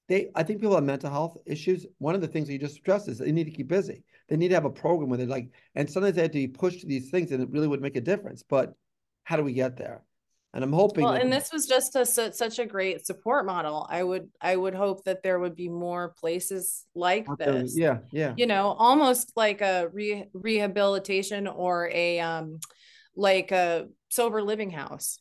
they, 0.08 0.32
I 0.34 0.42
think 0.42 0.60
people 0.60 0.74
have 0.74 0.84
mental 0.84 1.12
health 1.12 1.38
issues. 1.46 1.86
One 2.00 2.16
of 2.16 2.22
the 2.22 2.28
things 2.28 2.48
that 2.48 2.54
you 2.54 2.60
just 2.60 2.74
stressed 2.74 3.08
is 3.08 3.20
they 3.20 3.32
need 3.32 3.44
to 3.44 3.52
keep 3.52 3.68
busy. 3.68 4.04
They 4.28 4.38
need 4.38 4.48
to 4.48 4.56
have 4.56 4.66
a 4.66 4.72
program 4.72 5.10
where 5.10 5.20
they're 5.20 5.28
like, 5.28 5.52
and 5.76 5.88
sometimes 5.88 6.16
they 6.16 6.24
have 6.24 6.32
to 6.32 6.40
be 6.40 6.48
pushed 6.48 6.82
to 6.82 6.88
these 6.88 7.12
things 7.12 7.32
and 7.32 7.44
it 7.44 7.52
really 7.52 7.68
would 7.68 7.82
make 7.82 7.96
a 7.96 8.02
difference. 8.02 8.42
But 8.42 8.74
how 9.24 9.38
do 9.38 9.44
we 9.44 9.54
get 9.54 9.78
there? 9.78 10.02
And 10.54 10.64
i'm 10.64 10.74
hoping 10.74 11.04
well 11.04 11.14
and 11.14 11.32
this 11.32 11.52
was 11.54 11.68
just 11.68 11.96
a, 11.96 12.06
such 12.06 12.60
a 12.60 12.66
great 12.66 13.06
support 13.06 13.46
model. 13.46 13.86
I 13.90 14.04
would 14.04 14.30
i 14.42 14.56
would 14.56 14.74
hope 14.74 15.04
that 15.06 15.22
there 15.24 15.40
would 15.40 15.56
be 15.56 15.70
more 15.70 16.16
places 16.20 16.86
like 16.96 17.28
this. 17.38 17.78
yeah 17.78 18.00
yeah. 18.12 18.34
You 18.36 18.48
know 18.48 18.76
almost 18.78 19.34
like 19.36 19.62
a 19.62 19.90
re- 19.92 20.30
rehabilitation 20.34 21.48
or 21.48 21.90
a 21.94 22.20
um 22.20 22.60
like 23.16 23.52
a 23.52 23.88
sober 24.10 24.42
living 24.42 24.72
house 24.72 25.20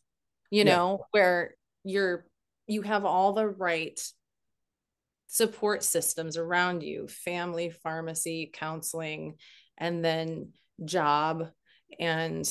you 0.51 0.65
yeah. 0.65 0.77
know 0.77 1.05
where 1.11 1.55
you're 1.85 2.25
you 2.67 2.83
have 2.83 3.05
all 3.05 3.33
the 3.33 3.47
right 3.47 4.01
support 5.27 5.85
systems 5.85 6.39
around 6.39 6.83
you 6.83 7.07
family 7.07 7.71
pharmacy 7.71 8.51
counseling 8.53 9.37
and 9.77 10.03
then 10.03 10.53
job 10.85 11.49
and 12.01 12.49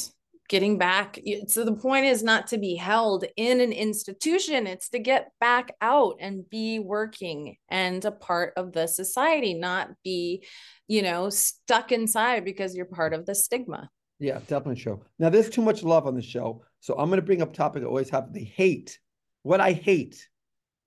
getting 0.47 0.77
back 0.77 1.19
so 1.47 1.65
the 1.65 1.75
point 1.75 2.05
is 2.05 2.23
not 2.23 2.47
to 2.47 2.57
be 2.57 2.75
held 2.75 3.25
in 3.35 3.59
an 3.59 3.73
institution 3.73 4.65
it's 4.65 4.89
to 4.89 4.99
get 4.99 5.31
back 5.39 5.75
out 5.81 6.15
and 6.19 6.49
be 6.49 6.79
working 6.79 7.55
and 7.69 8.05
a 8.05 8.11
part 8.11 8.53
of 8.55 8.71
the 8.71 8.87
society 8.87 9.53
not 9.53 9.89
be 10.03 10.43
you 10.87 11.01
know 11.01 11.29
stuck 11.29 11.91
inside 11.91 12.45
because 12.45 12.75
you're 12.75 12.85
part 12.85 13.13
of 13.13 13.25
the 13.25 13.35
stigma. 13.35 13.89
Yeah 14.19 14.39
definitely 14.47 14.79
show. 14.79 15.03
Now 15.19 15.29
there's 15.29 15.49
too 15.49 15.61
much 15.61 15.83
love 15.83 16.07
on 16.07 16.15
the 16.15 16.21
show 16.21 16.63
so 16.79 16.97
i'm 16.97 17.09
going 17.09 17.19
to 17.19 17.25
bring 17.25 17.41
up 17.41 17.53
topic 17.53 17.83
i 17.83 17.85
always 17.85 18.09
have 18.09 18.33
the 18.33 18.43
hate 18.43 18.99
what 19.43 19.59
i 19.61 19.73
hate. 19.73 20.27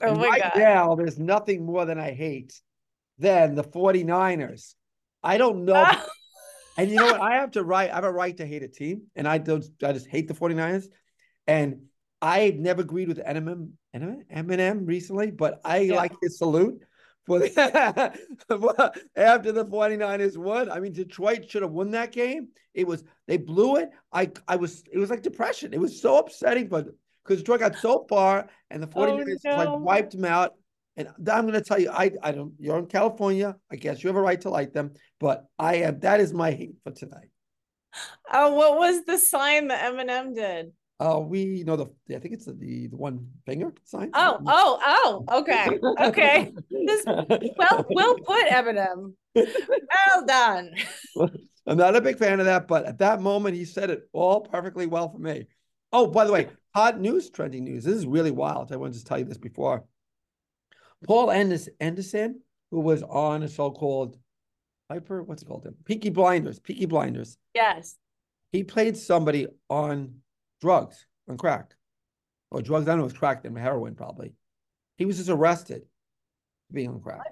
Oh 0.02 0.14
my 0.14 0.28
right 0.28 0.42
God. 0.42 0.52
now 0.56 0.94
there's 0.94 1.18
nothing 1.18 1.64
more 1.64 1.84
than 1.84 1.98
i 1.98 2.12
hate 2.12 2.58
than 3.18 3.54
the 3.54 3.64
49ers 3.64 4.74
i 5.22 5.36
don't 5.36 5.64
know 5.66 5.90
And 6.80 6.90
you 6.90 6.96
know 6.96 7.06
what? 7.06 7.20
I 7.20 7.34
have 7.34 7.50
to 7.52 7.62
right. 7.62 7.90
I 7.90 7.94
have 7.94 8.04
a 8.04 8.12
right 8.12 8.36
to 8.38 8.46
hate 8.46 8.62
a 8.62 8.68
team, 8.68 9.02
and 9.14 9.28
I 9.28 9.38
don't. 9.38 9.64
I 9.82 9.92
just 9.92 10.06
hate 10.06 10.28
the 10.28 10.34
49ers. 10.34 10.86
And 11.46 11.82
I 12.22 12.54
never 12.56 12.80
agreed 12.82 13.08
with 13.08 13.18
Eminem, 13.18 13.72
Eminem 13.94 14.86
recently, 14.86 15.30
but 15.30 15.60
I 15.64 15.78
yeah. 15.80 15.96
like 15.96 16.12
his 16.22 16.38
salute 16.38 16.82
for 17.26 17.38
the, 17.38 18.12
after 19.16 19.52
the 19.52 19.64
49ers 19.64 20.36
won. 20.38 20.70
I 20.70 20.80
mean, 20.80 20.92
Detroit 20.92 21.50
should 21.50 21.62
have 21.62 21.70
won 21.70 21.90
that 21.90 22.12
game. 22.12 22.48
It 22.72 22.86
was 22.86 23.04
they 23.26 23.36
blew 23.36 23.76
it. 23.76 23.90
I 24.12 24.30
I 24.48 24.56
was 24.56 24.82
it 24.90 24.98
was 24.98 25.10
like 25.10 25.22
depression. 25.22 25.74
It 25.74 25.80
was 25.80 26.00
so 26.00 26.18
upsetting, 26.18 26.68
but 26.68 26.86
because 27.24 27.40
Detroit 27.40 27.60
got 27.60 27.76
so 27.76 28.06
far 28.08 28.48
and 28.70 28.82
the 28.82 28.86
49ers 28.86 29.36
oh, 29.44 29.50
no. 29.50 29.56
like 29.56 29.80
wiped 29.80 30.12
them 30.12 30.24
out. 30.24 30.54
And 31.06 31.28
I'm 31.28 31.46
going 31.46 31.54
to 31.54 31.62
tell 31.62 31.80
you, 31.80 31.90
I 31.90 32.12
I 32.22 32.32
don't. 32.32 32.52
You're 32.58 32.78
in 32.78 32.86
California. 32.86 33.56
I 33.70 33.76
guess 33.76 34.02
you 34.02 34.08
have 34.08 34.16
a 34.16 34.20
right 34.20 34.40
to 34.42 34.50
like 34.50 34.72
them, 34.72 34.92
but 35.18 35.46
I 35.58 35.76
am. 35.76 36.00
That 36.00 36.20
is 36.20 36.32
my 36.32 36.50
hate 36.50 36.76
for 36.84 36.92
tonight. 36.92 37.30
Oh, 38.32 38.54
what 38.54 38.78
was 38.78 39.04
the 39.04 39.18
sign 39.18 39.68
that 39.68 39.92
Eminem 39.92 40.34
did? 40.34 40.72
Oh, 41.02 41.20
we 41.20 41.64
know 41.64 41.76
the. 41.76 41.86
I 42.14 42.18
think 42.18 42.34
it's 42.34 42.44
the 42.44 42.52
the, 42.52 42.88
the 42.88 42.96
one 42.96 43.26
finger 43.46 43.72
sign. 43.84 44.10
Oh, 44.14 44.38
oh, 44.46 45.24
oh. 45.28 45.40
Okay, 45.40 45.78
okay. 46.00 46.52
this, 46.70 47.04
well, 47.06 47.86
well 47.88 48.14
put, 48.16 48.46
Eminem. 48.46 49.14
Well 49.34 50.26
done. 50.26 50.72
I'm 51.66 51.76
not 51.76 51.96
a 51.96 52.00
big 52.00 52.18
fan 52.18 52.40
of 52.40 52.46
that, 52.46 52.68
but 52.68 52.84
at 52.84 52.98
that 52.98 53.20
moment, 53.20 53.56
he 53.56 53.64
said 53.64 53.90
it 53.90 54.08
all 54.12 54.40
perfectly 54.40 54.86
well 54.86 55.10
for 55.10 55.18
me. 55.18 55.46
Oh, 55.92 56.06
by 56.06 56.24
the 56.24 56.32
way, 56.32 56.48
hot 56.74 57.00
news, 57.00 57.30
trending 57.30 57.64
news. 57.64 57.84
This 57.84 57.96
is 57.96 58.06
really 58.06 58.30
wild. 58.30 58.72
I 58.72 58.76
wanted 58.76 58.98
to 58.98 59.04
tell 59.04 59.18
you 59.18 59.24
this 59.24 59.38
before. 59.38 59.84
Paul 61.06 61.30
Anderson, 61.30 62.40
who 62.70 62.80
was 62.80 63.02
on 63.02 63.42
a 63.42 63.48
show 63.48 63.70
called 63.70 64.16
Piper, 64.88 65.22
what's 65.22 65.42
it 65.42 65.46
called? 65.46 65.66
Peaky 65.84 66.10
Blinders. 66.10 66.58
Peaky 66.58 66.86
Blinders. 66.86 67.38
Yes. 67.54 67.96
He 68.52 68.64
played 68.64 68.96
somebody 68.96 69.46
on 69.68 70.16
drugs, 70.60 71.06
on 71.28 71.36
crack. 71.36 71.74
Or 72.50 72.60
drugs, 72.60 72.86
I 72.86 72.90
don't 72.90 72.98
know, 72.98 73.04
it 73.04 73.12
was 73.12 73.12
crack 73.12 73.44
and 73.44 73.56
heroin 73.56 73.94
probably. 73.94 74.34
He 74.96 75.04
was 75.04 75.18
just 75.18 75.30
arrested 75.30 75.82
being 76.72 76.88
on 76.88 77.00
crack. 77.00 77.22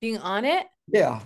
Being 0.00 0.18
on 0.18 0.44
it? 0.44 0.66
Yeah. 0.88 1.20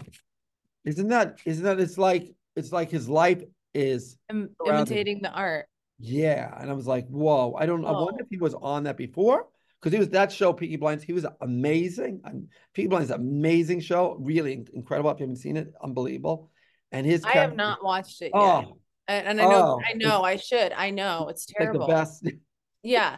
Isn't 0.85 1.09
that 1.09 1.39
isn't 1.47 1.65
that 1.65 1.81
it's 1.81 1.97
like 1.97 2.35
it's 2.55 2.71
like 2.71 2.91
his 2.91 3.09
life 3.09 3.43
is 3.73 4.19
Im- 4.29 4.55
imitating 4.67 5.23
the 5.23 5.31
art. 5.33 5.67
Yeah. 5.99 6.55
And 6.61 6.71
I 6.71 6.75
was 6.75 6.87
like, 6.87 7.07
whoa. 7.09 7.57
I 7.59 7.65
don't 7.65 7.83
whoa. 7.83 7.89
I 7.89 8.03
wonder 8.03 8.23
if 8.23 8.29
he 8.29 8.37
was 8.37 8.55
on 8.55 8.85
that 8.85 8.99
before 8.99 9.47
because 9.85 9.93
he 9.93 9.99
was 9.99 10.09
that 10.11 10.33
show, 10.33 10.55
Peaky 10.55 10.77
Blinders. 10.77 11.05
He 11.05 11.13
was 11.13 11.27
amazing. 11.43 12.23
And 12.25 12.49
Peaky 12.73 12.89
Blinders, 12.89 13.11
amazing 13.11 13.81
show, 13.81 14.17
really 14.19 14.65
incredible. 14.73 15.11
If 15.11 15.21
you 15.21 15.25
haven't 15.25 15.37
seen 15.37 15.59
it, 15.59 15.75
unbelievable. 15.83 16.51
And 16.91 17.07
his, 17.07 17.23
I 17.23 17.33
have 17.33 17.55
not 17.55 17.85
watched 17.85 18.23
it 18.23 18.31
oh, 18.33 18.61
yet. 18.61 18.69
And, 19.09 19.29
and 19.29 19.41
I 19.43 19.45
know, 19.45 19.79
oh, 19.79 19.81
I 19.87 19.93
know, 19.93 20.23
I 20.23 20.37
should. 20.37 20.73
I 20.73 20.89
know 20.89 21.29
it's 21.29 21.45
terrible. 21.45 21.81
Like 21.81 21.89
the 21.89 21.95
best. 21.95 22.29
Yeah, 22.87 23.17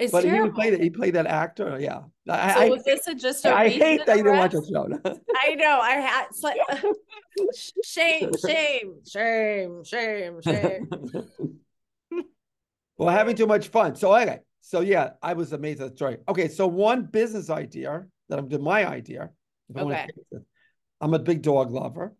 it's 0.00 0.10
but 0.10 0.22
terrible. 0.22 0.46
he 0.46 0.70
played. 0.70 0.80
He 0.80 0.88
played 0.88 1.16
that 1.16 1.26
actor. 1.26 1.76
Yeah. 1.78 2.00
I, 2.26 2.54
so 2.54 2.68
was 2.70 2.82
this 2.84 3.06
a, 3.06 3.14
just 3.14 3.44
a 3.44 3.54
I 3.54 3.68
hate 3.68 4.06
that 4.06 4.16
you 4.16 4.22
didn't 4.22 4.38
watch 4.38 4.52
the 4.52 4.66
show. 4.66 4.88
I 5.36 5.54
know. 5.54 5.78
I 5.82 5.96
had 5.96 6.28
it's 6.30 6.42
like 6.42 6.56
shame, 7.84 8.30
shame, 8.42 8.94
shame, 9.06 9.84
shame, 9.84 10.40
shame. 10.40 10.88
well, 12.96 13.10
having 13.10 13.36
too 13.36 13.46
much 13.46 13.68
fun. 13.68 13.96
So 13.96 14.16
okay. 14.16 14.38
So 14.62 14.80
yeah, 14.80 15.10
I 15.22 15.34
was 15.34 15.52
amazed 15.52 15.82
at 15.82 15.90
the 15.90 15.96
story. 15.96 16.18
Okay, 16.28 16.48
so 16.48 16.66
one 16.66 17.04
business 17.04 17.50
idea 17.50 18.06
that 18.28 18.38
I'm 18.38 18.48
doing 18.48 18.62
my 18.62 18.86
idea. 18.86 19.30
Okay. 19.76 20.08
I'm 21.00 21.14
a 21.14 21.18
big 21.18 21.42
dog 21.42 21.72
lover. 21.72 22.14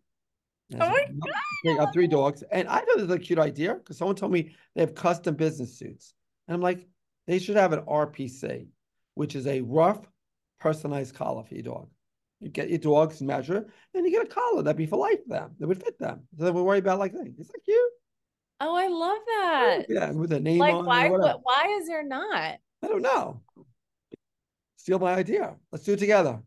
Oh 0.73 0.77
my 0.77 1.05
God. 1.25 1.79
I 1.79 1.85
have 1.85 1.93
three 1.93 2.07
dogs. 2.07 2.43
And 2.51 2.67
I 2.67 2.79
thought 2.79 2.99
it 2.99 3.07
was 3.07 3.15
a 3.15 3.19
cute 3.19 3.39
idea 3.39 3.75
because 3.75 3.97
someone 3.97 4.15
told 4.15 4.33
me 4.33 4.55
they 4.75 4.81
have 4.81 4.93
custom 4.93 5.35
business 5.35 5.79
suits. 5.79 6.13
And 6.47 6.55
I'm 6.55 6.61
like, 6.61 6.85
they 7.27 7.39
should 7.39 7.55
have 7.55 7.71
an 7.71 7.81
RPC, 7.81 8.67
which 9.13 9.35
is 9.35 9.47
a 9.47 9.61
rough, 9.61 10.05
personalized 10.59 11.15
collar 11.15 11.43
for 11.43 11.53
your 11.53 11.63
dog. 11.63 11.89
You 12.41 12.49
get 12.49 12.69
your 12.69 12.79
dog's 12.79 13.21
measure, 13.21 13.67
and 13.93 14.05
you 14.05 14.11
get 14.11 14.25
a 14.25 14.29
collar 14.29 14.63
that'd 14.63 14.75
be 14.75 14.85
for 14.85 14.97
life 14.97 15.23
for 15.23 15.29
them. 15.29 15.51
That 15.59 15.67
would 15.67 15.81
fit 15.81 15.97
them. 15.97 16.27
So 16.37 16.43
they 16.43 16.51
would 16.51 16.63
worry 16.63 16.79
about 16.79 16.99
like 16.99 17.13
things. 17.13 17.39
Is 17.39 17.47
that 17.47 17.63
cute? 17.63 17.92
Oh, 18.65 18.75
I 18.75 18.87
love 18.87 19.19
oh, 19.19 19.25
that. 19.27 19.85
Yeah, 19.89 20.11
with 20.11 20.31
a 20.31 20.39
name 20.39 20.59
like, 20.59 20.73
on 20.73 20.85
why? 20.85 21.09
Why 21.09 21.77
is 21.79 21.87
there 21.87 22.03
not? 22.03 22.59
I 22.81 22.87
don't 22.87 23.01
know. 23.01 23.41
Steal 24.77 24.99
my 24.99 25.13
idea. 25.13 25.55
Let's 25.71 25.83
do 25.83 25.93
it 25.93 25.99
together. 25.99 26.41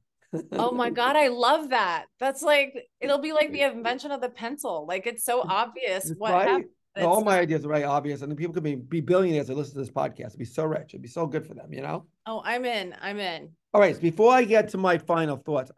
oh 0.52 0.72
my 0.72 0.88
god, 1.00 1.16
I 1.16 1.28
love 1.28 1.70
that. 1.70 2.06
That's 2.18 2.42
like 2.42 2.74
it'll 3.00 3.18
be 3.18 3.32
like 3.32 3.52
the 3.52 3.62
invention 3.62 4.12
of 4.12 4.22
the 4.22 4.30
pencil. 4.30 4.86
Like 4.88 5.06
it's 5.06 5.24
so 5.24 5.42
obvious 5.46 6.10
what 6.16 6.32
right? 6.32 6.48
happened. 6.48 6.70
All 6.98 7.22
my 7.22 7.38
ideas 7.38 7.66
are 7.66 7.68
very 7.68 7.84
obvious, 7.84 8.22
and 8.22 8.34
people 8.34 8.54
could 8.54 8.62
be, 8.62 8.76
be 8.76 9.02
billionaires 9.02 9.48
that 9.48 9.56
listen 9.56 9.74
to 9.74 9.80
this 9.80 9.90
podcast. 9.90 10.28
It'd 10.28 10.38
be 10.38 10.46
so 10.46 10.64
rich. 10.64 10.94
It'd 10.94 11.02
be 11.02 11.08
so 11.08 11.26
good 11.26 11.46
for 11.46 11.52
them, 11.52 11.70
you 11.70 11.82
know? 11.82 12.06
Oh, 12.24 12.40
I'm 12.42 12.64
in. 12.64 12.94
I'm 13.02 13.18
in. 13.18 13.50
All 13.74 13.82
right. 13.82 13.94
So 13.94 14.00
before 14.00 14.32
I 14.32 14.44
get 14.44 14.70
to 14.70 14.78
my 14.78 14.96
final 14.96 15.36
thoughts, 15.36 15.70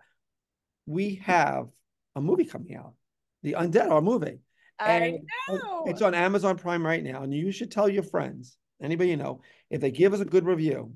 we 0.87 1.17
have 1.25 1.67
a 2.15 2.21
movie 2.21 2.45
coming 2.45 2.77
out, 2.77 2.95
The 3.43 3.55
Undead, 3.55 3.91
our 3.91 4.01
movie. 4.01 4.39
And 4.81 5.05
I 5.05 5.53
know. 5.53 5.85
It's 5.87 6.03
on 6.03 6.15
Amazon 6.15 6.57
Prime 6.57 6.85
right 6.85 7.03
now, 7.03 7.23
and 7.23 7.35
you 7.35 7.51
should 7.53 7.71
tell 7.71 7.89
your 7.89 8.03
friends, 8.03 8.57
anybody 8.81 9.11
you 9.11 9.17
know, 9.17 9.41
if 9.71 9.81
they 9.81 9.91
give 9.91 10.15
us 10.15 10.21
a 10.21 10.25
good 10.25 10.45
review, 10.45 10.93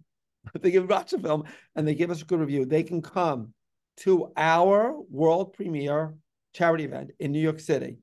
if 0.54 0.62
they 0.62 0.70
give 0.70 0.88
watch 0.88 1.12
a 1.12 1.18
film 1.18 1.44
and 1.74 1.86
they 1.86 1.94
give 1.94 2.10
us 2.10 2.22
a 2.22 2.24
good 2.24 2.40
review, 2.40 2.64
they 2.64 2.82
can 2.82 3.02
come 3.02 3.52
to 3.98 4.32
our 4.36 4.94
world 5.10 5.52
premiere 5.52 6.14
charity 6.54 6.84
event 6.84 7.10
in 7.18 7.32
New 7.32 7.40
York 7.40 7.60
City. 7.60 7.98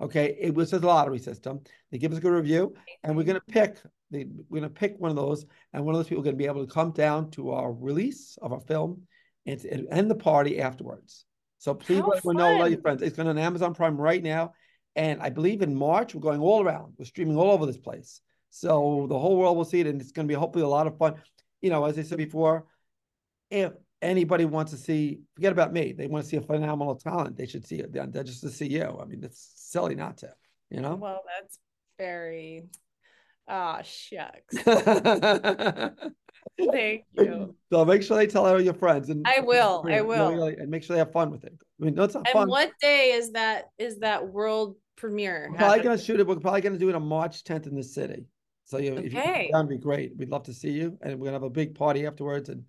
Okay, 0.00 0.36
it 0.38 0.54
was 0.54 0.72
a 0.72 0.78
lottery 0.78 1.18
system. 1.18 1.60
They 1.90 1.98
give 1.98 2.12
us 2.12 2.18
a 2.18 2.20
good 2.20 2.32
review, 2.32 2.74
and 3.02 3.16
we're 3.16 3.24
gonna 3.24 3.40
pick. 3.40 3.76
The, 4.10 4.26
we're 4.48 4.60
gonna 4.60 4.70
pick 4.70 4.96
one 4.98 5.10
of 5.10 5.16
those, 5.16 5.46
and 5.72 5.84
one 5.84 5.94
of 5.94 5.98
those 5.98 6.08
people 6.08 6.22
are 6.22 6.26
gonna 6.26 6.36
be 6.36 6.46
able 6.46 6.66
to 6.66 6.72
come 6.72 6.92
down 6.92 7.30
to 7.32 7.50
our 7.50 7.72
release 7.72 8.38
of 8.42 8.52
our 8.52 8.60
film 8.60 9.02
and, 9.46 9.64
and 9.64 9.88
end 9.90 10.10
the 10.10 10.14
party 10.14 10.60
afterwards. 10.60 11.24
So 11.58 11.74
please 11.74 12.00
How 12.00 12.08
let 12.08 12.18
everyone 12.18 12.36
know, 12.36 12.58
let 12.58 12.70
your 12.70 12.80
friends. 12.80 13.02
It's 13.02 13.16
going 13.16 13.28
on 13.28 13.38
Amazon 13.38 13.74
Prime 13.74 13.96
right 13.96 14.22
now, 14.22 14.52
and 14.96 15.20
I 15.22 15.30
believe 15.30 15.62
in 15.62 15.74
March 15.74 16.14
we're 16.14 16.20
going 16.20 16.40
all 16.40 16.64
around. 16.64 16.94
We're 16.98 17.04
streaming 17.04 17.36
all 17.36 17.50
over 17.50 17.66
this 17.66 17.76
place, 17.76 18.20
so 18.50 19.06
the 19.08 19.18
whole 19.18 19.36
world 19.36 19.56
will 19.56 19.64
see 19.64 19.80
it, 19.80 19.86
and 19.86 20.00
it's 20.00 20.12
going 20.12 20.26
to 20.26 20.32
be 20.32 20.38
hopefully 20.38 20.64
a 20.64 20.68
lot 20.68 20.86
of 20.86 20.98
fun. 20.98 21.14
You 21.60 21.70
know, 21.70 21.84
as 21.84 21.98
I 21.98 22.02
said 22.02 22.18
before, 22.18 22.66
if 23.50 23.72
anybody 24.02 24.44
wants 24.44 24.72
to 24.72 24.78
see, 24.78 25.20
forget 25.34 25.52
about 25.52 25.72
me. 25.72 25.92
They 25.92 26.06
want 26.06 26.24
to 26.24 26.28
see 26.28 26.36
a 26.36 26.42
phenomenal 26.42 26.96
talent. 26.96 27.36
They 27.36 27.46
should 27.46 27.66
see 27.66 27.76
it. 27.76 27.92
They're 27.92 28.24
just 28.24 28.40
to 28.42 28.50
see 28.50 28.66
you. 28.68 28.98
I 29.00 29.04
mean, 29.04 29.22
it's 29.22 29.52
silly 29.56 29.94
not 29.94 30.18
to. 30.18 30.32
You 30.70 30.80
know. 30.80 30.96
Well, 30.96 31.22
that's 31.38 31.58
very. 31.98 32.64
Ah, 33.48 33.78
oh, 33.78 33.82
shucks. 33.84 34.56
Thank 36.58 37.04
you. 37.12 37.54
So 37.72 37.84
make 37.84 38.02
sure 38.02 38.16
they 38.16 38.26
tell 38.26 38.46
all 38.46 38.60
your 38.60 38.74
friends, 38.74 39.08
and 39.08 39.26
I 39.26 39.40
will. 39.40 39.84
I 39.88 40.00
will, 40.00 40.44
and 40.44 40.68
make 40.68 40.82
sure 40.82 40.94
they 40.94 41.00
have 41.00 41.12
fun 41.12 41.30
with 41.30 41.44
it. 41.44 41.54
I 41.80 41.84
mean, 41.84 41.94
no, 41.94 42.04
it's 42.04 42.14
not 42.14 42.26
and 42.26 42.32
fun. 42.32 42.48
what 42.48 42.72
day 42.80 43.12
is 43.12 43.32
that? 43.32 43.66
Is 43.78 43.98
that 43.98 44.26
world 44.26 44.76
premiere? 44.96 45.48
We're 45.50 45.58
probably 45.58 45.82
gonna 45.82 45.98
shoot 45.98 46.20
it. 46.20 46.26
We're 46.26 46.36
probably 46.36 46.60
gonna 46.60 46.78
do 46.78 46.88
it 46.88 46.94
on 46.94 47.06
March 47.06 47.44
10th 47.44 47.66
in 47.66 47.74
the 47.74 47.82
city. 47.82 48.26
So 48.64 48.78
you, 48.78 48.92
okay. 48.94 49.06
if 49.06 49.12
you 49.12 49.20
come 49.20 49.48
down, 49.52 49.68
be 49.68 49.78
great. 49.78 50.12
We'd 50.16 50.30
love 50.30 50.44
to 50.44 50.54
see 50.54 50.70
you, 50.70 50.98
and 51.00 51.18
we're 51.18 51.26
gonna 51.26 51.36
have 51.36 51.42
a 51.42 51.50
big 51.50 51.74
party 51.74 52.06
afterwards, 52.06 52.48
and 52.48 52.64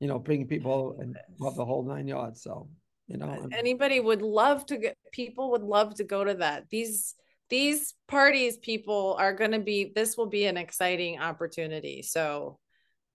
you 0.00 0.08
know, 0.08 0.18
bring 0.18 0.46
people 0.46 0.96
and 0.98 1.16
love 1.38 1.56
the 1.56 1.64
whole 1.64 1.84
nine 1.84 2.06
yards. 2.06 2.42
So, 2.42 2.68
you 3.06 3.16
know, 3.16 3.48
anybody 3.52 4.00
would 4.00 4.22
love 4.22 4.66
to 4.66 4.76
get 4.76 4.96
people 5.12 5.52
would 5.52 5.62
love 5.62 5.94
to 5.96 6.04
go 6.04 6.24
to 6.24 6.34
that. 6.34 6.68
These 6.70 7.14
these 7.50 7.94
parties, 8.08 8.56
people 8.56 9.16
are 9.18 9.32
going 9.32 9.52
to 9.52 9.60
be. 9.60 9.92
This 9.94 10.16
will 10.16 10.26
be 10.26 10.46
an 10.46 10.56
exciting 10.56 11.20
opportunity. 11.20 12.02
So, 12.02 12.58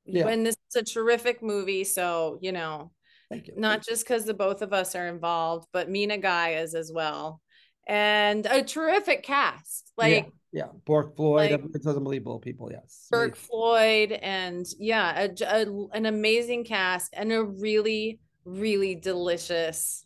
yeah. 0.05 0.25
when 0.25 0.43
this 0.43 0.55
is 0.69 0.81
a 0.81 0.83
terrific 0.83 1.41
movie, 1.41 1.83
so 1.83 2.37
you 2.41 2.51
know, 2.51 2.91
you. 3.31 3.53
not 3.57 3.83
just 3.83 4.03
because 4.03 4.25
the 4.25 4.33
both 4.33 4.61
of 4.61 4.71
us 4.71 4.95
are 4.95 5.07
involved, 5.07 5.67
but 5.73 5.89
Mina 5.89 6.17
Guy 6.17 6.55
is 6.55 6.75
as 6.75 6.91
well, 6.93 7.41
and 7.89 8.45
a 8.45 8.63
terrific 8.63 9.23
cast. 9.23 9.91
Like. 9.97 10.25
Yeah 10.25 10.29
yeah, 10.51 10.67
Burke 10.85 11.15
Floyd. 11.15 11.51
Like, 11.51 11.61
it's 11.75 11.85
unbelievable 11.85 12.39
people. 12.39 12.71
Yes, 12.71 13.07
Burke 13.11 13.35
Floyd, 13.35 14.11
and 14.11 14.65
yeah, 14.79 15.27
a, 15.27 15.45
a, 15.45 15.87
an 15.93 16.05
amazing 16.07 16.63
cast 16.65 17.13
and 17.13 17.31
a 17.31 17.43
really, 17.43 18.19
really 18.45 18.95
delicious 18.95 20.05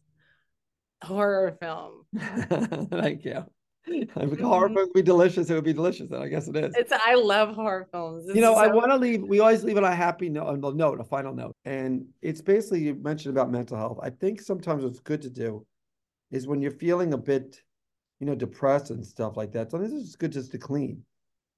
horror 1.02 1.58
film. 1.62 2.06
Thank 2.90 3.24
you. 3.26 3.46
If 3.86 4.10
mm-hmm. 4.10 4.44
horror 4.44 4.70
film 4.70 4.88
would 4.88 4.94
be 4.94 5.02
delicious, 5.02 5.50
it 5.50 5.54
would 5.54 5.64
be 5.64 5.74
delicious. 5.74 6.10
Then 6.10 6.22
I 6.22 6.28
guess 6.28 6.48
it 6.48 6.56
is. 6.58 6.74
It's 6.76 6.92
I 6.92 7.16
love 7.16 7.56
horror 7.56 7.88
films. 7.92 8.26
It's 8.28 8.36
you 8.36 8.42
know, 8.42 8.54
so- 8.54 8.60
I 8.60 8.68
want 8.68 8.92
to 8.92 8.98
leave. 8.98 9.24
We 9.24 9.40
always 9.40 9.64
leave 9.64 9.78
on 9.78 9.86
a 9.86 9.96
happy 9.96 10.28
note, 10.28 10.50
a 10.50 10.58
note, 10.58 11.00
a 11.00 11.06
final 11.06 11.34
note, 11.34 11.56
and 11.64 12.06
it's 12.22 12.42
basically 12.42 12.82
you 12.82 12.96
mentioned 12.96 13.36
about 13.36 13.50
mental 13.50 13.78
health. 13.78 14.00
I 14.02 14.10
think 14.10 14.42
sometimes 14.42 14.84
what's 14.84 15.00
good 15.00 15.22
to 15.22 15.30
do 15.30 15.66
is 16.32 16.48
when 16.48 16.62
you're 16.62 16.72
feeling 16.72 17.14
a 17.14 17.18
bit 17.18 17.62
you 18.24 18.30
know, 18.30 18.36
depressed 18.36 18.90
and 18.90 19.06
stuff 19.06 19.36
like 19.36 19.52
that. 19.52 19.70
Sometimes 19.70 20.02
it's 20.02 20.16
good 20.16 20.32
just 20.32 20.54
to 20.54 20.58
clean. 20.58 21.04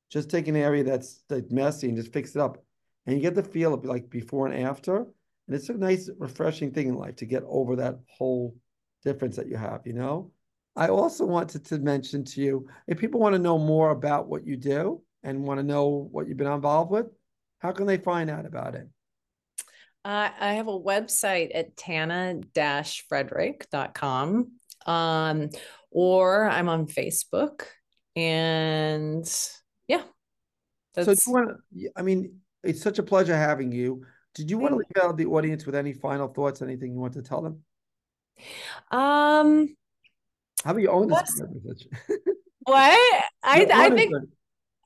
Just 0.09 0.31
take 0.31 0.47
an 0.47 0.55
area 0.55 0.83
that's 0.83 1.21
like 1.29 1.51
messy 1.51 1.87
and 1.87 1.95
just 1.95 2.11
fix 2.11 2.35
it 2.35 2.41
up. 2.41 2.57
And 3.05 3.15
you 3.15 3.21
get 3.21 3.35
the 3.35 3.43
feel 3.43 3.71
of 3.71 3.85
like 3.85 4.09
before 4.09 4.47
and 4.47 4.65
after. 4.65 4.97
And 4.97 5.55
it's 5.55 5.69
a 5.69 5.75
nice, 5.75 6.09
refreshing 6.17 6.71
thing 6.71 6.87
in 6.87 6.95
life 6.95 7.17
to 7.17 7.27
get 7.27 7.43
over 7.45 7.75
that 7.75 7.99
whole 8.07 8.55
difference 9.03 9.35
that 9.35 9.47
you 9.47 9.57
have, 9.57 9.81
you 9.85 9.93
know? 9.93 10.31
I 10.75 10.87
also 10.87 11.23
wanted 11.23 11.65
to 11.65 11.77
mention 11.77 12.23
to 12.23 12.41
you 12.41 12.67
if 12.87 12.97
people 12.97 13.19
want 13.19 13.33
to 13.33 13.39
know 13.39 13.59
more 13.59 13.91
about 13.91 14.27
what 14.27 14.47
you 14.47 14.57
do 14.57 15.03
and 15.21 15.43
want 15.43 15.59
to 15.59 15.63
know 15.63 16.09
what 16.11 16.27
you've 16.27 16.37
been 16.37 16.47
involved 16.47 16.89
with, 16.89 17.05
how 17.59 17.73
can 17.73 17.85
they 17.85 17.97
find 17.97 18.31
out 18.31 18.47
about 18.47 18.73
it? 18.73 18.87
Uh, 20.03 20.29
I 20.39 20.53
have 20.53 20.67
a 20.67 20.79
website 20.79 21.51
at 21.53 21.77
tanna-frederick.com. 21.77 24.51
Um, 24.85 25.49
or 25.95 26.43
I'm 26.43 26.67
on 26.67 26.87
Facebook. 26.87 27.61
And 28.17 29.25
yeah. 29.87 30.01
That's... 30.93 31.23
So, 31.23 31.31
you 31.31 31.33
want 31.33 31.49
to, 31.49 31.89
I 31.95 32.01
mean, 32.01 32.41
it's 32.63 32.81
such 32.81 32.99
a 32.99 33.03
pleasure 33.03 33.35
having 33.35 33.71
you. 33.71 34.05
Did 34.35 34.51
you 34.51 34.57
want 34.57 34.73
to 34.73 34.75
leave 34.75 35.03
out 35.03 35.15
the 35.15 35.27
audience 35.27 35.65
with 35.65 35.73
any 35.73 35.93
final 35.93 36.27
thoughts, 36.27 36.61
anything 36.61 36.91
you 36.91 36.99
want 36.99 37.13
to 37.13 37.21
tell 37.21 37.41
them? 37.41 37.63
Um, 38.91 39.73
how 40.65 40.71
about 40.71 40.81
you 40.81 40.89
own 40.89 41.07
this? 41.07 41.41
what 42.63 43.23
I 43.41 43.65
I 43.73 43.89
think 43.91 44.13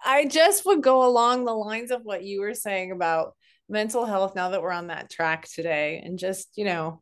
I 0.05 0.25
just 0.25 0.67
would 0.67 0.83
go 0.83 1.07
along 1.07 1.45
the 1.45 1.53
lines 1.53 1.89
of 1.89 2.01
what 2.03 2.23
you 2.23 2.41
were 2.41 2.53
saying 2.53 2.91
about 2.91 3.33
mental 3.67 4.05
health. 4.05 4.35
Now 4.35 4.49
that 4.49 4.61
we're 4.61 4.71
on 4.71 4.87
that 4.87 5.09
track 5.09 5.47
today, 5.47 6.03
and 6.05 6.19
just 6.19 6.49
you 6.55 6.65
know, 6.65 7.01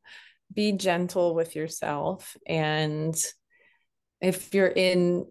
be 0.53 0.71
gentle 0.71 1.35
with 1.35 1.53
yourself 1.57 2.37
and 2.47 3.21
if 4.21 4.53
you're 4.53 4.67
in 4.67 5.25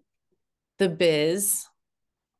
the 0.79 0.89
biz, 0.89 1.65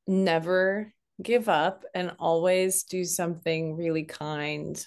never 0.08 0.94
give 1.22 1.50
up 1.50 1.84
and 1.94 2.16
always 2.20 2.84
do 2.84 3.04
something 3.04 3.76
really 3.76 4.04
kind 4.04 4.86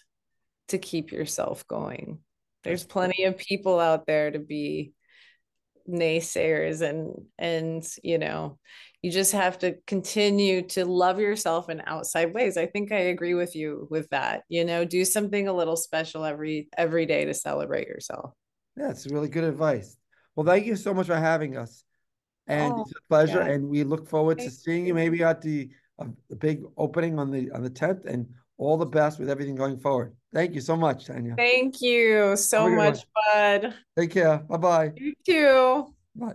to 0.69 0.79
keep 0.79 1.13
yourself 1.13 1.67
going. 1.67 2.21
There's 2.63 2.85
plenty 2.85 3.25
of 3.25 3.37
people 3.37 3.81
out 3.81 4.07
there 4.07 4.31
to 4.31 4.39
be 4.39 4.93
naysayers 5.89 6.83
and 6.83 7.15
and 7.39 7.85
you 8.05 8.17
know 8.17 8.59
you 9.03 9.11
just 9.11 9.33
have 9.33 9.59
to 9.59 9.75
continue 9.87 10.63
to 10.63 10.85
love 10.85 11.19
yourself 11.19 11.69
in 11.69 11.83
outside 11.87 12.33
ways. 12.33 12.57
I 12.57 12.67
think 12.67 12.93
i 12.93 12.97
agree 12.97 13.35
with 13.35 13.57
you 13.57 13.89
with 13.91 14.09
that 14.11 14.43
you 14.49 14.65
know 14.65 14.85
do 14.85 15.05
something 15.05 15.49
a 15.49 15.53
little 15.53 15.77
special 15.77 16.25
every 16.25 16.69
every 16.77 17.07
day 17.07 17.25
to 17.25 17.35
celebrate 17.35 17.89
yourself. 17.89 18.33
Yeah 18.77 18.91
it's 18.91 19.07
really 19.07 19.29
good 19.29 19.45
advice 19.45 19.97
well, 20.41 20.55
thank 20.55 20.67
you 20.67 20.75
so 20.75 20.95
much 20.95 21.07
for 21.07 21.17
having 21.17 21.59
us. 21.59 21.85
And 22.47 22.73
oh, 22.73 22.81
it's 22.83 22.93
a 22.93 23.09
pleasure. 23.09 23.41
Yeah. 23.41 23.53
And 23.53 23.69
we 23.69 23.85
look 23.85 24.09
forward 24.09 24.39
thank 24.39 24.51
to 24.51 24.57
seeing 24.57 24.87
you 24.87 24.95
maybe 24.95 25.23
at 25.23 25.43
the, 25.43 25.69
uh, 25.99 26.07
the 26.31 26.37
big 26.37 26.63
opening 26.79 27.19
on 27.19 27.31
the 27.31 27.51
on 27.51 27.63
the 27.63 27.69
10th 27.71 28.07
and 28.07 28.27
all 28.57 28.79
the 28.79 28.87
best 28.87 29.19
with 29.19 29.29
everything 29.29 29.55
going 29.55 29.79
forward. 29.79 30.15
Thank 30.33 30.55
you 30.55 30.63
so 30.63 30.77
much, 30.77 31.07
Tanna. 31.07 31.37
Thank 31.37 31.83
you 31.83 32.37
so 32.37 32.71
much, 32.71 33.05
Bud. 33.15 33.75
Take 33.99 34.13
care. 34.13 34.39
Bye 34.39 34.57
bye. 34.57 34.93
You 34.97 35.15
too. 35.27 35.95
Bye. 36.15 36.35